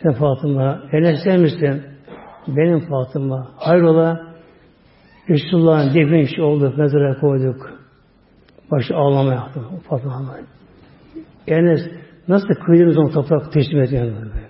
Sen 0.03 0.13
Fatıma 0.13 0.81
Enes 0.91 1.25
misin? 1.25 1.83
Benim 2.47 2.79
Fatıma. 2.79 3.51
Hayrola 3.57 4.35
Resulullah'ın 5.29 5.87
defin 5.87 6.13
işi 6.13 6.41
oldu. 6.41 6.73
Mezara 6.77 7.19
koyduk. 7.19 7.71
Başı 8.71 8.95
ağlama 8.95 9.33
yaptı. 9.33 9.59
Fatıma. 9.89 10.37
Enes 11.47 11.81
nasıl 12.27 12.47
kıydınız 12.65 12.97
onu 12.97 13.11
toprak 13.11 13.53
teslim 13.53 13.81
ediyor 13.81 14.05
böyle. 14.05 14.45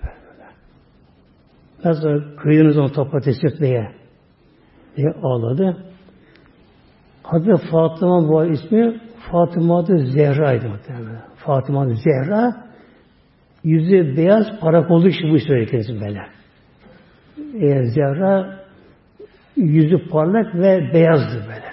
Nasıl 1.84 2.36
kıydınız 2.36 2.78
onu 2.78 2.92
toprağa 2.92 3.20
teslim 3.20 3.52
etmeye 3.52 3.92
diye 4.96 5.12
ağladı. 5.22 5.76
Hazreti 7.22 7.66
Fatıma 7.70 8.28
bu 8.28 8.44
ismi 8.44 9.00
Fatıma 9.30 9.78
adı 9.78 9.98
Zehra'ydı 9.98 10.68
muhtemelen. 10.68 11.22
Fatıma 11.36 11.82
adı 11.82 11.94
Zehra 11.94 12.65
yüzü 13.66 14.16
beyaz 14.16 14.60
parak 14.60 14.90
olduğu 14.90 15.08
için 15.08 15.30
bu 15.30 15.38
söyledi 15.38 16.00
böyle. 16.00 16.20
Eğer 17.54 17.82
Zehra 17.82 18.60
yüzü 19.56 20.08
parlak 20.08 20.54
ve 20.54 20.90
beyazdı 20.94 21.44
böyle. 21.48 21.66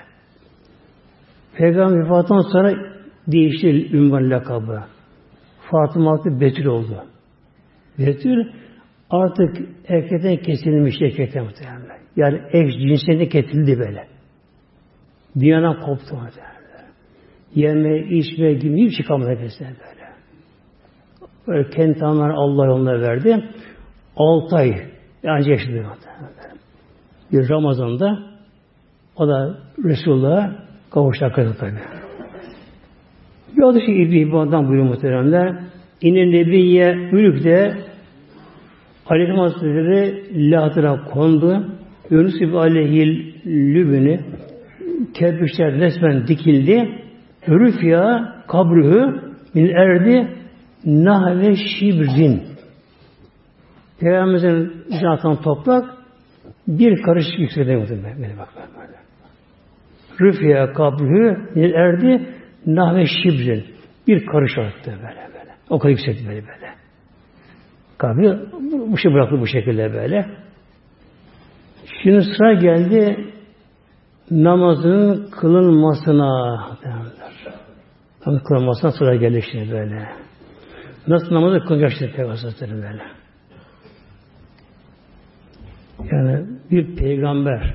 Peygamber 1.57 2.07
Fatıma 2.07 2.43
sonra 2.43 2.73
değişti 3.27 3.97
ünvan 3.97 4.29
lakabı. 4.29 4.83
Fatıma 5.71 6.13
adı 6.13 6.41
Betül 6.41 6.65
oldu. 6.65 7.03
Betül 7.99 8.45
artık 9.09 9.57
erkekten 9.87 10.37
kesilmiş 10.37 11.01
erkekten 11.01 11.43
muhtemelen. 11.43 11.97
Yani 12.15 12.41
eş 12.51 12.73
cinsiyetine 12.73 13.29
kesildi 13.29 13.79
böyle. 13.79 14.07
Dünyadan 15.39 15.79
koptu 15.79 16.15
muhtemelen. 16.15 16.53
Yeme, 17.55 17.99
içme 17.99 18.53
gibi 18.53 18.81
hiçbir 18.81 18.95
şey 18.95 19.05
kalmadı 19.05 19.29
böyle. 19.29 20.03
Böyle 21.47 21.69
kendi 21.69 21.99
tamamen 21.99 22.35
Allah 22.35 22.65
yoluna 22.65 23.01
verdi. 23.01 23.49
Altı 24.17 24.55
ay 24.55 24.75
yani 25.23 25.49
yaşadı. 25.49 25.85
Bir 27.31 27.49
Ramazan'da 27.49 28.19
o 29.15 29.27
da 29.27 29.57
Resulullah'a 29.83 30.51
kavuştu 30.91 31.25
hakikaten 31.25 31.53
tabi. 31.53 31.79
Bir 33.57 33.63
adı 33.63 33.81
şey 33.81 34.03
İbni 34.03 34.19
İbban'dan 34.19 34.67
buyuruyor 34.67 34.89
muhteremler. 34.89 35.55
İnne 36.01 36.31
Nebiye 36.31 36.93
Ülük'te 37.11 37.77
Aleyhisselam 39.05 39.39
Hazretleri 39.39 40.51
lahatıra 40.51 41.03
kondu. 41.05 41.67
Yunus 42.09 42.39
gibi 42.39 42.57
aleyhil 42.57 43.33
lübünü 43.45 44.19
kerpiçler 45.13 45.73
resmen 45.73 46.27
dikildi. 46.27 46.99
Rüfya 47.49 48.33
kabrühü 48.47 49.21
min 49.53 49.67
erdi 49.67 50.27
nahve 50.86 51.55
şibrin. 51.55 52.43
Peygamberimizin 53.99 54.86
zaten 55.01 55.41
toprak 55.41 55.86
bir 56.67 57.01
karış 57.01 57.25
yükseldi. 57.38 57.69
Beni 57.69 58.38
bak 58.38 58.49
böyle. 58.55 58.97
Rüfya 60.21 60.73
kabrühü 60.73 61.49
erdi 61.75 62.29
nahve 62.65 63.05
şibrin. 63.05 63.65
Bir 64.07 64.25
karış 64.25 64.57
arttı 64.57 64.91
böyle 64.91 65.29
böyle. 65.34 65.51
O 65.69 65.79
kadar 65.79 65.89
yükseldi 65.89 66.27
böyle 66.27 66.41
böyle. 66.47 66.73
Kabri 67.97 68.39
bu 68.91 68.97
şey 68.97 69.13
bıraktı 69.13 69.41
bu 69.41 69.47
şekilde 69.47 69.93
böyle. 69.93 70.25
Şimdi 72.03 72.21
sıra 72.21 72.53
geldi 72.53 73.34
namazın 74.31 75.29
kılınmasına. 75.31 76.55
Namazın 78.25 78.43
kılınmasına 78.43 78.91
sıra 78.91 79.15
geldi 79.15 79.41
şimdi 79.51 79.71
böyle. 79.71 80.22
Nasıl 81.08 81.36
namazı 81.36 81.66
kılacak 81.66 81.91
şimdi 81.99 82.12
Peygamber 82.12 82.82
böyle. 82.82 83.04
Yani 86.12 86.47
bir 86.72 86.95
peygamber 86.95 87.74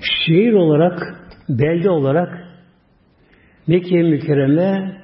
şehir 0.00 0.52
olarak, 0.52 1.16
belde 1.48 1.90
olarak 1.90 2.50
Mekke 3.66 4.02
mükerreme 4.02 5.00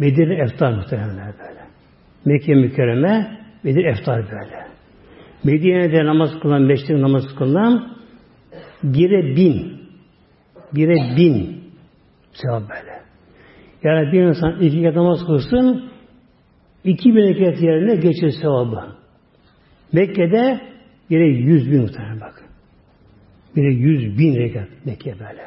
Bedir 0.00 0.28
eftar 0.28 0.72
muhtemelen 0.72 1.16
böyle. 1.16 1.60
Mekke 2.24 2.54
mükerreme 2.54 3.40
Bedir 3.64 3.84
eftar 3.84 4.22
böyle. 4.22 4.66
Medine'de 5.44 6.04
namaz 6.06 6.30
kılan, 6.42 6.68
beşlik 6.68 6.90
namaz 6.90 7.22
kılan 7.38 7.99
bire 8.82 9.36
bin. 9.36 9.80
Bire 10.74 11.16
bin 11.16 11.60
sevap 12.32 12.62
böyle. 12.62 13.00
Yani 13.82 14.12
bir 14.12 14.22
insan 14.22 14.60
iki 14.60 14.82
kez 14.82 14.96
namaz 14.96 15.18
kılsın 15.26 15.90
iki 16.84 17.14
bin 17.14 17.22
rekat 17.22 17.62
yerine 17.62 17.94
geçir 17.94 18.30
sevabı. 18.42 18.96
Mekke'de 19.92 20.60
yine 21.08 21.24
yüz 21.24 21.70
bin 21.70 21.80
muhtemelen 21.80 22.20
bak. 22.20 22.44
Bire 23.56 23.74
yüz 23.74 24.18
bin 24.18 24.36
rekat 24.36 24.68
Mekke 24.84 25.12
böyle. 25.12 25.42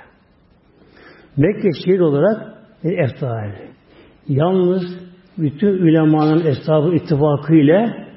Mekke 1.38 1.70
şehir 1.86 2.00
olarak 2.00 2.54
bir 2.84 2.98
eftar. 2.98 3.52
Yalnız 4.28 4.84
bütün 5.38 5.68
ulemanın 5.68 6.46
eshabı 6.46 6.96
ittifakı 6.96 7.56
ile 7.56 8.08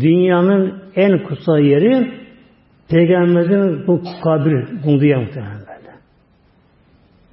dünyanın 0.00 0.82
en 0.96 1.22
kutsal 1.22 1.58
yeri 1.58 2.12
Peygamberimizin 2.90 3.86
bu 3.86 4.02
kabri 4.24 4.82
bulunduğu 4.84 5.04
yer 5.04 5.18
muhtemelen. 5.18 5.58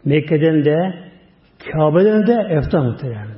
Mekke'den 0.06 0.66
de 0.66 0.93
Kabe'den 1.72 2.28
de 2.28 2.47
eftar 2.49 2.80
muhtemelenler. 2.80 3.36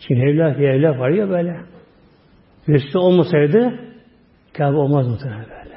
Şimdi 0.00 0.20
evlat 0.20 0.60
evlat 0.60 0.98
var 0.98 1.10
ya 1.10 1.30
böyle. 1.30 1.60
Resul 2.68 3.00
olmasaydı 3.00 3.78
Kabe 4.52 4.76
olmaz 4.76 5.08
muhtemelen 5.08 5.46
böyle. 5.50 5.76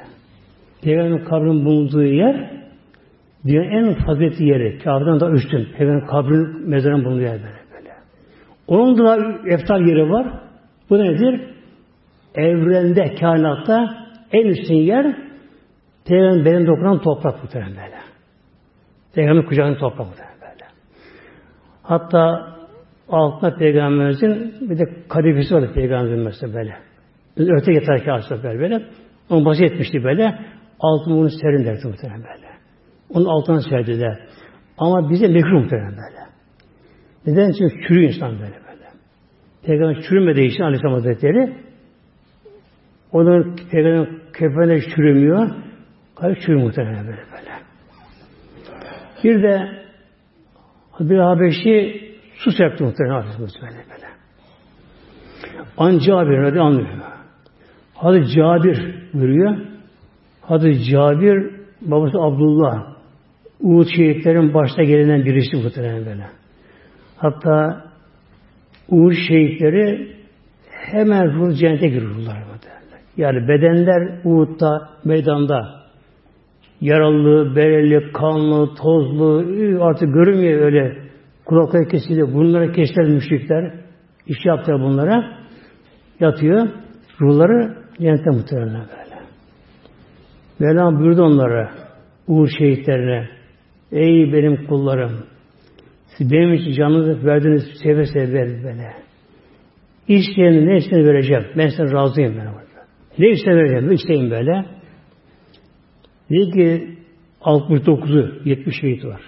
Peygamberin 0.82 1.24
kabrinin 1.24 1.64
bulunduğu 1.64 2.04
yer 2.04 2.56
Dünyanın 3.46 3.88
en 3.88 3.94
faziletli 3.94 4.44
yeri. 4.44 4.78
Kabe'den 4.78 5.20
daha 5.20 5.30
üstün. 5.30 5.68
Peygamber 5.78 6.06
kabrin 6.06 6.68
mezarının 6.70 7.04
bulunduğu 7.04 7.22
yer 7.22 7.32
böyle, 7.32 7.58
böyle. 7.74 7.94
Onun 8.66 8.98
da 8.98 9.38
eftar 9.46 9.80
yeri 9.80 10.10
var. 10.10 10.26
Bu 10.90 10.98
nedir? 10.98 11.40
Evrende, 12.34 13.14
kainatta 13.14 14.05
en 14.32 14.46
üstün 14.46 14.74
yer 14.74 15.16
Peygamber 16.06 16.44
benim 16.44 16.66
dokunan 16.66 17.00
toprak 17.00 17.42
muhtemelen 17.42 17.76
böyle. 17.76 17.96
Peygamber 19.14 19.46
kucağının 19.46 19.78
toprak 19.78 20.06
muhtemelen 20.06 20.40
böyle. 20.40 20.64
Hatta 21.82 22.52
altında 23.08 23.56
Peygamberimizin 23.56 24.54
bir 24.70 24.78
de 24.78 24.84
kadifesi 25.08 25.54
vardı 25.54 25.70
Peygamberimizin 25.74 26.24
mesela 26.24 26.54
böyle. 26.54 26.76
Öte 27.36 27.72
yeterken 27.72 28.12
aslında 28.12 28.42
böyle 28.42 28.58
böyle. 28.58 28.82
Onu 29.30 29.44
basit 29.44 29.62
etmişti 29.62 30.04
böyle. 30.04 30.38
Altını 30.80 31.14
bunu 31.14 31.30
serin 31.30 31.64
derdi 31.64 31.86
muhtemelen 31.86 32.24
böyle. 32.24 32.46
Onun 33.14 33.24
altına 33.24 33.60
serdiler. 33.60 34.18
Ama 34.78 35.10
bize 35.10 35.28
mekruh 35.28 35.62
muhtemelen 35.62 35.92
böyle. 35.92 36.26
Neden? 37.26 37.52
Çünkü 37.58 37.88
çürü 37.88 38.04
insan 38.04 38.32
böyle 38.32 38.54
böyle. 38.68 38.84
Peygamber 39.66 40.02
çürümediği 40.02 40.46
için 40.46 40.62
Aleyhisselam 40.62 40.94
Hazretleri 40.94 41.65
onun 43.16 43.56
peygamberin 43.70 44.20
kefene 44.38 44.80
çürümüyor. 44.80 45.50
Kalp 46.16 46.40
çürü 46.40 46.56
muhtemelen 46.56 47.06
böyle 47.06 47.22
böyle. 47.32 47.52
Bir 49.24 49.42
de 49.42 49.68
bir 51.00 51.18
Habeşi 51.18 52.02
su 52.34 52.52
serpti 52.52 52.84
muhtemelen 52.84 53.22
böyle 53.22 53.38
böyle. 53.38 54.06
An 55.76 55.98
Cabir 55.98 56.38
hadi 56.38 56.60
anlıyor. 56.60 56.88
Hadi 57.94 58.28
Cabir 58.28 58.94
buyuruyor. 59.14 59.56
Hadi 60.40 60.84
Cabir 60.84 61.50
babası 61.80 62.18
Abdullah 62.18 62.96
Uğut 63.60 63.88
şehitlerin 63.96 64.54
başta 64.54 64.82
gelinen 64.82 65.24
birisi 65.24 65.56
muhtemelen 65.56 66.06
böyle. 66.06 66.26
Hatta 67.16 67.84
Uğut 68.88 69.14
şehitleri 69.28 70.16
hemen 70.70 71.32
ruh 71.34 71.58
cennete 71.58 71.88
girirler. 71.88 72.55
Yani 73.16 73.48
bedenler 73.48 74.20
Uğut'ta, 74.24 74.88
meydanda 75.04 75.86
yaralı, 76.80 77.56
bereli, 77.56 78.12
kanlı, 78.12 78.74
tozlu 78.74 79.44
artık 79.80 80.14
görünmüyor 80.14 80.60
öyle 80.60 80.96
kulakları 81.44 81.88
kesildi. 81.88 82.34
Bunlara 82.34 82.72
kestiler 82.72 83.08
müşrikler. 83.08 83.74
iş 84.26 84.44
yaptılar 84.44 84.80
bunlara. 84.80 85.38
Yatıyor. 86.20 86.68
Ruhları 87.20 87.76
cennete 87.98 88.30
muhtemelen 88.30 88.86
böyle. 88.88 89.16
Mevlam 90.58 90.98
buyurdu 90.98 91.22
onlara 91.22 91.70
Uğur 92.28 92.48
şehitlerine 92.58 93.28
Ey 93.92 94.32
benim 94.32 94.66
kullarım 94.66 95.12
siz 96.06 96.32
benim 96.32 96.54
için 96.54 96.72
canınızı 96.72 97.26
verdiniz 97.26 97.62
seve 97.82 98.06
seve 98.06 98.64
böyle. 98.64 98.92
İsteyeni 100.08 100.66
ne 100.66 100.76
isteyeni 100.76 101.08
vereceğim. 101.08 101.44
Ben 101.56 101.68
size 101.68 101.92
razıyım 101.92 102.34
ben. 102.38 102.65
Ne 103.18 103.30
isteyeni 103.30 103.60
vereceğim. 103.60 103.92
İsteyin 103.92 104.30
böyle. 104.30 104.66
Dedi 106.30 106.50
ki 106.50 106.96
69'u 107.40 108.48
70 108.48 108.80
şehit 108.80 109.04
var. 109.04 109.20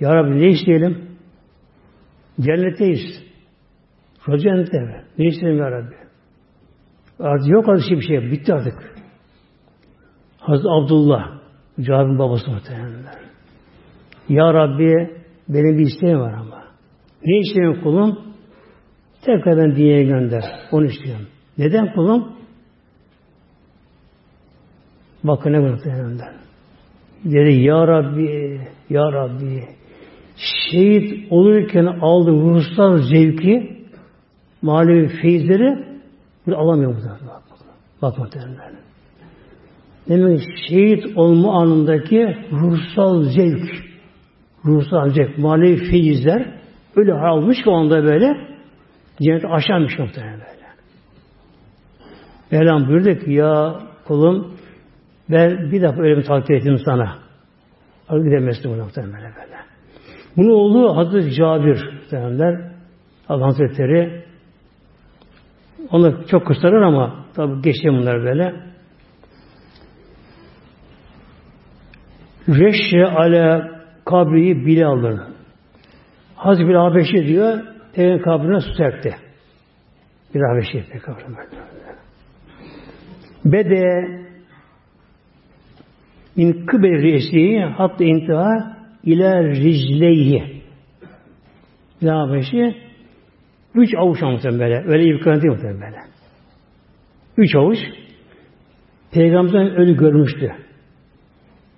Ya 0.00 0.14
Rabbi 0.14 0.38
ne 0.38 0.48
isteyelim? 0.48 1.08
Cennetteyiz. 2.40 3.24
Cennette. 4.26 5.04
Ne 5.18 5.26
isteyelim 5.26 5.58
Ya 5.58 5.70
Rabbi? 5.70 5.94
Artık 7.18 7.48
yok 7.48 7.68
artık 7.68 7.90
bir 7.90 8.00
şey. 8.00 8.30
Bitti 8.30 8.54
artık. 8.54 8.94
Hazreti 10.38 10.68
Abdullah 10.68 11.38
Cabir'in 11.80 12.18
babası 12.18 12.50
muhtemelenler. 12.50 13.14
Ya 14.28 14.54
Rabbi 14.54 15.10
benim 15.48 15.78
bir 15.78 15.86
isteğim 15.86 16.20
var 16.20 16.32
ama. 16.32 16.64
Ne 17.24 17.38
istiyorum 17.38 17.80
kulum? 17.82 18.18
Tekrar 19.22 19.56
ben 19.56 19.76
dünyaya 19.76 20.02
gönder. 20.02 20.44
Onu 20.72 20.84
istiyorum. 20.84 21.26
Neden 21.58 21.94
kulum? 21.94 22.33
Bakın 25.24 25.52
ne 25.52 25.58
muhtemelenler. 25.58 26.32
Dedi 27.24 27.52
Ya 27.52 27.88
Rabbi, 27.88 28.60
Ya 28.90 29.12
Rabbi 29.12 29.64
şehit 30.36 31.32
olurken 31.32 31.84
aldığı 31.84 32.32
ruhsal 32.32 32.98
zevki 32.98 33.76
manevi 34.62 35.08
feyizleri 35.08 35.84
bunu 36.46 36.58
alamıyor 36.58 36.94
muhtemelen. 36.94 37.26
Bak, 37.26 37.42
bak 38.02 38.18
muhtemelen. 38.18 38.74
Demek 40.08 40.40
şehit 40.68 41.16
olma 41.16 41.62
anındaki 41.62 42.36
ruhsal 42.52 43.22
zevk, 43.22 43.70
ruhsal 44.64 45.10
zevk, 45.10 45.38
manevi 45.38 45.90
feyizler 45.90 46.54
öyle 46.96 47.12
almış 47.12 47.62
ki 47.62 47.70
onda 47.70 48.04
böyle 48.04 48.36
cennet 49.22 49.44
aşarmış 49.44 49.98
muhtemelen 49.98 50.40
böyle. 50.40 50.64
Mevlam 52.50 52.88
buyurdu 52.88 53.24
ki 53.24 53.32
ya 53.32 53.80
kulum 54.06 54.54
ben 55.30 55.70
bir 55.72 55.82
defa 55.82 56.02
öyle 56.02 56.16
bir 56.16 56.24
takdir 56.24 56.54
ettim 56.54 56.78
sana. 56.84 57.18
Artık 58.08 58.24
gidemezsin 58.24 58.70
bu 58.70 58.76
muhtemelen 58.76 59.32
böyle. 59.34 59.56
Bunu 60.36 60.52
oğlu 60.52 60.96
Hazreti 60.96 61.34
Cabir 61.34 62.00
derler. 62.10 62.70
Allah 63.28 63.46
Hazretleri 63.46 64.24
onu 65.90 66.26
çok 66.26 66.46
kısalır 66.46 66.82
ama 66.82 67.24
tabi 67.34 67.62
geçti 67.62 67.88
bunlar 67.88 68.22
böyle. 68.22 68.54
Reşre 72.48 73.06
ale 73.06 73.70
kabriyi 74.04 74.66
bile 74.66 74.86
alır. 74.86 75.20
Hazreti 76.36 76.68
bir 76.68 76.74
Habeşi 76.74 77.26
diyor, 77.26 77.60
evin 77.96 78.18
kabrine 78.18 78.60
su 78.60 78.74
serpti. 78.74 79.16
Bir 80.34 80.40
Habeşi 80.40 81.00
kabrine. 81.00 81.36
Bede 83.44 84.08
min 86.36 86.66
kıbel 86.66 87.02
reisi 87.02 87.58
hatta 87.76 88.04
intiha 88.04 88.76
ila 89.04 89.44
ricleyhi. 89.44 90.62
Bir 92.02 92.08
Habeşi 92.08 92.76
üç 93.74 93.94
avuç 93.94 94.22
muhtemelen 94.22 94.60
böyle. 94.60 94.84
Öyle 94.86 95.04
imkanı 95.04 95.42
değil 95.42 95.52
muhtemelen 95.52 95.80
böyle. 95.80 95.96
Üç 97.36 97.56
avuç. 97.56 97.78
Peygamberden 99.12 99.76
ölü 99.76 99.96
görmüştü. 99.96 100.52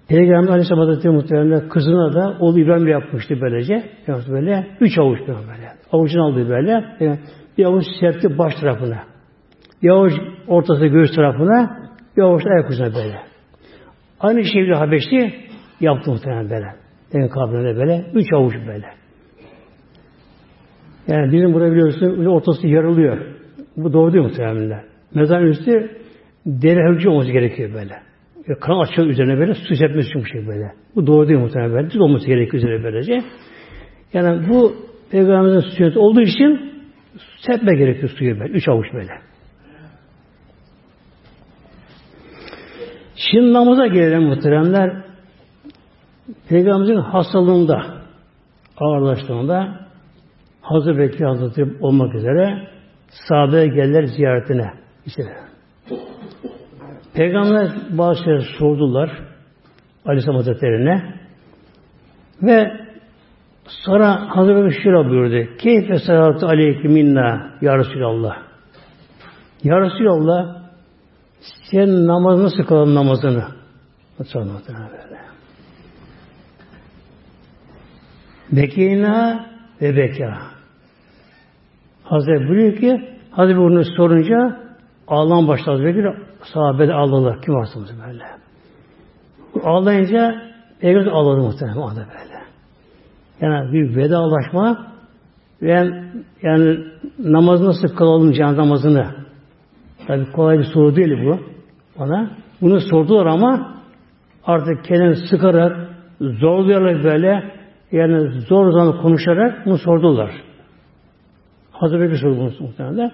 Peygamber 0.09 0.48
Aleyhisselam 0.48 0.86
Hazretleri 0.86 1.14
muhtemelen 1.14 1.68
kızına 1.68 2.12
da 2.12 2.36
oğlu 2.40 2.61
İbrahim 2.61 2.88
yapmıştı 2.88 3.38
böylece. 3.40 3.90
Böyle 4.09 4.66
üç 4.80 4.98
avuç 4.98 5.18
böyle. 5.28 5.72
Avucunu 5.92 6.24
aldı 6.24 6.48
böyle. 6.48 6.84
Bir 7.59 7.64
avuç 7.64 7.84
serpti 8.00 8.38
baş 8.38 8.54
tarafına. 8.61 9.04
Bir 9.82 9.88
avuç 9.88 10.12
ortası 10.46 10.86
göğüs 10.86 11.14
tarafına. 11.14 11.90
Bir 12.16 12.22
avuç 12.22 12.46
ayak 12.46 12.70
ucuna 12.70 12.94
böyle. 12.94 13.26
Aynı 14.21 14.45
şeyi 14.45 14.73
Habeşli 14.73 15.35
yaptı 15.81 16.11
muhtemelen 16.11 16.51
böyle. 16.51 16.67
Demin 17.12 17.29
kabrinde 17.29 17.77
böyle. 17.77 18.05
Üç 18.14 18.33
avuç 18.33 18.55
böyle. 18.67 18.87
Yani 21.09 21.33
bizim 21.33 21.55
burada 21.55 21.73
biliyorsun 21.73 22.27
ortası 22.27 22.67
yarılıyor. 22.67 23.19
Bu 23.77 23.93
doğru 23.93 24.12
değil 24.12 24.25
muhtemelen. 24.25 24.85
Mezar 25.14 25.43
üstü 25.43 25.91
deri 26.47 26.81
hırcı 26.81 27.11
olması 27.11 27.33
gerekiyor 27.33 27.75
böyle. 27.75 27.95
Kan 28.61 28.79
açıyor 28.79 29.07
üzerine 29.07 29.39
böyle 29.39 29.55
su 29.55 29.77
serpmesi 29.77 30.09
için 30.09 30.25
şey 30.33 30.47
böyle. 30.47 30.73
Bu 30.95 31.07
doğru 31.07 31.29
değil 31.29 31.41
muhtemelen 31.41 31.73
böyle. 31.73 31.91
Düz 31.91 32.01
olması 32.01 32.27
gerekiyor 32.27 32.62
üzerine 32.62 32.85
böylece. 32.85 33.23
Yani 34.12 34.49
bu 34.49 34.75
Peygamberimizin 35.11 35.69
sünneti 35.77 35.99
olduğu 35.99 36.21
için 36.21 36.73
serpme 37.47 37.77
gerekiyor 37.77 38.09
suyu 38.19 38.41
böyle. 38.41 38.53
Üç 38.53 38.69
avuç 38.69 38.87
böyle. 38.95 39.12
Şimdi 43.17 43.53
namaza 43.53 43.87
gelelim 43.87 44.23
muhteremler. 44.23 45.03
Peygamberimizin 46.49 46.97
hastalığında 46.97 47.83
ağırlaştığında 48.79 49.87
Hazır 50.61 50.99
Bekir 50.99 51.25
Hazretleri 51.25 51.69
olmak 51.81 52.14
üzere 52.14 52.69
sahabe 53.29 53.67
geldiler 53.67 54.05
ziyaretine. 54.05 54.71
İşte 55.07 55.23
Peygamber 57.14 57.69
bazı 57.91 58.25
şeyler 58.25 58.47
sordular 58.59 59.11
Aleyhisselam 60.07 60.37
Hazretleri'ne 60.37 61.14
ve 62.43 62.73
sonra 63.67 64.37
Hazreti 64.37 64.64
Bekir 64.64 64.83
şöyle 64.83 65.09
buyurdu. 65.11 65.57
Keyfe 65.59 65.99
salatu 65.99 66.47
aleyhi 66.47 66.89
minna 66.89 67.51
ya 67.61 67.79
Resulallah. 67.79 68.37
Ya 69.64 69.81
Resulallah 69.81 70.66
sen 71.70 72.07
namazını 72.07 72.45
nasıl 72.45 72.64
kılalım 72.64 72.95
namazını? 72.95 73.45
Sonra 74.24 74.51
böyle. 74.68 75.20
Bekina 78.53 79.47
ve 79.80 79.97
beka. 79.97 80.39
Hazreti 82.05 82.49
buyuruyor 82.49 82.76
ki 82.76 83.18
Hazreti 83.30 83.59
bunu 83.59 83.84
sorunca 83.84 84.61
ağlam 85.09 85.49
başladı. 85.49 85.84
Bekir 85.84 86.07
sahabede 86.53 86.93
ağladılar. 86.93 87.43
Kim 87.43 87.55
varsa 87.55 87.80
böyle. 88.07 88.24
Ağlayınca 89.64 90.43
Peygamber 90.80 91.12
ağladı 91.12 91.41
muhtemelen 91.41 91.76
o 91.76 91.91
böyle. 91.91 92.37
Yani 93.41 93.72
bir 93.72 93.97
vedalaşma 93.97 94.87
ve 95.62 95.72
yani 96.43 96.84
namazı 97.18 97.64
nasıl 97.64 97.97
kılalım 97.97 98.32
can 98.32 98.57
namazını 98.57 99.26
tabi 100.07 100.32
kolay 100.32 100.59
bir 100.59 100.64
soru 100.64 100.96
değil 100.96 101.26
bu 101.26 101.40
bana. 101.98 102.30
Bunu 102.61 102.80
sordular 102.80 103.26
ama 103.26 103.74
artık 104.44 104.84
kendini 104.84 105.16
sıkarak 105.30 105.76
zorlayarak 106.20 107.04
böyle 107.04 107.52
yani 107.92 108.40
zor 108.48 108.72
zaman 108.72 109.02
konuşarak 109.02 109.66
bunu 109.66 109.78
sordular. 109.78 110.30
Hazreti 111.70 112.02
Bekir 112.02 112.16
sordu 112.16 112.36
bunu 112.36 112.52
muhtemelen. 112.61 113.12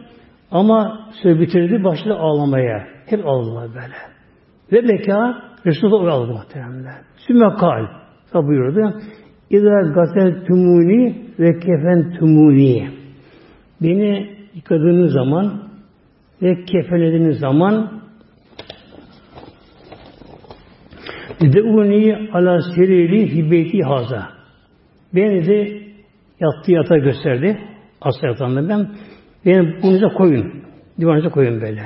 Ama 0.50 1.08
söz 1.22 1.40
bitirdi 1.40 1.84
başladı 1.84 2.14
ağlamaya. 2.14 2.86
Hep 3.06 3.26
ağladılar 3.26 3.68
böyle. 3.68 3.94
Ve 4.72 4.88
beka 4.88 5.42
Resulullah 5.66 6.14
ağladı 6.14 6.32
muhtemelen. 6.32 7.02
Sümme 7.16 7.54
kal. 7.54 7.86
Buyurdu. 8.34 9.00
İzâ 9.50 9.80
gazel 9.94 10.44
tümuni 10.44 11.26
ve 11.38 11.58
kefen 11.58 12.12
tümuni. 12.18 12.90
Beni 13.82 14.36
yıkadığınız 14.54 15.12
zaman 15.12 15.62
ve 16.42 16.64
kefenlediğiniz 16.64 17.38
zaman 17.38 18.02
Deuni 21.40 22.30
ala 22.32 22.60
serili 22.60 23.34
hibeti 23.34 23.82
haza. 23.82 24.28
Beni 25.14 25.46
de 25.46 25.82
yattığı 26.40 26.72
yatağa 26.72 26.98
gösterdi. 26.98 27.58
Asla 28.00 28.28
yatağında 28.28 28.68
ben. 28.68 28.90
Benim 29.46 29.82
bunuza 29.82 30.08
koyun. 30.08 30.62
Divanınıza 31.00 31.28
koyun 31.28 31.60
böyle. 31.60 31.82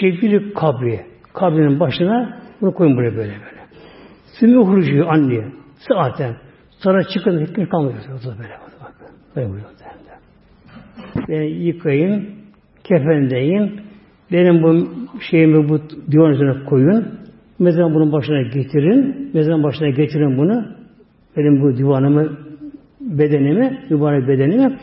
Şekili 0.00 0.54
kabri. 0.54 1.06
Kabrinin 1.34 1.80
başına 1.80 2.40
bunu 2.60 2.74
koyun 2.74 2.96
buraya 2.96 3.16
böyle 3.16 3.32
böyle. 3.32 3.60
Sümme 4.40 4.64
hurucu 4.64 5.08
anneye. 5.08 5.52
Zaten. 5.88 6.36
Sonra 6.70 7.02
çıkın 7.02 7.46
hikmet 7.46 7.68
kalmıyor. 7.68 7.94
Böyle 8.24 8.38
böyle. 8.38 8.54
Böyle 9.36 9.48
buyuruyor. 9.48 9.70
Beni 11.28 11.50
yıkayın, 11.50 12.45
kefenleyin, 12.88 13.80
benim 14.32 14.62
bu 14.62 14.88
şeyimi 15.30 15.68
bu 15.68 15.80
divan 16.12 16.32
üzerine 16.32 16.64
koyun, 16.64 17.18
mezarın 17.58 17.94
bunun 17.94 18.12
başına 18.12 18.42
getirin, 18.42 19.30
mezarın 19.34 19.62
başına 19.62 19.88
getirin 19.88 20.38
bunu, 20.38 20.64
benim 21.36 21.62
bu 21.62 21.76
divanımı, 21.76 22.38
bedenimi, 23.00 23.80
divanı 23.90 24.28
bedenimi, 24.28 24.78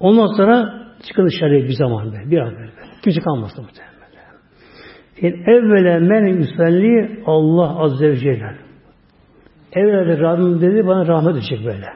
ondan 0.00 0.26
sonra 0.36 0.86
çıkın 1.08 1.26
dışarıya 1.26 1.64
bir 1.64 1.72
zaman 1.72 2.12
böyle, 2.12 2.30
bir 2.30 2.38
an 2.38 2.54
böyle. 2.54 2.70
Kimse 3.04 3.20
kalmasın 3.20 3.64
muhtemelen. 3.64 3.96
Yani 5.22 5.34
evvela 5.46 6.00
men 6.00 6.26
yüselli 6.26 7.22
Allah 7.26 7.78
Azze 7.78 8.08
ve 8.08 8.16
Celle. 8.16 8.56
Evvela 9.72 10.20
Rabbim 10.20 10.60
dedi 10.60 10.86
bana 10.86 11.06
rahmet 11.06 11.36
edecek 11.36 11.66
böyle. 11.66 11.86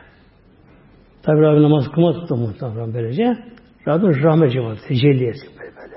Tabi 1.22 1.40
Rabbim 1.40 1.62
namaz 1.62 1.84
kılmaz 1.94 2.14
tuttu 2.14 2.36
muhtemelen 2.36 2.94
böylece. 2.94 3.36
Rabbim 3.88 4.22
rahmet 4.22 4.52
cevabı, 4.52 4.76
tecelli 4.88 5.28
etsin 5.28 5.50
böyle 5.58 5.76
böyle. 5.76 5.96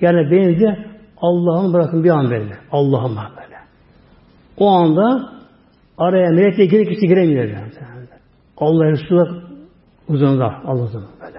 Yani 0.00 0.30
beni 0.30 0.60
de 0.60 0.86
Allah'ım 1.16 1.72
bırakın 1.72 2.04
bir 2.04 2.10
an 2.10 2.30
böyle. 2.30 2.58
Allah'ım 2.72 3.16
böyle. 3.16 3.56
O 4.56 4.70
anda 4.70 5.32
araya 5.98 6.30
melekle 6.30 6.66
girip 6.66 6.88
kimse 6.88 7.06
giremiyor. 7.06 7.44
Yani. 7.44 7.72
Allah 8.56 8.84
Resulü 8.90 9.42
uzunlar. 10.08 10.54
Allah 10.64 10.82
uzunlar 10.82 11.08
böyle. 11.20 11.38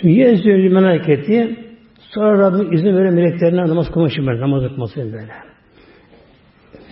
Şimdi 0.00 0.14
Yezdöylü 0.14 0.68
meleketi 0.68 1.56
sonra 1.98 2.38
Rabbim 2.38 2.72
izin 2.72 2.96
verir 2.96 3.10
meleklerine 3.10 3.68
namaz 3.68 3.90
kılmak 3.90 4.10
böyle. 4.18 4.40
Namaz 4.40 4.62
kılması 4.68 4.96
böyle. 4.96 5.32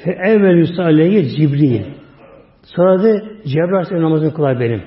Fe 0.05 0.11
evvel 0.11 0.57
Yusuf 0.57 1.36
Cibril. 1.36 1.84
Sonra 2.62 3.03
da 3.03 3.22
Cebrail 3.45 4.03
namazını 4.03 4.34
kılar 4.34 4.61
benim. 4.61 4.82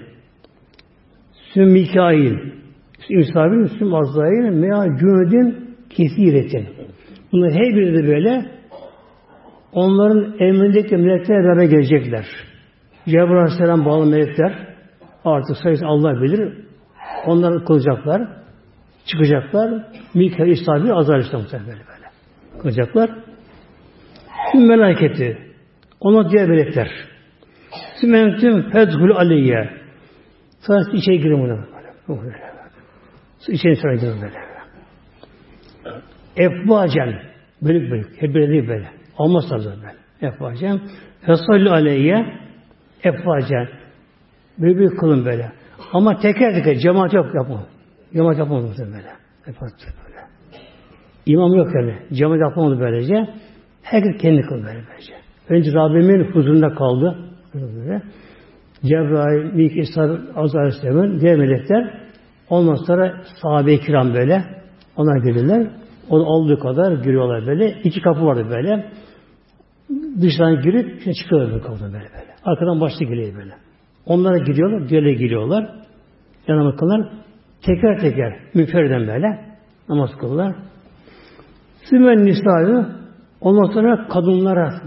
Süm 1.53 1.71
Mikail, 1.71 2.37
İsrail, 3.09 3.67
Süm 3.79 3.93
Azrail, 3.93 4.49
Mea 4.49 4.97
Cünedin 4.97 5.75
Kesiretin. 5.89 6.67
Bunlar 7.31 7.51
her 7.51 7.75
biri 7.75 7.93
de 7.93 8.07
böyle 8.07 8.45
onların 9.71 10.35
emrindeki 10.39 10.97
melekler 10.97 11.43
beraber 11.43 11.63
gelecekler. 11.63 12.25
Cebrail 13.05 13.37
Aleyhisselam 13.37 13.85
bağlı 13.85 14.05
melekler 14.05 14.75
artık 15.25 15.57
sayısı 15.57 15.85
Allah 15.85 16.21
bilir. 16.21 16.53
Onları 17.25 17.65
kılacaklar. 17.65 18.27
Çıkacaklar. 19.05 19.83
Mikail, 20.13 20.51
İsrail, 20.51 20.91
Azrail 20.91 21.25
Aleyhisselam 21.25 21.65
böyle 21.67 21.67
böyle. 21.67 22.09
Kılacaklar. 22.61 23.09
Tüm 24.51 24.67
meleketi 24.67 25.37
ona 25.99 26.31
diğer 26.31 26.49
melekler. 26.49 26.89
Sümentüm 28.01 28.69
fedhul 28.69 29.15
aleyye. 29.15 29.82
Sonra 30.67 30.81
içeri 30.93 31.19
girin 31.19 31.39
buna. 31.39 31.65
İçeri 33.47 33.75
sonra 33.75 33.95
girin 33.95 34.21
böyle. 34.21 34.37
Efvacen. 36.35 37.21
Bölük 37.61 37.91
bölük. 37.91 38.21
Hep 38.21 38.33
böyle 38.33 38.49
değil 38.51 38.67
böyle. 38.67 38.87
Olmaz 39.17 39.49
tarzı 39.49 39.69
böyle. 39.69 39.93
Efvacen. 40.33 40.79
Fesalli 41.25 41.69
aleyye. 41.69 42.39
Efvacen. 43.03 43.67
Böyle 44.57 44.79
bir 44.79 44.97
kılın 44.97 45.25
böyle. 45.25 45.51
Ama 45.93 46.19
teker 46.19 46.53
teker 46.53 46.75
cemaat 46.75 47.13
yok 47.13 47.35
yapma. 47.35 47.65
Cemaat 48.13 48.37
yapmadı 48.37 48.75
böyle. 48.79 49.11
Efvacen 49.47 49.93
böyle. 50.05 50.19
İmam 51.25 51.53
yok 51.53 51.67
yani. 51.75 51.95
Cemaat 52.13 52.39
yapmadı 52.39 52.79
böylece. 52.79 53.15
Herkes 53.81 54.21
kendi 54.21 54.41
kıl 54.41 54.55
böyle 54.55 54.83
böylece. 54.89 55.13
Önce 55.49 55.73
Rabbimin 55.73 56.33
huzurunda 56.33 56.75
kaldı. 56.75 57.17
Böyle. 57.53 58.01
Cebrail, 58.83 59.53
Mik, 59.53 59.77
İsa, 59.77 60.01
Azrail 60.35 60.65
Aleyhisselam'ın 60.65 61.19
diğer 61.19 61.37
melekler 61.37 61.99
ondan 62.49 62.75
sonra 62.75 63.21
sahabe-i 63.41 63.79
kiram 63.79 64.13
böyle 64.13 64.43
onlar 64.95 65.17
gelirler. 65.17 65.67
Onu 66.09 66.23
olduğu 66.23 66.59
kadar 66.59 66.91
giriyorlar 66.91 67.47
böyle. 67.47 67.81
İki 67.83 68.01
kapı 68.01 68.25
vardı 68.25 68.47
böyle. 68.49 68.89
Dıştan 70.21 70.61
girip 70.61 70.97
işte 70.97 71.13
çıkıyorlar 71.13 71.51
böyle 71.51 71.63
kapıdan 71.63 71.93
böyle 71.93 72.03
böyle. 72.03 72.35
Arkadan 72.45 72.81
başta 72.81 73.05
geliyor 73.05 73.35
böyle. 73.35 73.53
Onlara 74.05 74.37
giriyorlar, 74.37 74.89
diğerleri 74.89 75.17
giriyorlar. 75.17 75.69
Yanıma 76.47 76.75
kılar. 76.75 77.09
Teker 77.61 77.99
teker 78.01 78.39
müferden 78.53 79.07
böyle 79.07 79.45
namaz 79.89 80.09
kılırlar. 80.19 80.55
Sümen 81.89 82.25
nisa'yı 82.25 82.85
ondan 83.41 83.73
sonra 83.73 84.07
kadınlara 84.07 84.81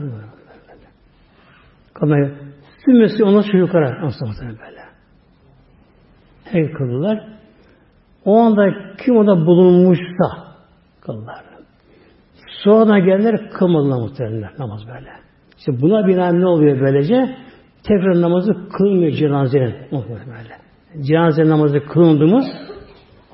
kadınlara 1.94 2.45
Sümmesi 2.86 3.24
ona 3.24 3.42
çocuklara 3.42 4.06
aslında 4.06 4.32
böyle. 4.48 4.80
Her 6.44 6.72
kıldılar. 6.72 7.28
O 8.24 8.38
anda 8.38 8.74
kim 9.04 9.16
orada 9.16 9.46
bulunmuşsa 9.46 10.54
kıldılar. 11.00 11.44
Sonra 12.64 12.98
geldiler 12.98 13.50
kılmadılar 13.50 14.00
muhtemelen 14.00 14.50
namaz 14.58 14.80
böyle. 14.86 15.10
İşte 15.58 15.82
buna 15.82 16.06
binaen 16.06 16.40
ne 16.40 16.46
oluyor 16.46 16.80
böylece? 16.80 17.36
Tekrar 17.82 18.20
namazı 18.20 18.68
kılmıyor 18.68 19.12
cenazenin 19.12 19.74
böyle. 19.92 20.56
Cenaze 21.06 21.48
namazı 21.48 21.80
kılındı 21.86 22.26
mı 22.26 22.44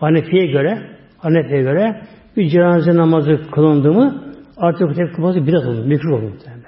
Hanefi'ye 0.00 0.46
göre 0.46 0.78
Hanefi'ye 1.18 1.62
göre 1.62 2.02
bir 2.36 2.48
cenaze 2.48 2.96
namazı 2.96 3.50
kılındı 3.50 3.92
mı 3.92 4.22
artık 4.56 4.96
tek 4.96 5.14
kılması 5.14 5.46
biraz 5.46 5.66
olur, 5.68 5.84
mikro 5.84 6.14
olur 6.14 6.22
muhtemelen. 6.22 6.61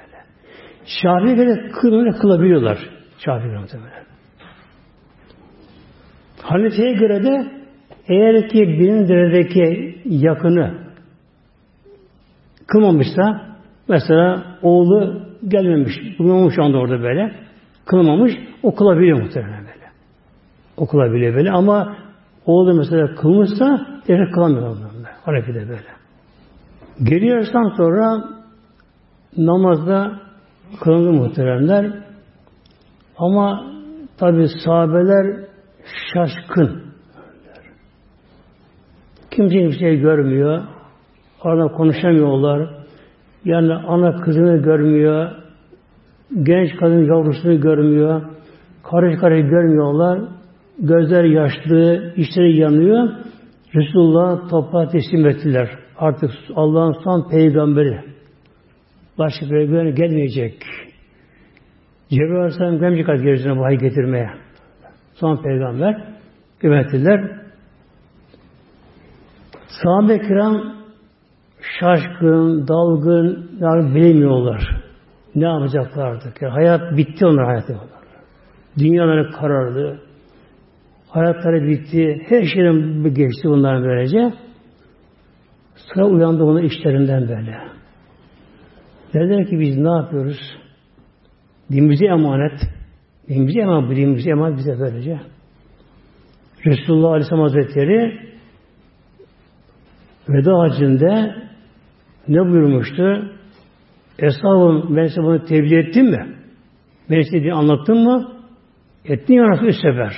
Şafi'ye 0.87 1.35
göre 1.35 1.71
kılını 1.73 2.19
kılabiliyorlar. 2.19 2.79
Şafi'ye 3.19 3.53
göre. 3.53 4.05
Hanefi'ye 6.43 6.93
göre 6.93 7.25
de 7.25 7.47
eğer 8.09 8.49
ki 8.49 8.59
birin 8.59 9.09
derecedeki 9.09 9.99
yakını 10.05 10.75
kılmamışsa 12.67 13.57
mesela 13.89 14.45
oğlu 14.63 15.23
gelmemiş, 15.49 15.95
bulunmamış 16.19 16.59
anda 16.59 16.79
orada 16.79 17.03
böyle 17.03 17.33
kılmamış, 17.87 18.33
o 18.63 18.75
kılabiliyor 18.75 19.23
muhtemelen 19.23 19.61
böyle. 19.61 19.91
O 20.77 20.87
kılabiliyor 20.87 21.35
böyle 21.35 21.51
ama 21.51 21.97
oğlu 22.47 22.75
mesela 22.75 23.15
kılmışsa 23.15 23.87
direkt 24.09 24.35
kılamıyor 24.35 24.77
Hanefi'de 25.25 25.69
böyle. 25.69 25.95
Geliyorsan 27.03 27.73
sonra 27.77 28.25
namazda 29.37 30.21
kılındı 30.81 31.13
muhteremler. 31.13 31.93
Ama 33.19 33.73
tabi 34.19 34.49
sahabeler 34.65 35.37
şaşkın. 36.15 36.83
Kimse 39.31 39.79
şey 39.79 40.01
görmüyor. 40.01 40.63
Arada 41.43 41.69
konuşamıyorlar. 41.73 42.69
Yani 43.45 43.75
ana 43.75 44.21
kızını 44.21 44.57
görmüyor. 44.57 45.31
Genç 46.43 46.77
kadın 46.77 47.05
yavrusunu 47.05 47.61
görmüyor. 47.61 48.23
Karış 48.83 49.21
karış 49.21 49.51
görmüyorlar. 49.51 50.21
Gözler 50.79 51.25
yaşlı, 51.25 52.13
içleri 52.17 52.57
yanıyor. 52.57 53.09
Resulullah 53.75 54.49
toprağa 54.51 54.89
teslim 54.89 55.27
ettiler. 55.27 55.71
Artık 55.99 56.31
Allah'ın 56.57 56.97
son 57.05 57.29
peygamberi. 57.29 58.14
Başka 59.19 59.49
peygamber 59.49 59.85
gelmeyecek. 59.85 60.63
Cebrail 62.11 62.37
Aleyhisselam 62.37 62.79
gelmeyecek 62.79 63.09
artık 63.09 63.25
yeryüzüne 63.25 63.59
vahiy 63.59 63.79
getirmeye. 63.79 64.31
Son 65.15 65.43
peygamber 65.43 66.05
yönettiler. 66.63 67.45
Sahabe 69.83 70.19
kiram 70.19 70.75
şaşkın, 71.81 72.69
dalgın, 72.69 73.51
yani 73.61 73.95
bilemiyorlar. 73.95 74.85
Ne 75.35 75.45
yapacaklar 75.45 76.07
artık? 76.07 76.43
Yani 76.43 76.53
hayat 76.53 76.97
bitti 76.97 77.27
onlar 77.27 77.47
hayatı. 77.47 77.81
Dünyaları 78.79 79.31
karardı. 79.31 80.01
Hayatları 81.09 81.69
bitti. 81.69 82.23
Her 82.29 82.45
şeyden 82.45 83.15
geçti 83.15 83.49
bunların 83.49 83.85
böylece. 83.85 84.33
Sıra 85.77 86.05
uyandı 86.07 86.45
onun 86.45 86.63
işlerinden 86.63 87.29
böyle. 87.29 87.59
Dediler 89.15 89.47
ki 89.47 89.61
biz 89.61 89.79
ne 89.79 89.91
yapıyoruz? 89.91 90.39
Dinimize 91.71 92.07
emanet. 92.07 92.61
Dinimize 93.29 93.61
emanet, 93.61 93.91
dinimize 93.91 94.31
emanet 94.31 94.59
bize 94.59 94.79
böylece. 94.79 95.21
Resulullah 96.67 97.09
Aleyhisselam 97.09 97.43
Hazretleri 97.43 98.21
veda 100.29 100.59
hacinde 100.59 101.35
ne 102.29 102.41
buyurmuştu? 102.41 103.33
Eshabım 104.19 104.97
ben 104.97 105.07
size 105.07 105.23
bunu 105.23 105.45
tebliğ 105.45 105.77
ettim 105.77 106.07
mi? 106.07 106.37
Ben 107.11 107.23
size 107.23 107.53
anlattım 107.53 107.99
mı? 107.99 108.33
Ettin 109.05 109.35
ya 109.35 109.51
nasıl 109.51 109.71
sefer. 109.71 110.15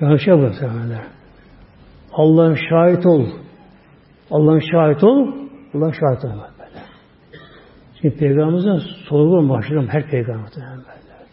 Yanlış 0.00 0.26
yapıyor 0.26 0.54
Allah'ın 2.12 2.56
şahit 2.70 3.06
ol. 3.06 3.26
Allah'ın 4.30 4.62
şahit 4.72 5.04
ol. 5.04 5.32
Allah'ın 5.74 5.92
şahit 5.92 6.24
ol. 6.24 6.51
Şimdi 8.02 8.16
Peygamberimizden 8.16 8.80
sorgu 9.08 9.48
başlayalım 9.48 9.88
her 9.88 10.10
peygamber. 10.10 10.48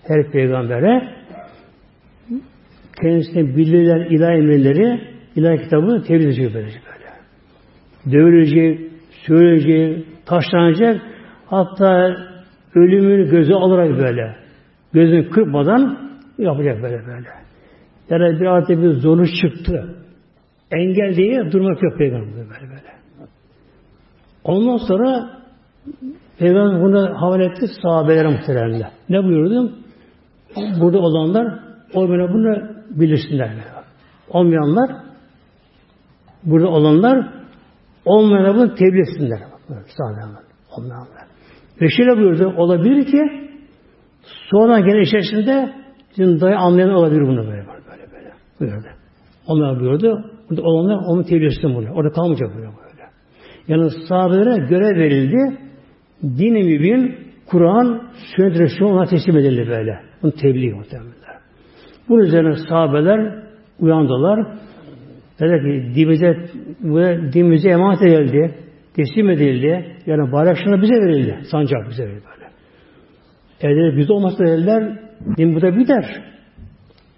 Her 0.07 0.31
peygambere 0.31 1.13
kendisine 3.01 3.57
bildirilen 3.57 4.15
ilahi 4.15 4.33
emirleri, 4.33 5.01
ilahi 5.35 5.63
kitabı 5.63 6.03
tebliğ 6.07 6.23
edecek 6.23 6.53
böyle. 6.53 6.69
Dövülecek, 8.11 8.91
söyleyecek, 9.27 10.05
taşlanacak, 10.25 11.01
hatta 11.45 12.17
ölümünü 12.75 13.29
göze 13.29 13.53
alarak 13.53 13.99
böyle, 13.99 14.35
gözünü 14.93 15.29
kırpmadan 15.29 16.11
yapacak 16.37 16.83
böyle 16.83 17.05
böyle. 17.07 17.29
Yani 18.09 18.39
bir 18.39 18.45
artık 18.45 18.81
bir 18.81 18.89
zorluk 18.89 19.27
çıktı. 19.41 19.95
Engel 20.71 21.15
diye 21.15 21.51
durmak 21.51 21.83
yok 21.83 21.97
peygamber 21.97 22.35
böyle 22.35 22.69
böyle. 22.69 22.89
Ondan 24.43 24.77
sonra 24.77 25.29
Peygamber 26.39 26.81
bunu 26.81 27.21
havale 27.21 27.45
etti 27.45 27.65
sahabelere 27.81 28.27
muhteremle. 28.27 28.87
Ne 29.09 29.23
buyurdu? 29.23 29.71
Burada 30.79 30.99
olanlar 30.99 31.59
o 31.93 32.09
böyle 32.09 32.33
bunu 32.33 32.69
bilirsinler. 32.89 33.51
Olmayanlar 34.29 34.89
burada 36.43 36.67
olanlar 36.67 37.29
olmayanlar 38.05 38.55
bunu 38.55 38.75
tebliğ 38.75 39.01
etsinler. 39.01 39.39
Sahabeler. 39.97 40.43
Olmayanlar. 40.77 41.27
Ve 41.81 41.89
şöyle 41.89 42.17
buyurdu. 42.17 42.53
Olabilir 42.57 43.05
ki 43.05 43.49
sonra 44.51 44.79
gene 44.79 45.01
içerisinde 45.01 45.79
Şimdi 46.15 46.41
dayı 46.41 46.57
anlayan 46.57 46.89
olabilir 46.89 47.21
bunu 47.21 47.37
böyle 47.37 47.67
böyle 47.67 48.11
böyle. 48.13 48.33
Buyurdu. 48.59 48.87
Onlar 49.47 49.79
buyurdu. 49.79 50.25
Burada 50.49 50.61
olanlar 50.61 50.95
onu 51.07 51.23
tebliğ 51.23 51.45
etsin 51.45 51.75
bunu. 51.75 51.91
Orada 51.93 52.13
kalmayacak 52.13 52.49
böyle 52.49 52.67
böyle. 52.67 53.09
Yani 53.67 53.89
sahabelere 54.07 54.67
görev 54.67 54.99
verildi. 54.99 55.57
Din-i 56.23 56.63
mübin, 56.63 57.15
Kur'an, 57.45 58.01
sünnet 58.35 58.59
Resulü 58.59 58.85
ona 58.85 59.05
teslim 59.05 59.37
edildi 59.37 59.69
böyle. 59.69 59.99
Bunu 60.23 60.31
tebliğ 60.31 60.73
muhtemelen. 60.73 61.13
Bunun 62.09 62.23
üzerine 62.23 62.55
sahabeler 62.69 63.43
uyandılar. 63.79 64.47
Dedi 65.39 65.61
ki 65.61 65.95
dinimize, 65.95 66.37
dinimize 67.33 67.69
emanet 67.69 68.01
edildi. 68.01 68.55
Teslim 68.95 69.29
edildi. 69.29 69.95
Yani 70.05 70.31
bayrak 70.31 70.57
bize 70.81 70.93
verildi. 70.93 71.39
Sancak 71.51 71.89
bize 71.89 72.03
verildi 72.03 72.23
böyle. 72.25 72.49
Evde 73.61 73.97
biz 73.97 74.11
olmasa 74.11 74.45
dediler, 74.45 74.99
din 75.37 75.55
bu 75.55 75.61
da 75.61 75.77
biter. 75.77 76.05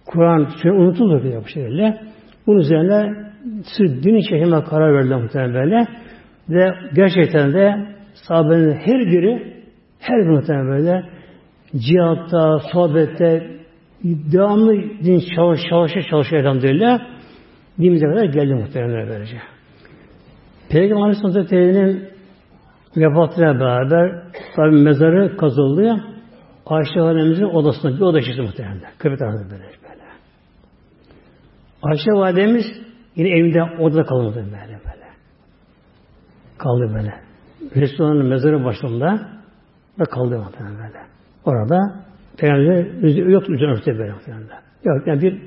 Kur'an 0.06 0.48
sünnet 0.62 0.80
unutulur 0.80 1.24
diye 1.24 1.40
bu 1.44 1.48
şekilde. 1.48 1.98
Bunun 2.48 2.60
üzerine 2.60 3.14
sırf 3.78 4.04
din 4.04 4.16
için 4.16 4.62
karar 4.70 4.94
verdiler 4.94 5.22
muhtemelen 5.22 5.54
böyle. 5.54 5.88
Ve 6.50 6.74
gerçekten 6.96 7.54
de 7.54 7.76
sahabenin 8.28 8.74
her 8.74 9.00
biri 9.00 9.64
her 10.00 10.18
bir 10.18 10.30
muhtemelen 10.30 10.68
böyle 10.68 11.04
cihatta, 11.76 12.60
sohbette 12.74 13.62
devamlı 14.04 14.74
din 15.04 15.24
çalış, 15.36 15.62
çalışa 15.70 16.02
çalışa 16.10 16.38
elhamdülillah 16.38 17.00
dinimize 17.80 18.06
kadar 18.06 18.26
geldi 18.26 18.54
muhtemelen 18.54 19.10
böylece. 19.10 19.38
Peygamber 20.70 21.02
Aleyhisselam 21.02 21.34
Hazretleri'nin 21.34 22.10
vefatıyla 22.98 23.60
beraber 23.60 24.24
tabi 24.56 24.72
mezarı 24.72 25.38
kazıldı. 25.38 26.04
Ayşe 26.66 27.02
Validemizin 27.02 27.44
odasında 27.44 27.96
bir 27.96 28.02
oda 28.02 28.22
çıktı 28.22 28.44
muhtemelen. 28.44 28.82
Kıbrıs 28.98 29.20
tarafında 29.20 29.52
böyle, 29.52 29.64
böyle. 29.64 30.02
Ayşe 31.84 32.12
Validemiz 32.12 32.66
yine 33.16 33.30
evinde 33.30 33.64
odada 33.64 34.04
kalmadı 34.04 34.36
böyle 34.36 34.80
böyle. 34.80 35.08
Kaldı 36.58 36.94
böyle. 36.96 37.31
Resulullah'ın 37.76 38.26
mezarı 38.26 38.66
başında 38.66 39.30
ve 40.00 40.04
kaldı 40.04 40.38
muhtemelen 40.38 40.78
böyle. 40.78 41.00
Orada 41.46 41.78
Peygamber 42.38 42.86
yok 43.30 43.50
üzerine 43.50 43.74
örtü 43.74 44.00
böyle 44.00 44.14
muhtemelen. 44.14 44.48
Yok 44.84 45.08
yani 45.08 45.22
bir 45.22 45.42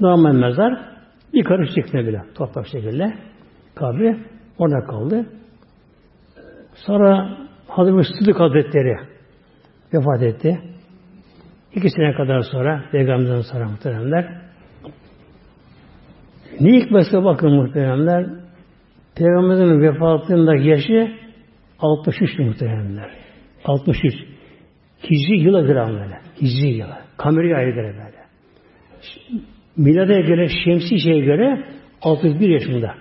normal 0.00 0.32
mezar 0.32 0.80
bir 1.32 1.44
karış 1.44 1.70
şeklinde 1.74 2.06
bile 2.06 2.22
toprak 2.34 2.66
şekilde 2.66 3.14
kabri 3.74 4.18
orada 4.58 4.86
kaldı. 4.86 5.26
Sonra 6.74 7.38
Hazreti 7.68 8.14
Sıddık 8.18 8.40
Hazretleri 8.40 8.96
vefat 9.94 10.22
etti. 10.22 10.60
İki 11.74 11.90
sene 11.90 12.14
kadar 12.14 12.40
sonra 12.40 12.84
Peygamber'den 12.92 13.40
sonra 13.40 13.68
muhteremler. 13.68 14.40
Ne 16.60 16.80
hikmetse 16.80 17.24
bakın 17.24 17.50
muhteremler. 17.52 18.26
Peygamberimizin 19.16 19.80
vefatında 19.82 20.56
yaşı 20.56 21.12
63 21.78 22.38
muhteremler. 22.38 23.10
63. 23.64 24.14
Hicri 25.04 25.40
yıla 25.40 25.60
göre 25.60 25.86
böyle. 25.88 26.20
Hicri 26.40 26.68
yıla. 26.68 26.98
Kameri 27.16 27.56
ayı 27.56 27.74
göre 27.74 27.86
böyle. 27.92 28.20
Milada 29.76 30.20
göre, 30.20 30.48
şemsi 30.64 30.98
şeye 31.00 31.20
göre 31.20 31.64
61 32.02 32.48
yaşında. 32.48 32.94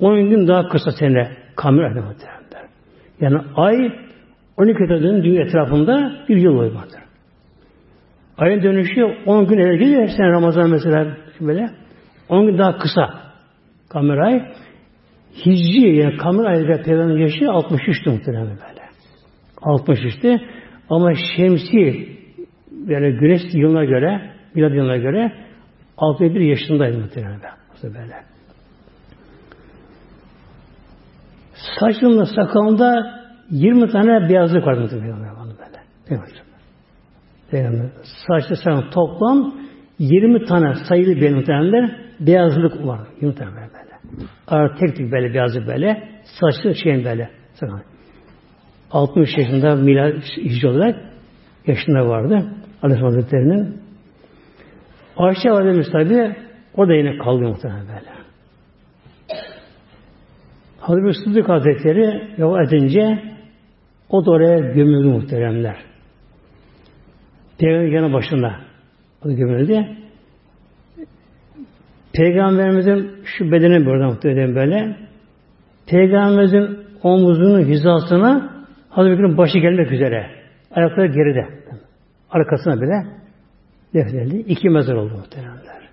10 0.00 0.30
gün 0.30 0.48
daha 0.48 0.68
kısa 0.68 0.90
sene 0.90 1.30
kamera 1.56 1.86
ayı 1.86 1.94
muhteremler. 1.94 2.68
Yani 3.20 3.38
ay 3.56 3.92
12 4.56 4.78
dönüm 4.78 5.24
dünya 5.24 5.42
etrafında 5.42 6.12
bir 6.28 6.36
yıl 6.36 6.56
boyu 6.56 6.74
vardır. 6.74 7.00
Ayın 8.38 8.62
dönüşü 8.62 9.04
10 9.26 9.46
gün 9.46 9.58
evvel 9.58 9.78
geliyor. 9.78 10.08
Sen 10.16 10.32
Ramazan 10.32 10.70
mesela 10.70 11.16
böyle. 11.40 11.70
10 12.28 12.46
gün 12.46 12.58
daha 12.58 12.78
kısa 12.78 13.21
kamera 13.92 14.26
ay. 14.26 14.52
Hicri 15.46 15.96
yani 15.96 16.16
kamera 16.16 16.48
ayında 16.48 16.82
peygamberin 16.82 17.20
yaşı 17.20 17.44
63'tü 17.44 18.10
muhtemelen 18.10 18.46
böyle. 18.46 18.82
63'tü. 19.56 20.40
Ama 20.90 21.14
şemsi 21.36 22.08
yani 22.86 23.12
güneş 23.12 23.40
yılına 23.52 23.84
göre, 23.84 24.30
milad 24.54 24.74
yılına 24.74 24.96
göre 24.96 25.32
61 25.96 26.40
yaşındaydı 26.40 26.98
muhtemelen 26.98 27.40
böyle. 27.84 28.14
Saçında 31.80 32.26
sakalında 32.26 33.20
20 33.50 33.90
tane 33.90 34.28
beyazlık 34.28 34.66
vardı 34.66 34.88
Peygamber 34.90 35.28
böyle. 35.36 35.82
Peygamber. 36.08 36.42
Peygamber. 37.50 37.86
Saçta 38.26 38.56
sen 38.56 38.90
toplam 38.90 39.54
20 39.98 40.44
tane 40.44 40.74
sayılı 40.88 41.16
bir 41.16 41.34
muhtemelenler 41.34 41.96
beyazlık 42.20 42.86
var. 42.86 43.00
20 43.20 43.34
tane. 43.34 43.61
Ara 44.46 44.74
tek 44.74 44.96
tek 44.96 45.12
böyle 45.12 45.34
beyazlık 45.34 45.66
böyle. 45.66 46.08
Saçlı 46.40 46.74
şeyin 46.74 47.04
böyle. 47.04 47.30
60 48.90 49.38
yaşında 49.38 49.74
milad 49.74 50.12
hicri 50.36 50.68
olarak 50.68 50.96
yaşında 51.66 52.08
vardı. 52.08 52.34
Aleyhisselam 52.82 53.14
Hazretleri'nin. 53.14 53.82
Ayşe 55.16 55.50
Validemiz 55.50 55.90
tabi 55.92 56.36
o 56.76 56.88
da 56.88 56.94
yine 56.94 57.18
kaldı 57.18 57.42
muhtemelen 57.42 57.88
böyle. 57.88 58.12
Hazreti 60.80 61.18
Sıddık 61.24 61.48
Hazretleri 61.48 62.34
yol 62.36 62.60
edince 62.60 63.22
o 64.08 64.26
da 64.26 64.30
oraya 64.30 64.58
gömüldü 64.58 65.08
muhteremler. 65.08 65.76
Peygamber 67.58 67.92
yanı 67.92 68.12
başında 68.12 68.56
o 69.24 69.28
gömüldü. 69.28 70.01
Peygamberimizin 72.12 73.24
şu 73.24 73.52
bedeni 73.52 73.86
burada 73.86 74.06
muhtemelen 74.06 74.54
böyle. 74.54 74.96
Peygamberimizin 75.86 76.78
omuzunun 77.02 77.60
hizasına 77.64 78.52
Hazreti 78.88 79.12
Bekir'in 79.12 79.38
başı 79.38 79.58
gelmek 79.58 79.92
üzere. 79.92 80.30
Ayakları 80.70 81.06
geride. 81.06 81.48
Arkasına 82.30 82.80
bile 82.80 83.06
defnedildi. 83.94 84.36
İki 84.36 84.68
mezar 84.70 84.94
oldu 84.94 85.14
muhteremler. 85.14 85.88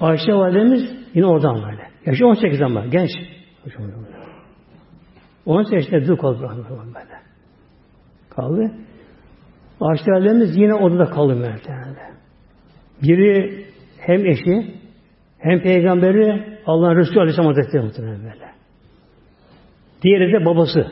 Ayşe 0.00 0.34
validemiz 0.34 0.82
yine 1.14 1.26
oradan 1.26 1.54
böyle. 1.54 1.82
Yaşı 2.06 2.26
18 2.26 2.62
ama 2.62 2.86
genç. 2.86 3.10
18 5.46 5.72
yaşında 5.72 6.08
dul 6.08 6.16
kaldı 6.16 6.64
böyle. 6.70 7.20
Kaldı. 8.30 8.72
Ayşe 9.80 10.10
validemiz 10.10 10.56
yine 10.56 10.74
odada 10.74 11.04
kaldı 11.04 11.36
muhtemelen. 11.36 12.14
Biri 13.02 13.64
hem 13.98 14.26
eşi 14.26 14.83
hem 15.44 15.62
peygamberi 15.62 16.58
Allah'ın 16.66 16.96
Resulü 16.96 17.20
Aleyhisselam 17.20 17.54
Hazretleri 17.54 17.84
muhtemelen 17.84 18.22
böyle. 18.22 18.50
Diğeri 20.02 20.32
de 20.32 20.44
babası. 20.44 20.86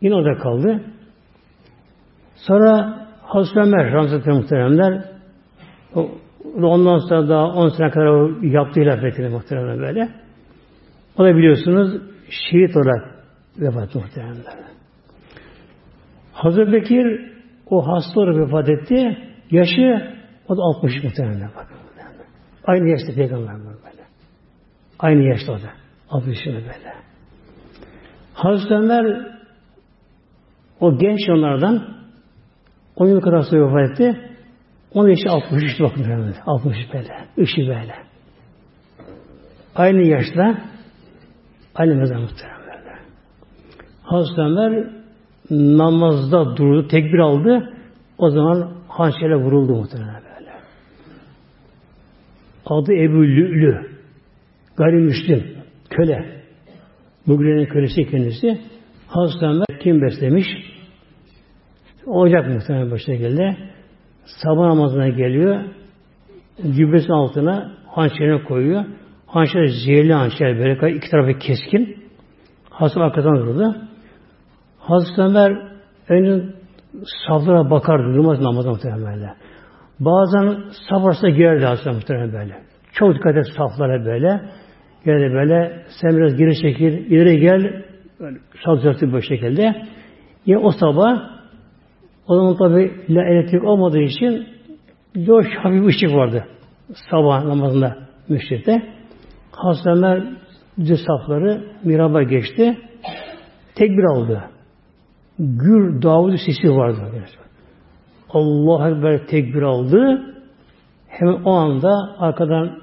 Yine 0.00 0.14
orada 0.14 0.38
kaldı. 0.38 0.80
Sonra 2.34 2.98
Hazreti 3.22 3.60
Ömer 3.60 3.92
Hazretleri 3.92 4.36
muhteremler 4.36 5.04
ondan 6.62 6.98
sonra 6.98 7.28
daha 7.28 7.46
10 7.46 7.68
sene 7.68 7.90
kadar 7.90 8.42
yaptığı 8.42 8.80
hilafetini 8.80 9.28
muhteremler 9.28 9.78
böyle. 9.78 10.08
O 11.18 11.24
da 11.24 11.36
biliyorsunuz 11.36 12.02
şehit 12.30 12.76
olarak 12.76 13.24
vefat 13.58 13.94
muhteremler. 13.94 14.54
Hazreti 16.32 16.72
Bekir 16.72 17.32
o 17.66 17.86
hasta 17.88 18.20
olarak 18.20 18.36
vefat 18.36 18.68
etti. 18.68 19.18
Yaşı 19.50 20.16
O 20.48 20.56
da 20.56 20.62
60 20.62 21.04
muhtemelen 21.04 21.50
bakın. 21.56 21.79
Aynı 22.64 22.88
yaşta 22.88 23.14
peygamber 23.14 23.52
var 23.52 23.76
böyle. 23.84 24.04
Aynı 24.98 25.22
yaşta 25.22 25.52
o 25.52 25.56
da. 25.56 25.70
60 26.10 26.36
yaşında 26.36 26.56
böyle. 26.56 26.94
Hazreti 28.34 28.74
Ömer 28.74 29.26
o 30.80 30.98
genç 30.98 31.28
onlardan 31.28 32.00
10 32.96 33.06
yıl 33.06 33.20
kadar 33.20 33.42
sonra 33.42 33.66
vefat 33.66 33.90
etti. 33.90 34.30
Onun 34.94 35.08
yaşı 35.08 35.30
63 35.30 35.80
bakın. 35.80 36.34
63 36.46 36.94
böyle. 36.94 37.28
Işi 37.36 37.60
böyle. 37.60 37.94
Aynı 39.74 40.02
yaşta 40.02 40.58
aynı 41.74 41.94
mezar 41.94 42.16
muhtemelen 42.16 42.60
böyle. 42.60 42.98
Hazreti 44.02 44.40
Ömer 44.40 44.90
namazda 45.50 46.56
durdu, 46.56 46.88
tekbir 46.88 47.18
aldı. 47.18 47.74
O 48.18 48.30
zaman 48.30 48.72
hançerle 48.88 49.36
vuruldu 49.36 49.74
muhtemelen 49.74 50.14
böyle. 50.14 50.29
Adı 52.70 52.92
Ebu 52.92 53.22
Lü'lü. 53.22 53.86
Gayrimüslim. 54.76 55.44
Köle. 55.90 56.42
Bugünün 57.26 57.66
kölesi 57.66 58.10
kendisi. 58.10 58.58
Hazreti 59.06 59.78
kim 59.82 60.02
beslemiş? 60.02 60.46
Ocak 62.06 62.48
muhtemelen 62.48 62.90
bu 62.90 62.98
şekilde. 62.98 63.56
Sabah 64.24 64.66
namazına 64.66 65.08
geliyor. 65.08 65.64
Cübbesinin 66.62 67.12
altına 67.12 67.72
hançerini 67.86 68.44
koyuyor. 68.44 68.84
Hançer 69.26 69.66
zehirli 69.66 70.12
hançer 70.12 70.58
böyle 70.58 70.96
iki 70.96 71.10
tarafı 71.10 71.38
keskin. 71.38 71.96
Hazreti 72.70 73.00
arkadan 73.00 73.36
durdu. 73.36 73.76
Hazreti 74.78 75.20
Ömer 75.20 75.58
önce 76.08 76.44
saflara 77.26 77.70
bakardı. 77.70 78.14
Durmaz 78.14 78.40
namazda 78.40 78.70
muhtemelen 78.70 79.34
Bazen 80.00 80.58
arasına 80.90 81.30
girerdi 81.30 81.64
Hazreti 81.64 81.90
muhtemelen 81.90 82.32
böyle. 82.32 82.58
Çok 82.92 83.14
dikkat 83.14 83.36
et 83.36 83.46
saflara 83.56 84.04
böyle. 84.04 84.40
Geldi 85.04 85.34
böyle 85.34 85.82
sen 86.00 86.16
biraz 86.16 86.36
geri 86.36 86.62
çekil, 86.62 86.92
ileri 87.10 87.40
gel. 87.40 87.82
Salacaktı 88.64 89.12
bu 89.12 89.22
şekilde. 89.22 89.86
Ya 90.46 90.58
o 90.60 90.70
sabah 90.70 91.30
o 92.26 92.36
zaman 92.36 92.56
tabi 92.56 92.92
elektrik 93.08 93.64
olmadığı 93.64 94.00
için 94.00 94.46
loş 95.16 95.46
hafif 95.62 95.86
ışık 95.86 96.14
vardı. 96.14 96.44
Sabah 97.10 97.44
namazında 97.44 97.96
müşrikte. 98.28 98.82
Hastaneler 99.52 100.24
düz 100.78 101.00
safları 101.06 101.64
miraba 101.84 102.22
geçti. 102.22 102.78
Tekbir 103.74 104.04
aldı. 104.04 104.42
Gür 105.38 106.02
Davud 106.02 106.36
sesi 106.36 106.76
vardı. 106.76 107.00
Allah 108.32 108.88
Ekber 108.90 109.26
tekbir 109.26 109.62
aldı. 109.62 110.22
Hemen 111.08 111.42
o 111.44 111.52
anda 111.52 111.90
arkadan 112.18 112.80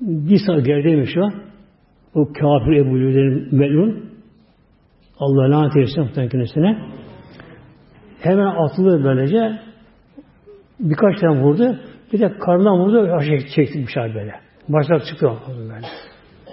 bir 0.00 0.38
saat 0.46 0.66
gerideymiş 0.66 1.16
o. 1.16 1.28
O 2.14 2.26
kafir 2.26 2.72
Ebu 2.72 2.98
Lüder'in 2.98 3.54
melun. 3.54 4.10
Allah 5.18 5.50
lanet 5.50 5.76
eylesin 5.76 6.02
muhtemelen 6.02 6.30
kendisine. 6.30 6.78
Hemen 8.20 8.46
atıldı 8.46 9.04
böylece. 9.04 9.58
Birkaç 10.80 11.20
tane 11.20 11.40
vurdu. 11.40 11.78
Bir 12.12 12.20
de 12.20 12.38
karnından 12.38 12.78
vurdu. 12.78 13.12
Aşağı 13.12 13.38
çekti 13.54 13.86
dışarı 13.86 14.14
böyle. 14.14 14.32
Başlar 14.68 15.04
çıktı 15.04 15.32
böyle. 15.48 15.86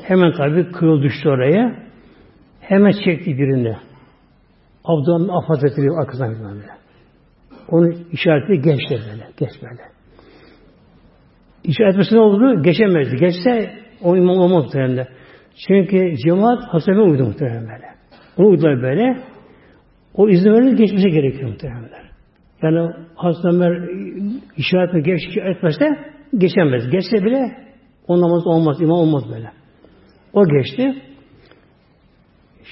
Hemen 0.03 0.31
tabi 0.31 0.71
kırıl 0.71 1.01
düştü 1.01 1.29
oraya. 1.29 1.75
Hemen 2.59 2.91
çekti 3.05 3.37
birini. 3.37 3.75
Abdülhamid 4.85 5.29
Affat 5.29 5.49
Hazretleri 5.49 5.91
arkasından 5.91 6.33
böyle. 6.39 6.78
Onun 7.71 7.95
işareti 8.11 8.61
geçti 8.61 8.99
böyle. 9.11 9.27
Geç 9.37 9.63
böyle. 9.63 9.81
İşaret 11.63 11.91
etmesi 11.91 12.15
ne 12.15 12.19
oldu? 12.19 12.63
Geçemezdi. 12.63 13.15
Geçse 13.15 13.71
o 14.01 14.17
imam 14.17 14.37
olmaz 14.37 14.63
muhtemelen. 14.63 15.07
Çünkü 15.67 16.15
cemaat 16.25 16.63
hasebe 16.63 16.99
uydu 16.99 17.23
muhtemelen 17.23 17.61
böyle. 17.61 17.85
Onu 18.37 18.47
uydular 18.47 18.81
böyle. 18.81 19.17
O 20.13 20.29
izni 20.29 20.51
verir 20.51 20.77
geçmesi 20.77 21.09
gerekiyor 21.09 21.49
muhtemelen. 21.49 21.89
Yani 22.61 22.93
Hazreti 23.15 23.47
Ömer 23.47 23.89
işaretini 24.57 25.03
geç 25.03 25.21
etmezse 25.37 25.85
geçemez. 26.37 26.89
Geçse 26.91 27.25
bile 27.25 27.57
o 28.07 28.21
namaz 28.21 28.47
olmaz, 28.47 28.81
imam 28.81 28.97
olmaz 28.97 29.23
böyle. 29.33 29.51
O 30.33 30.47
geçti. 30.47 30.95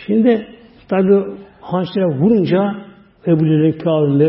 Şimdi 0.05 0.47
tabi 0.89 1.37
hançere 1.61 2.05
vurunca 2.05 2.75
Ebu 3.27 3.45
Lülün 3.45 3.71
Kâb-ı 3.71 4.19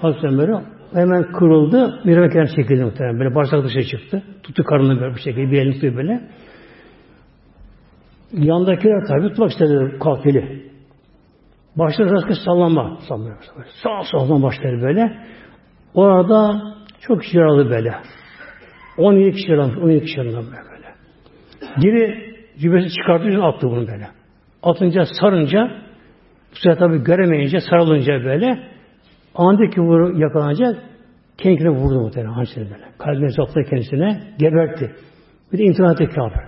Hazreti 0.00 0.26
Ömer'e 0.26 0.62
hemen 0.94 1.32
kırıldı. 1.32 2.00
Bir 2.06 2.18
mekan 2.18 2.44
çekildi 2.56 2.84
muhtemelen. 2.84 3.18
Böyle 3.20 3.34
bağırsak 3.34 3.64
dışarı 3.64 3.84
çıktı. 3.84 4.22
Tuttu 4.42 4.64
karnını 4.64 5.00
böyle 5.00 5.14
bir 5.14 5.20
şekilde. 5.20 5.50
Bir 5.50 5.58
elini 5.62 5.74
tutuyor 5.74 5.96
böyle. 5.96 6.20
Yandakiler 8.32 9.06
tabi 9.08 9.28
tutmak 9.28 9.50
istedi 9.50 9.98
kafili. 9.98 10.68
Başları 11.76 12.10
rastgele 12.10 12.34
sallama. 12.44 12.98
Sallama. 13.08 13.36
Sağ 13.82 14.02
soldan 14.04 14.42
başları 14.42 14.82
böyle. 14.82 15.18
Orada 15.94 16.62
çok 17.00 17.22
kişi 17.22 17.38
yaralı 17.38 17.70
böyle. 17.70 17.94
17 18.96 19.32
kişi 19.32 19.50
yaralı. 19.50 19.80
17 19.80 20.04
kişi 20.04 20.18
yaralı 20.18 20.36
böyle. 20.36 20.94
Biri 21.82 22.34
cübbesi 22.58 22.88
çıkartınca 22.94 23.42
attı 23.42 23.66
bunu 23.66 23.86
böyle. 23.88 24.08
Atınca 24.62 25.04
sarınca 25.20 25.70
bu 26.52 26.56
sefer 26.56 26.78
tabi 26.78 27.04
göremeyince 27.04 27.60
sarılınca 27.60 28.24
böyle 28.24 28.68
andaki 29.38 29.80
vuru 29.80 30.18
yakalanacak 30.18 30.82
kendine 31.38 31.70
vurdu 31.70 32.00
muhtemelen 32.00 32.32
hançeri 32.32 32.64
böyle. 32.64 32.84
Kalbine 32.98 33.30
soktu 33.30 33.60
kendisine 33.70 34.20
gebertti. 34.38 34.92
Bir 35.52 35.58
de 35.58 35.62
imtihan 35.62 35.92
etti 35.92 36.06
kafir. 36.06 36.42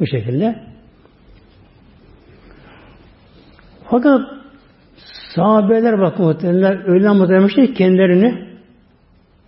Bu 0.00 0.06
şekilde. 0.06 0.56
Fakat 3.90 4.20
sahabeler 5.34 6.00
bakın 6.00 6.24
muhtemelen 6.26 6.90
öyle 6.90 7.08
ama 7.08 7.28
demişler 7.28 7.74
kendilerini 7.74 8.48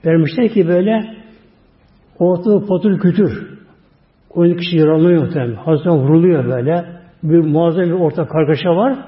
vermişler 0.05 0.49
ki 0.49 0.69
böyle 0.69 1.17
ortada 2.19 2.67
potul 2.67 2.99
kütür. 2.99 3.55
12 4.31 4.57
kişi 4.57 4.77
yaralanıyor 4.77 5.23
muhtemelen. 5.23 5.55
Hazreti 5.55 5.91
vuruluyor 5.91 6.45
böyle. 6.45 6.85
Bir 7.23 7.39
muazzam 7.39 7.85
bir 7.85 7.93
orta 7.93 8.27
kargaşa 8.27 8.69
var. 8.69 8.99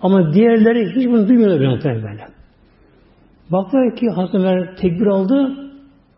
Ama 0.00 0.32
diğerleri 0.32 0.94
hiç 0.96 1.06
bunu 1.06 1.28
duymuyorlar 1.28 1.68
muhtemelen 1.68 2.02
böyle. 2.02 2.35
Baklar 3.52 3.96
ki 3.96 4.10
Hazreti 4.10 4.38
Ömer 4.38 4.76
tekbir 4.76 5.06
aldı 5.06 5.54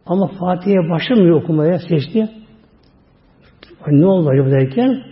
ama 0.06 0.26
Fatiha'ya 0.26 0.90
başlamıyor 0.90 1.42
okumaya 1.42 1.78
seçti. 1.78 2.28
Ne 3.86 4.06
oldu 4.06 4.28
acaba 4.28 4.50
derken 4.50 5.02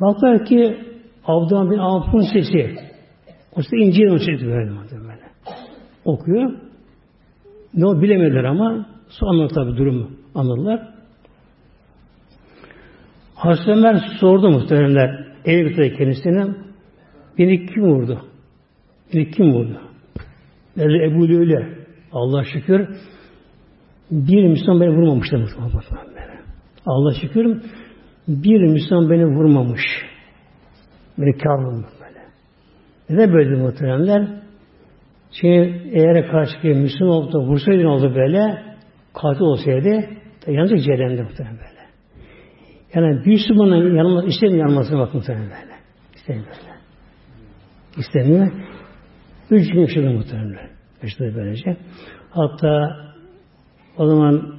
baklar 0.00 0.44
ki 0.44 0.78
Abdullah 1.24 1.70
bin 1.70 1.78
Avf'ın 1.78 2.20
sesi 2.32 2.76
o 3.56 3.62
sesi 3.62 3.76
İncil'in 3.76 4.16
sesi 4.16 4.46
böyle, 4.46 4.70
böyle. 4.90 5.22
okuyor. 6.04 6.52
Ne 7.74 7.86
o 7.86 8.02
bilemediler 8.02 8.44
ama 8.44 8.86
sonra 9.08 9.48
tabi 9.48 9.76
durumu 9.76 10.10
anladılar. 10.34 10.88
Hazreti 13.34 13.70
Ömer 13.70 14.02
sordu 14.20 14.50
muhtemelenler 14.50 15.26
götürdü 15.44 15.96
kendisine. 15.96 16.46
Beni 17.38 17.66
kim 17.66 17.82
vurdu? 17.82 18.20
Beni 19.14 19.30
kim 19.30 19.52
vurdu? 19.52 19.91
Dedi 20.76 21.02
Ebu 21.02 21.28
Lüle. 21.28 21.68
Allah 22.12 22.44
şükür 22.44 22.88
bir 24.10 24.48
Müslüman 24.48 24.80
beni 24.80 24.90
vurmamıştı. 24.90 25.46
Allah 26.86 27.14
şükür 27.20 27.62
bir 28.28 28.60
Müslüman 28.60 29.10
beni 29.10 29.26
vurmamış. 29.26 29.82
Beni 31.18 31.38
kâr 31.38 31.64
vurmuş 31.64 31.90
böyle. 32.00 32.20
Neden 33.10 33.34
böyle 33.34 33.56
muhteremler? 33.56 34.28
Çünkü 35.32 35.80
eğer 35.92 36.30
karşı 36.30 36.62
bir 36.62 36.74
Müslüman 36.74 37.14
olup 37.14 37.32
da 37.32 37.38
vursaydı 37.38 37.88
oldu 37.88 38.14
böyle 38.14 38.62
katil 39.14 39.40
olsaydı 39.40 40.04
yalnız 40.46 40.84
cehennemde 40.84 41.22
muhterem 41.22 41.52
böyle. 41.52 41.82
Yani 42.94 43.24
bir 43.24 43.30
Müslümanın 43.30 43.96
yanılması, 43.96 44.28
istemiyor 44.28 44.60
yanılmasına 44.60 44.98
bak 44.98 45.14
muhtemelen 45.14 45.50
böyle. 45.50 45.72
İstemiyor. 46.14 46.46
İstemiyor. 47.96 48.52
Üç 49.52 49.72
gün 49.72 49.80
yaşadı 49.80 50.10
muhtemelen. 50.10 50.70
Yaşadı 51.02 51.32
böylece. 51.36 51.76
Hatta 52.30 52.96
o 53.96 54.06
zaman 54.06 54.54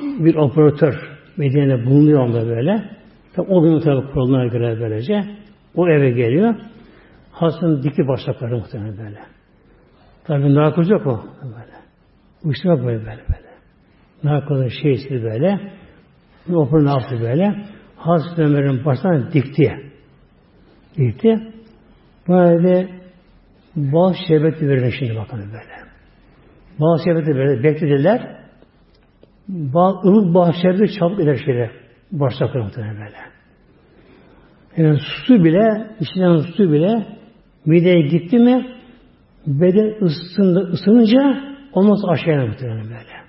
bir 0.00 0.34
operatör 0.34 0.94
Medine'de 1.36 1.86
bulunuyor 1.86 2.20
onda 2.20 2.46
böyle. 2.46 2.90
Tabi 3.34 3.46
o 3.52 3.62
gün 3.62 3.80
tabi 3.80 4.06
kuralına 4.12 4.46
göre 4.46 4.80
böylece. 4.80 5.24
O 5.74 5.88
eve 5.88 6.10
geliyor. 6.10 6.54
Hastanın 7.32 7.82
dikli 7.82 8.08
başlıkları 8.08 8.56
muhtemelen 8.56 8.98
böyle. 8.98 9.18
Tabi 10.24 10.54
narkoz 10.54 10.90
yok 10.90 11.06
o. 11.06 11.20
Böyle. 11.42 11.72
Uyuşturma 12.44 12.76
böyle 12.76 12.98
böyle 12.98 13.22
böyle. 13.28 13.52
Narkozun 14.24 14.68
şeysi 14.82 15.22
böyle. 15.22 15.60
Operatör 16.48 16.84
ne 16.84 16.90
yaptı 16.90 17.20
böyle? 17.20 17.64
Hazreti 17.96 18.42
Ömer'in 18.42 18.84
başına 18.84 19.32
dikti. 19.32 19.92
Dikti. 20.96 21.52
Böyle 22.28 23.01
bal 23.76 24.14
şerbeti 24.28 24.68
verir 24.68 24.94
şimdi 24.98 25.16
bakın 25.16 25.38
böyle. 25.38 25.92
Bal 26.80 26.98
şerbeti 27.04 27.34
böyle 27.34 27.62
beklediler. 27.62 28.36
Bazı 29.48 30.08
ılık 30.08 30.34
bahçelerde 30.34 30.86
çabuk 30.88 31.20
eder 31.20 31.40
şeyler. 31.44 31.70
Bağırsakları 32.12 32.64
muhtemelen 32.64 32.96
böyle. 32.96 33.16
Yani 34.76 34.98
su 35.26 35.44
bile, 35.44 35.86
içinden 36.00 36.36
su 36.56 36.72
bile 36.72 37.06
mideye 37.66 38.02
gitti 38.02 38.38
mi 38.38 38.66
beden 39.46 40.04
ısındı, 40.04 40.70
ısınınca 40.72 41.40
olmaz 41.72 41.98
aşağıya 42.08 42.46
muhtemelen 42.46 42.84
böyle. 42.84 43.22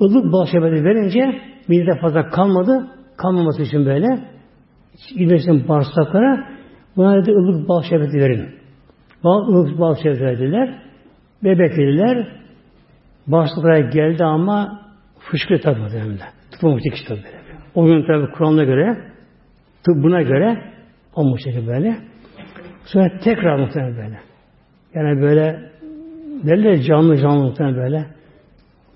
Ilık 0.00 0.32
bal 0.32 0.46
şerbeti 0.46 0.84
verince 0.84 1.40
midede 1.68 2.00
fazla 2.00 2.28
kalmadı. 2.28 2.88
Kalmaması 3.16 3.62
için 3.62 3.86
böyle 3.86 4.06
ilmesin 5.14 5.68
bağırsaklara 5.68 6.48
buna 6.96 7.22
dedi 7.22 7.30
ılık 7.30 7.68
bal 7.68 7.82
şerbeti 7.82 8.18
verin. 8.18 8.61
Bal, 9.24 9.48
ılık 9.48 9.80
bal 9.80 9.94
şerbeti 10.02 10.24
verdiler. 10.24 10.78
Bebek 11.44 11.72
dediler. 11.72 12.26
Bağırsaklara 13.26 13.80
geldi 13.80 14.24
ama 14.24 14.82
fışkı 15.18 15.60
tabi 15.60 15.80
muhtemelen. 15.80 16.18
Tıkmamıştı 16.50 16.88
işte 16.94 17.14
böyle. 17.14 17.42
O 17.74 17.86
gün 17.86 18.06
tabi 18.06 18.32
Kur'an'a 18.32 18.64
göre 18.64 18.96
tıbbına 19.84 20.22
göre 20.22 20.72
olmuş 21.14 21.44
şekilde 21.44 21.66
böyle. 21.66 21.96
Sonra 22.84 23.18
tekrar 23.24 23.58
muhtemelen 23.58 23.96
böyle. 23.96 24.18
Yani 24.94 25.22
böyle 25.22 25.70
derler 26.44 26.82
canlı 26.82 27.16
canlı 27.16 27.44
muhtemelen 27.44 27.76
böyle. 27.76 28.06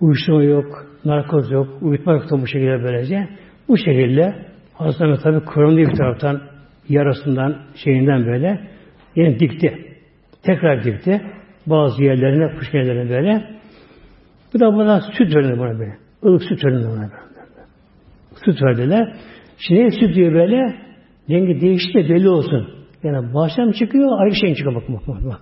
Uyuşturma 0.01 0.43
yok, 0.43 0.87
narkoz 1.05 1.51
yok, 1.51 1.69
uyutma 1.83 2.13
yok 2.13 2.25
bu 2.31 2.47
şekilde 2.47 2.83
böylece. 2.83 3.29
Bu 3.69 3.77
şekilde 3.77 4.35
Hazreti 4.75 5.23
tabi 5.23 5.45
Kur'an 5.45 5.77
bir 5.77 5.97
taraftan 5.97 6.41
yarasından, 6.89 7.57
şeyinden 7.85 8.27
böyle 8.27 8.61
yine 9.17 9.39
dikti. 9.39 9.86
Tekrar 10.47 10.85
dikti. 10.85 11.23
Bazı 11.67 12.03
yerlerine, 12.03 12.59
kuş 12.59 12.75
yerlerine 12.75 13.11
böyle. 13.11 13.45
Bu 14.55 14.61
da 14.61 14.75
buna 14.75 15.01
süt 15.01 15.37
verdi 15.37 15.59
buna 15.59 15.79
böyle. 15.79 15.97
Ilık 16.23 16.43
süt 16.43 16.65
verdi 16.65 16.77
buna 16.77 17.01
böyle. 17.01 17.13
Süt 18.45 18.63
verdiler. 18.63 19.15
Şimdi 19.59 19.91
süt 19.91 20.15
diyor 20.15 20.35
böyle 20.35 20.77
rengi 21.31 21.61
değişti 21.61 21.95
de 21.95 22.09
belli 22.09 22.29
olsun. 22.29 22.69
Yani 23.03 23.35
baştan 23.35 23.71
çıkıyor, 23.71 24.21
ayrı 24.21 24.35
şeyin 24.35 24.55
çıkıyor 24.55 24.75
bak 24.75 24.89
bak 24.89 25.09
bak. 25.09 25.25
bak. 25.25 25.41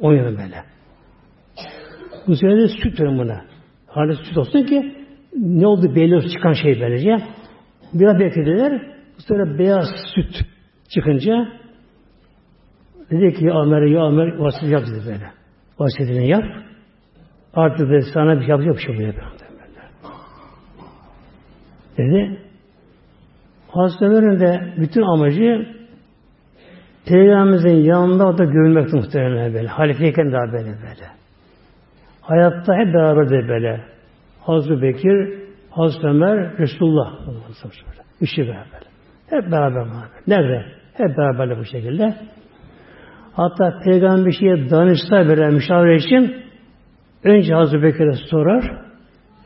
O 0.00 0.12
yana 0.12 0.30
böyle. 0.30 0.64
Bu 2.26 2.36
sefer 2.36 2.68
süt 2.82 3.00
verin 3.00 3.18
buna. 3.18 3.44
Halis 3.86 4.18
süt 4.18 4.38
olsun 4.38 4.62
ki 4.62 4.94
ne 5.36 5.66
oldu 5.66 5.94
belli 5.94 6.16
olsun 6.16 6.28
çıkan 6.28 6.52
şey 6.52 6.80
böylece. 6.80 7.16
Biraz 7.94 8.20
beklediler. 8.20 8.82
Bu 9.18 9.22
sefer 9.22 9.58
beyaz 9.58 9.86
süt 10.14 10.46
çıkınca 10.88 11.48
dedi 13.12 13.34
ki 13.34 13.44
ya 13.44 13.62
Ömer, 13.62 13.82
ya 13.82 14.06
Ömer 14.06 14.38
vasiyet 14.38 14.72
yap 14.72 14.82
dedi 14.82 15.06
böyle. 15.06 15.30
Vasiyetini 15.78 16.28
yap. 16.28 16.44
Artık 17.54 17.90
dedi 17.90 18.02
sana 18.14 18.34
bir 18.34 18.40
şey 18.40 18.48
yapacak 18.48 18.74
bir 18.74 18.80
şey 18.80 18.98
böyle. 18.98 19.14
Dedi. 21.98 22.38
Hazreti 23.68 24.04
Ömer'in 24.04 24.40
de 24.40 24.74
bütün 24.76 25.02
amacı 25.02 25.66
Peygamberimizin 27.06 27.76
yanında 27.76 28.38
da 28.38 28.44
görülmekti 28.44 28.96
muhtemelen 28.96 29.54
böyle. 29.54 29.68
Halifeyken 29.68 30.32
daha 30.32 30.52
böyle 30.52 30.66
böyle. 30.66 31.06
Hayatta 32.20 32.74
hep 32.74 32.94
beraber 32.94 33.30
de 33.30 33.48
böyle. 33.48 33.80
Hazreti 34.40 34.82
Bekir, 34.82 35.38
Hazreti 35.70 36.06
Ömer, 36.06 36.58
Resulullah. 36.58 37.12
Üçü 38.20 38.42
beraber. 38.42 38.82
Hep 39.30 39.52
beraber. 39.52 39.86
Nerede? 40.26 40.64
Hep 40.94 41.16
beraber 41.16 41.58
bu 41.58 41.64
şekilde. 41.64 42.14
Hatta 43.32 43.78
Peygamber 43.84 44.26
bir 44.26 44.32
şeye 44.32 44.70
danışsa 44.70 45.28
böyle 45.28 45.48
müşavire 45.50 45.96
için 45.96 46.36
önce 47.24 47.54
Hazreti 47.54 47.82
Bekir'e 47.82 48.12
sorar. 48.30 48.82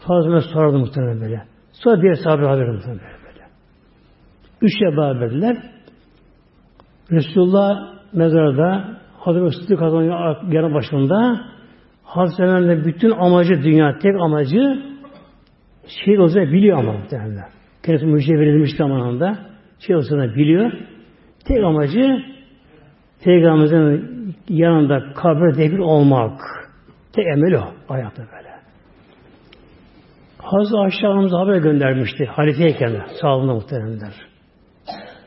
Ömer 0.08 0.40
sorardı 0.40 0.78
muhtemelen 0.78 1.20
böyle. 1.20 1.42
Sonra 1.72 2.02
diğer 2.02 2.14
sahabe 2.14 2.46
haber 2.46 2.68
muhtemelen 2.68 3.00
böyle. 3.00 3.46
Üçle 4.62 4.96
beraberdiler. 4.96 5.56
Resulullah 7.10 7.94
mezarda 8.12 8.98
Hazreti 9.18 9.56
Sıddık 9.56 9.80
Hazretleri'nin 9.80 10.52
yanı 10.52 10.74
başında 10.74 11.40
Hazreti 12.04 12.42
Ömer'in 12.42 12.84
bütün 12.84 13.10
amacı 13.10 13.62
dünya, 13.62 13.98
tek 13.98 14.20
amacı 14.20 14.82
şehit 15.86 16.18
olacağını 16.18 16.52
biliyor 16.52 16.78
ama 16.78 16.92
muhtemelen. 16.92 17.48
Kendisi 17.86 18.06
müjde 18.06 18.32
verilmiş 18.32 18.70
zamanında 18.78 19.38
şey 19.78 19.96
olacağını 19.96 20.34
biliyor. 20.34 20.72
Tek 21.48 21.64
amacı 21.64 22.35
Peygamberimizin 23.24 24.34
yanında 24.48 25.12
kabir 25.14 25.58
devir 25.58 25.78
olmak. 25.78 26.40
Tek 27.12 27.26
emeli 27.26 27.58
o. 27.58 27.64
Hayatta 27.88 28.22
böyle. 28.22 28.56
Hazreti 30.38 30.76
Ayşe 30.76 31.06
haber 31.36 31.56
göndermişti. 31.56 32.24
Halifeyken 32.24 32.92
de 32.92 33.00
sağlığında 33.20 33.54
muhteremler. 33.54 34.12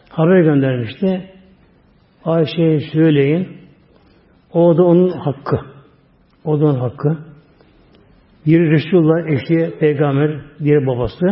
Haber 0.09 0.41
göndermişti. 0.41 1.31
Ayşe'ye 2.25 2.79
söyleyin. 2.79 3.57
O 4.53 4.77
da 4.77 4.83
onun 4.83 5.09
hakkı. 5.09 5.59
O 6.45 6.59
da 6.59 6.65
onun 6.65 6.79
hakkı. 6.79 7.17
Biri 8.45 8.71
Resulullah, 8.71 9.27
eşi, 9.27 9.79
peygamber, 9.79 10.41
diğeri 10.63 10.87
babası. 10.87 11.25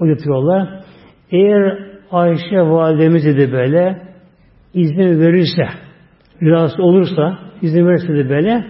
O 0.00 0.06
getiriyorlar. 0.06 0.84
Eğer 1.30 1.92
Ayşe 2.10 2.60
validemiz 2.60 3.24
de 3.24 3.52
böyle 3.52 4.11
izin 4.74 5.20
verirse, 5.20 5.68
rahatsız 6.42 6.80
olursa, 6.80 7.38
izin 7.62 7.86
verirse 7.86 8.08
de 8.08 8.28
böyle 8.30 8.64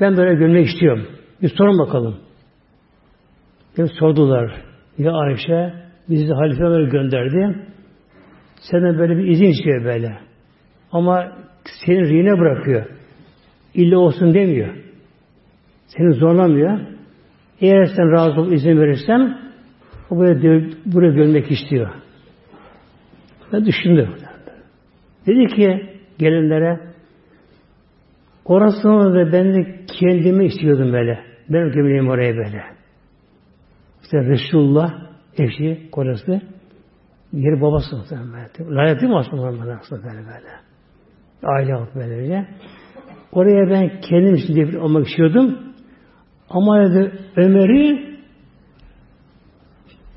ben 0.00 0.16
böyle 0.16 0.34
görmek 0.34 0.66
istiyorum. 0.66 1.06
Bir 1.42 1.48
sorun 1.48 1.78
bakalım. 1.78 2.16
Bir 3.78 3.86
sordular. 3.98 4.62
Ya 4.98 5.12
Ayşe 5.12 5.74
bizi 6.08 6.32
halife 6.32 6.64
Ömer 6.64 6.90
gönderdi. 6.90 7.66
Senden 8.70 8.98
böyle 8.98 9.16
bir 9.18 9.24
izin 9.24 9.44
istiyor 9.44 9.84
böyle. 9.84 10.18
Ama 10.92 11.32
seni 11.86 12.08
rine 12.08 12.40
bırakıyor. 12.40 12.86
İlle 13.74 13.96
olsun 13.96 14.34
demiyor. 14.34 14.74
Seni 15.86 16.14
zorlamıyor. 16.14 16.80
Eğer 17.60 17.86
sen 17.86 18.12
razı 18.12 18.40
ol, 18.40 18.52
izin 18.52 18.80
verirsen 18.80 19.38
o 20.10 20.16
buraya, 20.16 20.64
buraya 20.86 21.12
görmek 21.12 21.50
istiyor. 21.50 21.90
Ben 23.52 23.64
düşündüm. 23.64 24.08
Dedi 25.26 25.46
ki 25.54 25.98
gelinlere 26.18 26.80
orasını 28.44 29.14
da 29.14 29.32
ben 29.32 29.54
de 29.54 29.84
kendimi 30.00 30.46
istiyordum 30.46 30.92
böyle. 30.92 31.18
Ben 31.48 31.72
gömüleyim 31.72 32.08
oraya 32.08 32.36
böyle. 32.36 32.62
İşte 34.02 34.18
Resulullah 34.18 34.90
eşi, 35.38 35.88
kocası 35.92 36.40
yeri 37.32 37.60
babası 37.60 37.96
muhtemelen. 37.96 38.50
Layık 38.60 39.00
değil 39.00 39.12
mi 39.12 39.18
aslında 39.18 39.78
aslında 39.80 40.02
böyle 40.02 40.18
böyle. 40.18 40.48
Aile 41.42 41.72
halk 41.72 41.94
böylece. 41.94 42.46
Oraya 43.32 43.70
ben 43.70 44.00
kendim 44.00 44.56
devir 44.56 44.74
olmak 44.74 45.06
istiyordum. 45.08 45.58
Ama 46.50 46.90
dedi 46.90 47.12
Ömer'i 47.36 48.12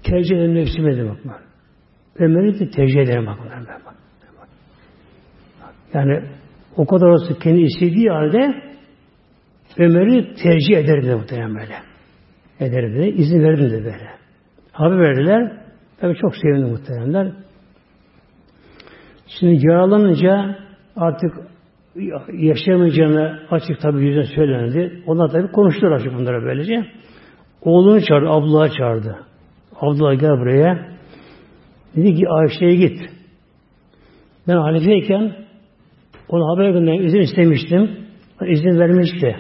tercih 0.04 0.38
etmek 0.38 0.68
istemedim 0.68 1.10
bakma. 1.10 1.40
Ömer'i 2.16 2.60
de 2.60 2.70
tercih 2.70 3.00
ederim 3.00 3.26
bakma. 3.26 3.46
Bak. 3.86 3.96
Yani 5.96 6.22
o 6.78 6.86
kadar 6.86 7.08
olsa 7.08 7.40
kendi 7.40 7.62
istediği 7.62 8.10
halde 8.10 8.62
Ömer'i 9.78 10.36
tercih 10.36 10.78
ederdi 10.78 11.16
muhtemelen 11.16 11.56
böyle. 11.56 11.76
Ederdi. 12.60 13.14
İzin 13.18 13.44
verdim 13.44 13.70
de 13.70 13.84
böyle. 13.84 14.10
Haber 14.72 15.00
verdiler. 15.00 15.52
Tabii 16.00 16.16
çok 16.16 16.36
sevindim 16.36 16.70
muhtemelenler. 16.70 17.34
Şimdi 19.28 19.68
yaralanınca 19.68 20.58
artık 20.96 21.34
yaşayamayacağını 22.34 23.40
açık 23.52 23.82
tabi 23.82 24.06
yüzüne 24.06 24.24
söylendi. 24.24 25.04
Onlar 25.08 25.32
tabi 25.32 25.52
konuştular 25.52 25.92
açık 25.92 26.14
bunlara 26.14 26.44
böylece. 26.44 26.86
Oğlunu 27.62 28.02
çağırdı, 28.02 28.30
Abdullah'ı 28.30 28.72
çağırdı. 28.78 29.26
Abdullah 29.76 30.20
gel 30.20 30.32
buraya. 30.32 30.90
Dedi 31.96 32.16
ki 32.16 32.30
Ayşe'ye 32.30 32.76
git. 32.76 33.00
Ben 34.48 34.58
halifeyken 34.58 35.46
ona 36.30 36.56
haber 36.56 36.70
göndermek 36.70 37.06
izin 37.06 37.20
istemiştim. 37.20 37.90
İzin 38.48 38.80
vermişti. 38.80 39.36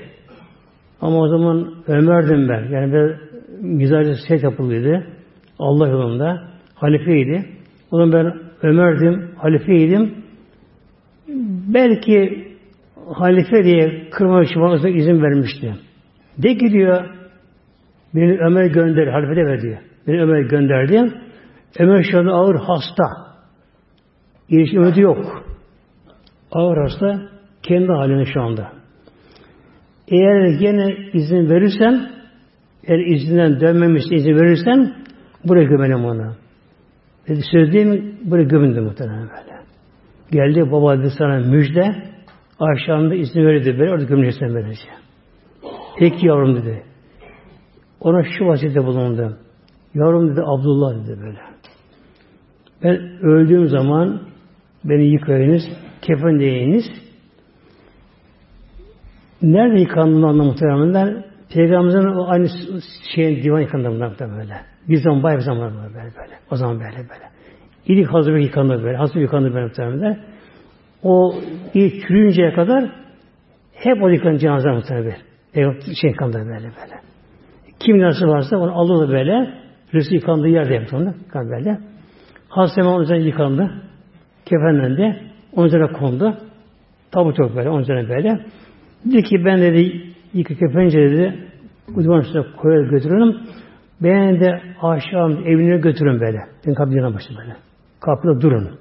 Ama 1.02 1.20
o 1.20 1.28
zaman 1.28 1.74
Ömer'dim 1.88 2.50
ben. 2.50 2.70
Yani 2.72 2.94
ben 2.94 3.18
güzelce 3.78 4.14
set 4.28 4.44
yapılıydı. 4.44 5.08
Allah 5.60 5.88
yolunda. 5.88 6.42
Halifeydi. 6.76 7.46
O 7.92 7.98
zaman 7.98 8.14
ben 8.14 8.34
Ömer'dim, 8.64 9.32
halifeydim. 9.38 10.16
Belki 11.74 12.48
halife 13.14 13.64
diye 13.64 14.10
kırmak 14.12 14.46
için 14.48 14.62
bana 14.62 14.90
izin 14.90 15.22
vermişti. 15.22 15.76
De 16.38 16.58
ki 16.58 16.72
diyor, 16.72 17.06
beni 18.16 18.38
Ömer 18.40 18.66
gönder, 18.66 19.08
halife 19.08 19.36
de 19.36 19.46
ver 19.46 19.62
diyor. 19.62 19.78
Beni 20.08 20.22
Ömer 20.22 20.42
gönderdi. 20.42 21.12
Ömer 21.80 22.04
şu 22.12 22.20
anda 22.20 22.32
ağır 22.32 22.56
hasta. 22.56 23.04
İlişki 24.50 24.78
ümidi 24.78 25.02
yok. 25.02 25.45
Ağır 26.56 26.78
hasta, 26.78 27.22
kendi 27.64 27.92
halinde 27.92 28.26
şu 28.34 28.42
anda. 28.42 28.72
Eğer 30.08 30.60
gene 30.60 30.98
izin 31.14 31.50
verirsen 31.50 32.10
eğer 32.84 33.00
izinden 33.00 33.60
dönmemişse 33.60 34.16
izin 34.16 34.36
verirsen 34.36 34.94
buraya 35.46 35.64
gömelim 35.64 36.06
onu. 36.06 36.36
Dedi 37.28 37.42
söz 37.52 37.74
mi? 37.74 38.14
Buraya 38.24 38.44
gömündü 38.44 38.82
muhtemelen 38.82 39.30
böyle. 39.30 39.56
Geldi 40.32 40.72
baba 40.72 41.00
dedi 41.00 41.10
sana 41.18 41.40
müjde. 41.40 41.96
Aşağında 42.60 43.16
izin 43.16 43.42
verirdi. 43.46 43.80
Böyle 43.80 43.92
orada 43.92 44.04
gömeceksin 44.04 44.54
böylece. 44.54 44.90
Peki 46.00 46.28
yavrum 46.28 46.56
dedi. 46.56 46.84
Ona 48.00 48.24
şu 48.38 48.46
vasiyette 48.46 48.86
bulundu. 48.86 49.38
Yavrum 49.94 50.32
dedi 50.32 50.42
Abdullah 50.42 50.96
dedi 50.96 51.22
böyle. 51.22 51.40
Ben 52.84 53.26
öldüğüm 53.26 53.68
zaman 53.68 54.22
beni 54.84 55.06
yıkayınız, 55.06 55.64
kefen 56.08 56.40
deyiniz. 56.40 56.86
Nerede 59.42 59.80
yıkandığını 59.80 60.28
anlamı 60.28 60.44
muhtemelen 60.44 61.26
Peygamberimizin 61.54 62.08
o 62.08 62.28
aynı 62.28 62.48
şeyin 63.16 63.44
divan 63.44 63.60
yıkandığından 63.60 64.20
da 64.20 64.38
böyle. 64.38 64.54
Bir 64.90 64.98
zaman 64.98 65.24
bayağı 65.24 65.40
bir 65.40 65.44
zaman 65.44 65.74
böyle 65.74 65.94
böyle. 65.94 66.34
O 66.52 66.56
zaman 66.56 66.80
böyle 66.80 66.98
böyle. 66.98 67.30
İlk 67.88 68.14
hazır 68.14 68.36
yıkandı 68.36 68.84
böyle. 68.84 68.98
Hazır 68.98 69.20
yıkandı 69.20 69.54
böyle 69.54 69.66
muhtemelen. 69.66 70.20
O 71.04 71.36
ilk 71.74 72.08
çürüyünceye 72.08 72.54
kadar 72.54 72.92
hep 73.74 74.04
o 74.04 74.08
yıkandı 74.08 74.40
cenaze 74.40 74.70
muhtemelen. 74.70 75.18
Şey 76.02 76.10
yıkandı 76.10 76.38
böyle 76.38 76.50
böyle. 76.50 77.02
Kim 77.80 78.02
nasıl 78.02 78.28
varsa 78.28 78.58
onu 78.58 78.80
alırdı 78.80 79.12
böyle. 79.12 79.54
Birisi 79.94 80.16
yıkandığı 80.16 80.48
yerde 80.48 80.74
yaptı 80.74 80.98
onu. 80.98 81.14
Yıkandı 81.26 81.52
böyle. 81.52 81.80
Hazreti 82.50 82.88
onun 82.88 83.04
üzerine 83.04 83.26
yıkandı. 83.26 83.72
Kefenlendi. 84.46 85.25
Onun 85.56 85.68
üzerine 85.68 85.92
kondu. 85.92 86.38
Tabut 87.12 87.40
yok 87.40 87.56
böyle. 87.56 87.70
Onun 87.70 87.82
üzerine 87.82 88.10
böyle. 88.10 88.46
Dedi 89.06 89.24
ki 89.24 89.46
ben 89.46 89.62
dedi 89.62 90.04
yıkı 90.34 90.56
kefence 90.56 91.00
dedi 91.00 91.46
duvarın 91.96 92.22
üstüne 92.22 92.44
koyar 92.58 92.84
götürürüm. 92.84 93.38
Ben 94.02 94.40
de 94.40 94.62
aşağı 94.82 95.32
evine 95.32 95.78
götürün 95.78 96.20
böyle. 96.20 96.40
Ben 96.68 96.74
kapıdan 96.74 97.14
başladım 97.14 97.36
böyle. 97.40 97.56
Kapıda 98.00 98.42
durun. 98.42 98.80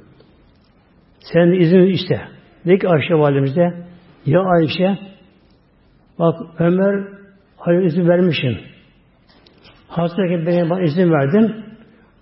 Sen 1.32 1.52
de 1.52 1.56
izin 1.56 1.80
iste. 1.80 2.20
Dedi 2.66 2.78
ki 2.78 2.88
Ayşe 2.88 3.14
validemize 3.14 3.74
ya 4.26 4.40
Ayşe 4.40 4.98
bak 6.18 6.40
Ömer 6.58 7.08
hayır 7.56 7.82
izin 7.82 8.08
vermişim. 8.08 8.58
Hastayken 9.88 10.46
benim 10.46 10.70
bana 10.70 10.82
izin 10.82 11.12
verdin. 11.12 11.64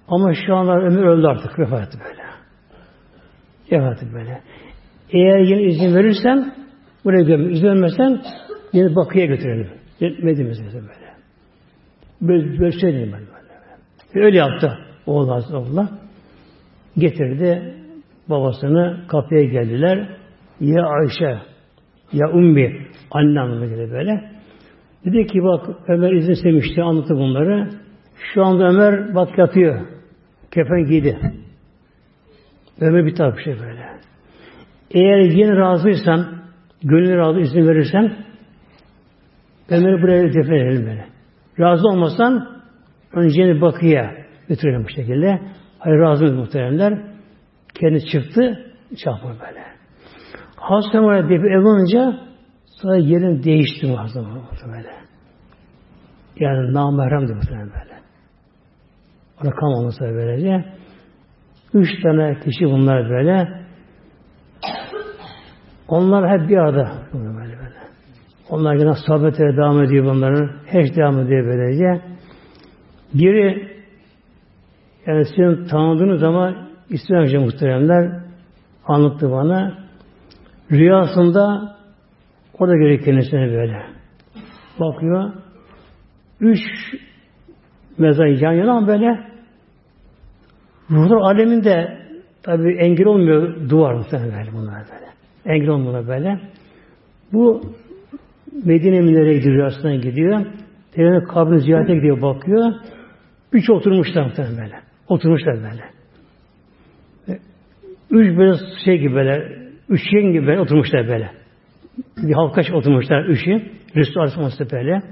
Ama 0.09 0.33
şu 0.47 0.55
anda 0.57 0.73
Ömer 0.73 1.03
öldü 1.03 1.27
artık. 1.27 1.59
Vefat 1.59 1.89
etti 1.89 1.99
böyle. 2.05 2.22
Etti 3.73 4.07
böyle. 4.15 4.41
Eğer 5.11 5.39
yine 5.39 5.63
izin 5.63 5.95
verirsen 5.95 6.55
buraya 7.05 7.23
gömür. 7.23 7.51
İzin 7.51 7.67
vermezsen 7.67 8.23
yine 8.73 8.97
bakıya 8.97 9.27
götürelim. 9.27 9.69
Medine'mize 10.01 10.65
böyle. 10.65 11.13
Böyle, 12.21 12.59
böyle 12.61 12.73
söyledim 12.73 13.13
ben 13.13 13.21
böyle. 13.21 14.27
Öyle 14.27 14.39
yaptı 14.39 14.79
oğul 15.07 15.29
Hazretullah. 15.29 15.89
Getirdi 16.99 17.75
babasını 18.29 19.05
kapıya 19.09 19.45
geldiler. 19.45 20.09
Ya 20.61 20.87
Ayşe, 20.87 21.39
ya 22.13 22.31
Ummi, 22.33 22.87
anne 23.11 23.41
anlamına 23.41 23.91
böyle. 23.91 24.31
Dedi 25.05 25.27
ki 25.27 25.43
bak 25.43 25.67
Ömer 25.89 26.13
izin 26.13 26.33
istemişti, 26.33 26.83
anlattı 26.83 27.15
bunları. 27.15 27.71
Şu 28.35 28.45
anda 28.45 28.69
Ömer 28.69 29.15
bak 29.15 29.39
yatıyor. 29.39 29.81
Kefen 30.51 30.85
giydi. 30.85 31.19
Ömer 32.81 33.07
bir 33.07 33.15
taraf 33.15 33.39
şey 33.45 33.61
böyle. 33.61 33.89
Eğer 34.91 35.19
yine 35.19 35.57
razıysan, 35.57 36.43
gönlü 36.83 37.17
razı 37.17 37.41
izin 37.41 37.69
verirsen 37.69 38.17
Ömer'i 39.71 40.03
buraya 40.03 40.23
defne 40.23 40.59
edelim 40.59 40.87
böyle. 40.87 41.07
Razı 41.61 41.89
olmasan 41.89 42.63
önce 43.13 43.61
bakıya 43.61 44.15
götürelim 44.49 44.85
bu 44.85 44.89
şekilde. 44.89 45.41
Hayır 45.79 45.99
razı 45.99 46.25
mıyız 46.25 46.39
muhteremler? 46.39 47.03
Kendi 47.75 48.05
çıktı, 48.05 48.73
çarpma 49.05 49.31
böyle. 49.31 49.63
Hazreti 50.57 50.99
Ömer'e 50.99 51.23
defi 51.23 51.47
ev 51.47 51.61
olunca 51.61 52.21
sonra 52.67 52.97
yerin 52.97 53.43
değişti 53.43 53.95
Hazreti 53.97 54.19
Ömer 54.19 54.77
böyle. 54.77 54.93
Yani 56.37 56.75
namahremdi 56.75 57.35
muhtemelen 57.35 57.71
böyle. 57.71 58.01
Ona 59.43 59.51
kalmaması 59.51 60.01
böylece. 60.01 60.65
Üç 61.75 62.03
tane 62.03 62.41
kişi 62.41 62.65
bunlar 62.65 63.11
böyle. 63.11 63.63
Onlar 65.89 66.41
hep 66.41 66.49
bir 66.49 66.57
arada. 66.57 66.93
Böyle 67.15 67.39
böyle. 67.39 67.73
Onlar 68.51 68.75
yine 68.75 68.95
sohbetlere 69.07 69.57
devam 69.57 69.83
ediyor 69.83 70.05
bunların. 70.05 70.51
Hiç 70.67 70.97
devam 70.97 71.21
ediyor 71.21 71.47
böylece. 71.47 72.05
Biri 73.15 73.73
yani 75.07 75.25
sizin 75.25 75.65
tanıdığınız 75.65 76.23
ama 76.23 76.69
İslamcı 76.91 77.41
muhteremler 77.41 78.23
anlattı 78.87 79.31
bana. 79.31 79.79
Rüyasında 80.71 81.77
o 82.59 82.69
da 82.69 82.73
görüyor 82.73 83.05
kendisine 83.05 83.41
böyle. 83.41 83.83
Bakıyor. 84.81 85.33
Üç 86.41 86.61
mezar 87.99 88.27
yan 88.27 88.53
yana 88.53 88.87
böyle 88.87 89.32
ruhlar 90.93 91.17
aleminde 91.17 91.99
tabi 92.43 92.77
engel 92.77 93.07
olmuyor 93.07 93.71
duvar 93.71 93.95
muhtemelen 93.95 94.39
böyle 94.39 94.53
bunlar 94.53 94.75
böyle. 94.75 95.13
Engel 95.57 95.69
olmuyor 95.69 96.09
böyle. 96.09 96.41
Bu 97.33 97.63
Medine 98.65 99.01
Münir'e 99.01 99.35
gidiyor, 99.35 99.55
rüyasına 99.55 99.95
gidiyor. 99.95 100.47
Peygamber 100.95 101.25
kabrini 101.25 101.61
ziyarete 101.61 101.95
gidiyor, 101.95 102.23
bakıyor. 102.23 102.73
Üç 103.53 103.71
oturmuşlar 103.71 104.23
muhtemelen 104.23 104.59
böyle. 104.59 104.81
Oturmuşlar 105.09 105.55
böyle. 105.55 105.85
Üç 108.11 108.39
böyle 108.39 108.59
şey 108.85 108.99
gibi 108.99 109.15
böyle, 109.15 109.59
üçgen 109.89 110.33
gibi 110.33 110.47
böyle 110.47 110.61
oturmuşlar 110.61 111.09
böyle. 111.09 111.31
Bir 112.17 112.33
halkaç 112.33 112.71
oturmuşlar 112.71 113.25
üçü. 113.25 113.63
Resul 113.97 114.21
Aleyhisselam 114.21 114.71
böyle. 114.73 115.03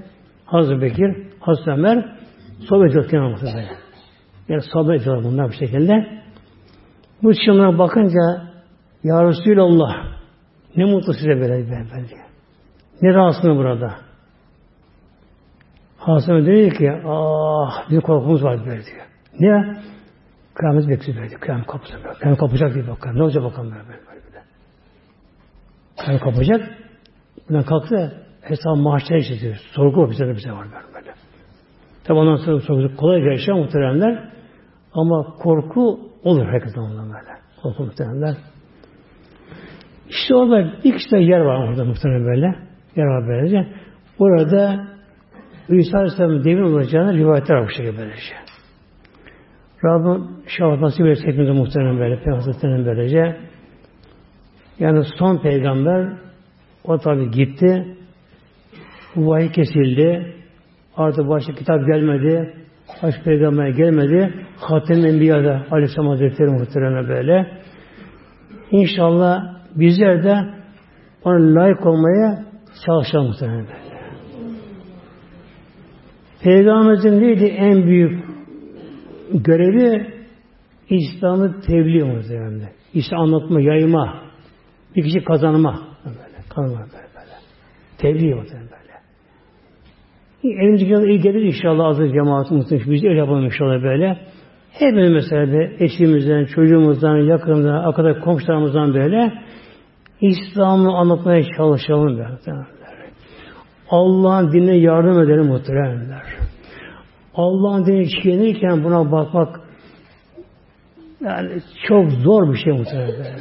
Hazreti 0.45 0.81
Bekir, 0.81 1.15
Hazreti 1.39 1.71
Ömer, 1.71 2.05
sohbet 2.69 2.95
ediyorlar 2.95 3.39
böyle. 3.41 3.90
Yani 4.51 4.63
sohbet 4.73 5.01
ediyorlar 5.01 5.23
bunlar 5.23 5.47
bu 5.47 5.53
şekilde. 5.53 6.21
Bu 7.23 7.33
çınlara 7.33 7.77
bakınca 7.77 8.51
Ya 9.03 9.23
Resulallah 9.23 9.91
ne 10.75 10.85
mutlu 10.85 11.13
size 11.13 11.29
böyle 11.29 11.53
böyle 11.53 12.09
diyor. 12.09 12.25
Ne 13.01 13.13
rahatsızlığı 13.13 13.55
burada? 13.55 13.95
Hasan 15.97 16.45
diyor 16.45 16.71
ki 16.71 16.91
ah 17.05 17.89
bir 17.89 18.01
korkumuz 18.01 18.43
var 18.43 18.65
böyle 18.65 18.85
diyor. 18.85 19.05
Ne? 19.39 19.77
Kıyamet 20.53 20.89
bekliyor 20.89 21.17
böyle. 21.17 21.35
Kıyamet 21.35 21.67
kapısı 21.67 21.93
böyle. 22.03 22.13
Kıyamet 22.19 22.39
kapacak 22.39 22.73
diye 22.73 22.87
bakalım. 22.87 23.17
Ne 23.17 23.23
olacak 23.23 23.43
bakalım 23.43 23.71
böyle 23.71 23.87
böyle. 23.87 23.99
böyle. 24.07 24.43
Kıyamet 25.97 26.23
kapacak. 26.23 26.77
Bundan 27.49 27.63
kalktı 27.63 28.25
hesap 28.41 28.77
mahşer 28.77 29.15
işletiyor. 29.15 29.55
Sorgu 29.75 30.09
bize 30.11 30.27
de 30.27 30.35
bize 30.35 30.51
var 30.51 30.65
böyle. 30.65 30.93
böyle. 30.93 31.13
Tabi 32.03 32.17
ondan 32.17 32.35
sonra 32.35 32.59
sorgu 32.59 32.95
kolay 32.95 33.21
geçer 33.21 33.55
muhteremler. 33.55 34.30
Ama 34.93 35.23
korku 35.23 35.99
olur 36.23 36.45
herkesten 36.45 36.81
ondan 36.81 37.05
böyle. 37.05 37.39
Korku 37.61 37.83
muhteremler. 37.83 38.35
İşte 40.09 40.35
orada 40.35 40.73
bir 40.83 40.93
kişi 40.93 41.15
yer 41.15 41.39
var 41.39 41.67
orada 41.69 41.85
muhtemelen 41.85 42.25
böyle 42.25 42.55
yer 42.95 43.05
var 43.05 43.27
böylece. 43.27 43.67
Burada 44.19 44.87
İsa 45.69 45.97
Aleyhisselam'ın 45.97 46.43
devin 46.43 46.61
olacağını 46.61 47.13
rivayetler 47.13 47.55
var 47.55 47.65
bu 47.65 47.69
şekilde 47.69 47.97
böylece. 47.97 48.33
Rabbim 49.85 50.27
şahit 50.47 50.81
nasip 50.81 51.05
etse 51.05 51.27
hepimize 51.27 51.51
muhtemelen 51.51 51.99
böyle, 51.99 52.23
Peygamber'in 52.23 52.85
böylece. 52.85 53.37
Yani 54.79 55.05
son 55.19 55.37
peygamber 55.37 56.13
o 56.83 56.97
tabi 56.97 57.31
gitti. 57.31 57.97
Bu 59.15 59.27
vahiy 59.27 59.51
kesildi. 59.51 60.35
Artık 60.95 61.29
başka 61.29 61.53
kitap 61.53 61.87
gelmedi. 61.87 62.53
Başka 63.03 63.23
peygamber 63.23 63.67
gelmedi. 63.67 64.33
Hatem 64.57 65.05
Enbiya'da 65.05 65.65
Aleyhisselam 65.71 66.07
Hazretleri 66.07 66.49
muhtemelen 66.49 67.07
böyle. 67.07 67.61
İnşallah 68.71 69.41
bizler 69.75 70.23
de 70.23 70.35
ona 71.23 71.59
layık 71.59 71.85
olmaya 71.85 72.45
çalışan 72.85 73.25
muhtemelen 73.25 73.67
böyle. 73.67 73.91
Peygamberimizin 76.43 77.21
neydi 77.21 77.45
en 77.45 77.83
büyük 77.83 78.23
görevi? 79.33 80.13
İslam'ı 80.89 81.61
tebliğ 81.61 82.03
muhtemelen. 82.03 82.69
İşte 82.93 83.15
anlatma, 83.15 83.61
yayma, 83.61 84.23
bir 84.95 85.03
kişi 85.03 85.23
kazanma. 85.23 85.81
Böyle, 86.05 86.17
kazanma 86.49 86.79
böyle, 86.79 87.07
böyle. 87.15 87.35
Tebliğ 87.97 88.35
muhtemelen 88.35 88.80
böyle. 90.43 90.61
Elimizde 90.61 91.11
iyi 91.11 91.21
gelir 91.21 91.41
inşallah 91.41 91.85
azı 91.85 92.13
cemaat 92.13 92.51
muhtemelen. 92.51 92.91
Biz 92.91 93.03
de 93.03 93.07
öyle 93.07 93.19
yapalım 93.19 93.45
inşallah 93.45 93.83
böyle. 93.83 94.17
Hepimiz 94.71 95.11
mesela 95.11 95.47
de 95.47 95.75
eşimizden, 95.79 96.45
çocuğumuzdan, 96.45 97.17
yakınımızdan, 97.17 97.73
arkadaş 97.73 98.17
komşularımızdan 98.23 98.93
böyle 98.93 99.33
İslam'ı 100.21 100.97
anlatmaya 100.97 101.43
çalışalım. 101.57 102.19
Allah'ın 103.89 104.51
dinine 104.51 104.77
yardım 104.77 105.19
edelim 105.19 105.45
muhteremler. 105.45 106.23
Allah'ın 107.35 107.85
dini 107.85 108.09
çiğnirken 108.09 108.83
buna 108.83 109.11
bakmak 109.11 109.59
yani 111.21 111.49
çok 111.87 112.11
zor 112.11 112.53
bir 112.53 112.57
şey 112.57 112.73
muhtemelen. 112.73 113.39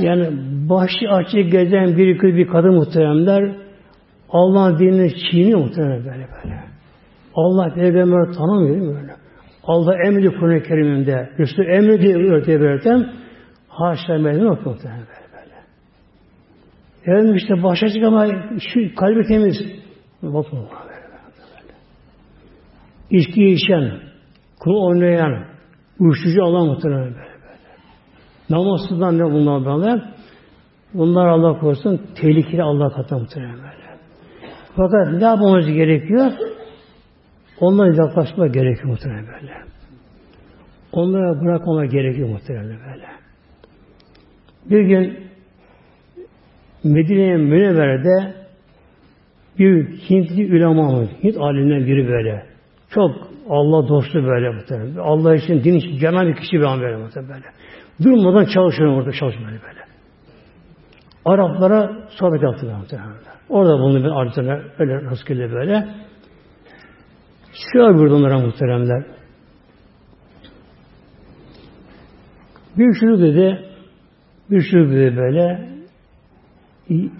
Yani 0.00 0.28
başı 0.68 1.08
açık 1.10 1.52
gezen 1.52 1.96
bir 1.96 2.18
kız 2.18 2.34
bir 2.34 2.46
kadın 2.46 2.74
muhteremler 2.74 3.56
Allah'ın 4.30 4.78
dinini 4.78 5.14
çiğniyor 5.14 5.58
muhtemelen 5.58 6.04
böyle 6.04 6.28
böyle. 6.44 6.64
Allah 7.34 7.74
peygamber 7.74 8.32
tanımıyor 8.32 8.74
değil 8.74 8.88
mi 8.88 8.94
böyle? 8.94 9.16
Allah 9.64 9.94
emri 10.06 10.38
Kur'an-ı 10.38 10.62
Kerim'inde, 10.62 11.30
Resul 11.38 11.64
emri 11.64 12.00
diye 12.00 12.16
örtüye 12.16 12.60
verirken 12.60 13.12
haşa 13.68 14.18
mezun 14.18 14.46
okuyor 14.46 14.74
muhtemelen 14.74 15.00
böyle 15.00 15.28
böyle. 15.32 15.56
Efendim 17.02 17.34
işte 17.34 17.62
başa 17.62 17.86
açık 17.86 18.04
ama 18.04 18.26
şu 18.60 18.94
kalbi 18.94 19.26
temiz. 19.28 19.56
Bakın. 20.22 20.58
İçki 23.10 23.44
içen, 23.44 24.00
kul 24.60 24.86
oynayan, 24.86 25.44
uyuşturucu 25.98 26.44
Allah 26.44 26.64
muhtemelen 26.64 27.04
böyle 27.04 27.14
böyle. 27.16 27.30
Namazsızdan 28.50 29.18
ne 29.18 29.24
bunlar 29.24 29.64
böyle? 29.64 30.02
Bunlar 30.94 31.26
Allah 31.26 31.58
korusun 31.58 32.00
tehlikeli 32.20 32.62
Allah 32.62 32.88
katına 32.88 33.18
muhtemelen. 33.18 33.69
Fakat 34.76 35.12
ne 35.12 35.24
yapmamız 35.24 35.66
gerekiyor? 35.66 36.32
Onlara 37.60 37.94
yaklaşmak 37.94 38.54
gerekiyor 38.54 38.88
muhtemelen 38.88 39.26
böyle. 39.26 39.52
Onlara 40.92 41.40
bırakmama 41.40 41.84
gerekiyor 41.84 42.28
muhtemelen 42.28 42.78
böyle. 42.86 43.06
Bir 44.70 44.80
gün 44.80 45.30
Medine'ye 46.84 47.36
Münevvere'de 47.36 48.34
bir 49.58 49.86
Hintli 49.86 50.56
ulemamız, 50.56 51.08
Hint 51.22 51.36
alimden 51.36 51.86
biri 51.86 52.08
böyle. 52.08 52.46
Çok 52.90 53.10
Allah 53.48 53.88
dostu 53.88 54.26
böyle 54.26 54.50
muhtemelen. 54.50 54.96
Allah 54.96 55.34
için, 55.34 55.64
din 55.64 55.74
için 55.74 55.98
canan 55.98 56.28
bir 56.28 56.36
kişi 56.36 56.52
bir 56.52 56.62
an 56.62 56.80
böyle 56.80 56.96
muhtemelen 56.96 57.34
böyle. 57.34 57.46
Durmadan 58.02 58.44
çalışıyor 58.44 58.92
orada 58.92 59.12
çalışmıyor 59.12 59.50
böyle. 59.50 59.80
Araplara 61.24 61.92
sohbet 62.10 62.42
yaptılar 62.42 62.76
muhtemelen. 62.78 63.29
Orada 63.50 63.78
bulundu 63.78 64.04
bir 64.04 64.20
ardına 64.20 64.60
öyle 64.78 65.02
rastgele 65.02 65.52
böyle. 65.52 65.88
Şöyle 67.72 67.98
buyurdu 67.98 68.14
onlara 68.14 68.38
muhteremler. 68.38 69.04
Bir 72.78 73.00
çocuk 73.00 73.18
dedi, 73.20 73.68
bir 74.50 74.62
çocuk 74.62 74.92
dedi 74.92 75.16
böyle, 75.16 75.68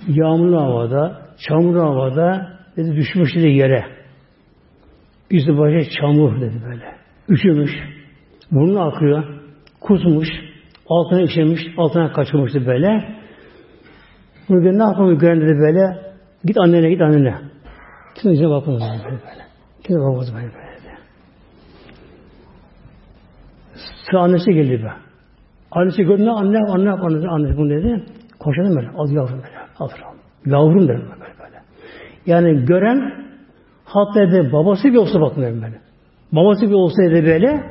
yağmurlu 0.08 0.60
havada, 0.60 1.22
çamurlu 1.48 1.80
havada 1.80 2.58
dedi 2.76 2.96
düşmüş 2.96 3.34
dedi 3.34 3.48
yere. 3.48 3.84
Yüzü 5.30 5.58
başı 5.58 5.90
çamur 6.00 6.40
dedi 6.40 6.62
böyle. 6.68 6.94
Üşümüş, 7.28 7.70
burnu 8.52 8.80
akıyor, 8.80 9.24
kusmuş, 9.80 10.28
altına 10.88 11.22
işemiş, 11.22 11.60
altına 11.76 12.12
kaçırmıştı 12.12 12.66
böyle. 12.66 13.14
Bunu 14.48 14.78
ne 14.78 14.82
yapalım 14.82 15.18
gören 15.18 15.40
dedi 15.40 15.58
böyle, 15.58 16.09
git 16.44 16.56
annene 16.58 16.90
git 16.90 17.00
annene. 17.00 17.34
Kimse 18.14 18.48
bakmadı 18.48 18.80
böyle 18.80 19.04
böyle. 19.04 19.44
Kimse 19.82 20.00
bakmadı 20.00 20.30
böyle 20.34 20.46
böyle. 20.46 20.70
Sıra 24.06 24.20
annesi 24.20 24.52
geldi 24.52 24.82
be. 24.84 24.92
Annesi 25.70 26.02
gördü 26.02 26.24
ne 26.24 26.30
anne 26.30 26.58
anne 26.58 26.90
annesi 26.90 27.28
annesi 27.28 27.56
bunu 27.56 27.70
dedi. 27.70 28.04
Koşalım 28.38 28.76
böyle. 28.76 28.88
Al 28.88 29.10
yavrum 29.10 29.42
böyle. 29.42 29.58
Al 29.78 29.88
Yavrum 30.46 30.88
dedim 30.88 31.08
böyle 31.20 31.34
böyle. 31.38 31.62
Yani 32.26 32.64
gören 32.64 33.26
hatta 33.84 34.20
dedi 34.20 34.52
babası 34.52 34.88
bir 34.88 34.96
olsa 34.96 35.20
bakmıyor 35.20 35.62
böyle. 35.62 35.80
Babası 36.32 36.66
bir 36.66 36.74
olsaydı 36.74 37.26
böyle 37.26 37.64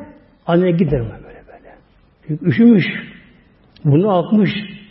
anne 0.48 0.72
gider 0.72 1.00
böyle 1.00 1.24
böyle. 1.26 1.76
Çünkü 2.28 2.46
üşümüş. 2.46 2.86
Bunu 3.86 4.18
akmış. 4.18 4.50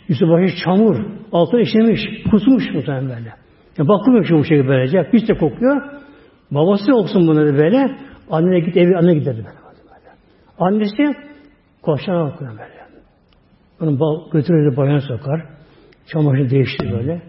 Üstü 0.09 0.27
başı 0.27 0.55
çamur. 0.63 0.95
Altına 1.31 1.61
işlemiş. 1.61 2.01
Kusmuş 2.31 2.63
muhtemelen 2.73 3.09
böyle. 3.09 3.38
Yani 3.79 3.89
bakmıyor 3.89 4.25
şu 4.25 4.37
bu 4.37 4.43
şekilde 4.43 4.67
böylece. 4.67 5.09
Pis 5.11 5.27
de 5.27 5.33
kokuyor. 5.33 5.81
Babası 6.51 6.95
olsun 6.95 7.27
bunu 7.27 7.47
da 7.47 7.57
böyle. 7.57 7.97
Annene 8.31 8.59
git 8.59 8.77
evi 8.77 8.97
anne 8.97 9.13
giderdi 9.13 9.37
böyle. 9.37 9.47
böyle. 9.47 10.09
Annesi 10.59 11.17
koşarak 11.81 12.33
bakıyor 12.33 12.51
böyle. 12.51 12.79
Onu 13.81 14.29
götürür 14.31 14.77
bayan 14.77 14.99
sokar. 14.99 15.45
Çamaşır 16.07 16.49
değiştirir 16.49 16.91
böyle. 16.91 17.21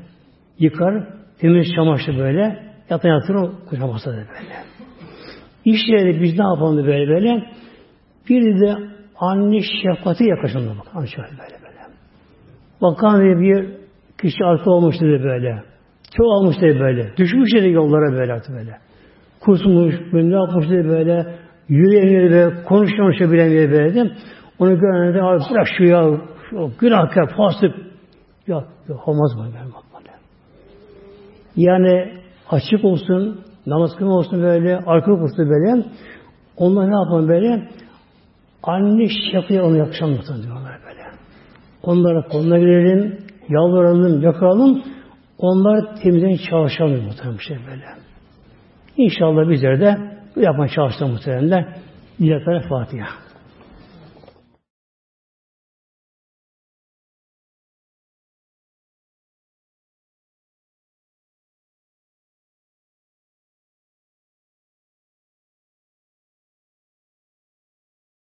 Yıkar. 0.58 1.08
Temiz 1.38 1.66
çamaşır 1.74 2.18
böyle. 2.18 2.70
Yatan 2.90 3.08
yatır 3.08 3.34
o 3.34 3.52
kuşaması 3.68 4.10
da 4.10 4.16
böyle. 4.16 4.26
İşleri 5.64 6.22
biz 6.22 6.38
ne 6.38 6.44
yapalım 6.44 6.86
böyle 6.86 7.08
böyle. 7.08 7.44
Bir 8.28 8.60
de 8.60 8.76
anne 9.18 9.60
şefkati 9.60 10.24
yaklaşımda 10.24 10.70
bak. 10.78 10.86
Anne 10.94 11.06
şefkati 11.06 11.38
böyle 11.38 11.62
böyle. 11.62 11.80
Bakan 12.82 13.40
bir 13.40 13.70
kişi 14.22 14.44
arka 14.44 14.70
olmuş 14.70 15.00
dedi 15.00 15.22
böyle. 15.24 15.69
Çok 16.16 16.26
almış 16.26 16.56
dedi 16.60 16.80
böyle. 16.80 17.16
Düşmüş 17.16 17.54
dedi 17.54 17.68
yollara 17.70 18.12
böyle 18.12 18.32
artık 18.32 18.54
böyle. 18.54 18.78
Kusmuş, 19.40 19.94
ne 20.12 20.34
yapmış 20.34 20.70
dedi 20.70 20.88
böyle. 20.88 21.34
Yürüyemiyor 21.68 22.30
böyle, 22.30 22.62
konuşmamış 22.62 23.20
bilemiyor 23.20 23.70
böyle. 23.70 23.94
Dedim. 23.94 24.12
Onu 24.58 24.80
gören 24.80 25.14
de 25.14 25.22
abi 25.22 25.40
bırak 25.50 25.66
şu 25.78 25.84
ya, 25.84 26.20
şu 26.50 26.70
günahkar, 26.80 27.36
fasık. 27.36 27.74
Ya, 28.46 28.64
yok 28.88 29.08
olmaz 29.08 29.34
mı? 29.36 29.44
Ben 29.44 29.66
bakmadım. 29.66 30.20
Yani 31.56 32.12
açık 32.50 32.84
olsun, 32.84 33.40
namaz 33.66 33.96
kılma 33.96 34.12
olsun 34.12 34.42
böyle, 34.42 34.76
arka 34.86 35.12
olsun 35.12 35.50
böyle. 35.50 35.84
Onlar 36.56 36.90
ne 36.90 36.94
yapalım 36.94 37.28
böyle? 37.28 37.68
Anne 38.62 39.08
şefkatine 39.08 39.62
onu 39.62 39.76
yakışan 39.76 40.08
diyorlar 40.08 40.78
böyle. 40.88 41.02
Onlara 41.82 42.28
koluna 42.28 42.58
girelim, 42.58 43.18
yalvaralım, 43.48 44.22
yakalım. 44.22 44.82
Onlar 45.40 45.96
temizden 46.02 46.36
çalışalım 46.50 47.04
muhtemelen 47.04 47.38
bir 47.38 47.42
şey 47.42 47.56
böyle. 47.70 47.84
İnşallah 48.96 49.50
bizler 49.50 49.80
de 49.80 49.98
yapmaya 50.36 50.68
çalışalım 50.68 51.12
muhtemelen. 51.12 51.74
Dileklere 52.18 52.60
Fatiha. 52.68 53.29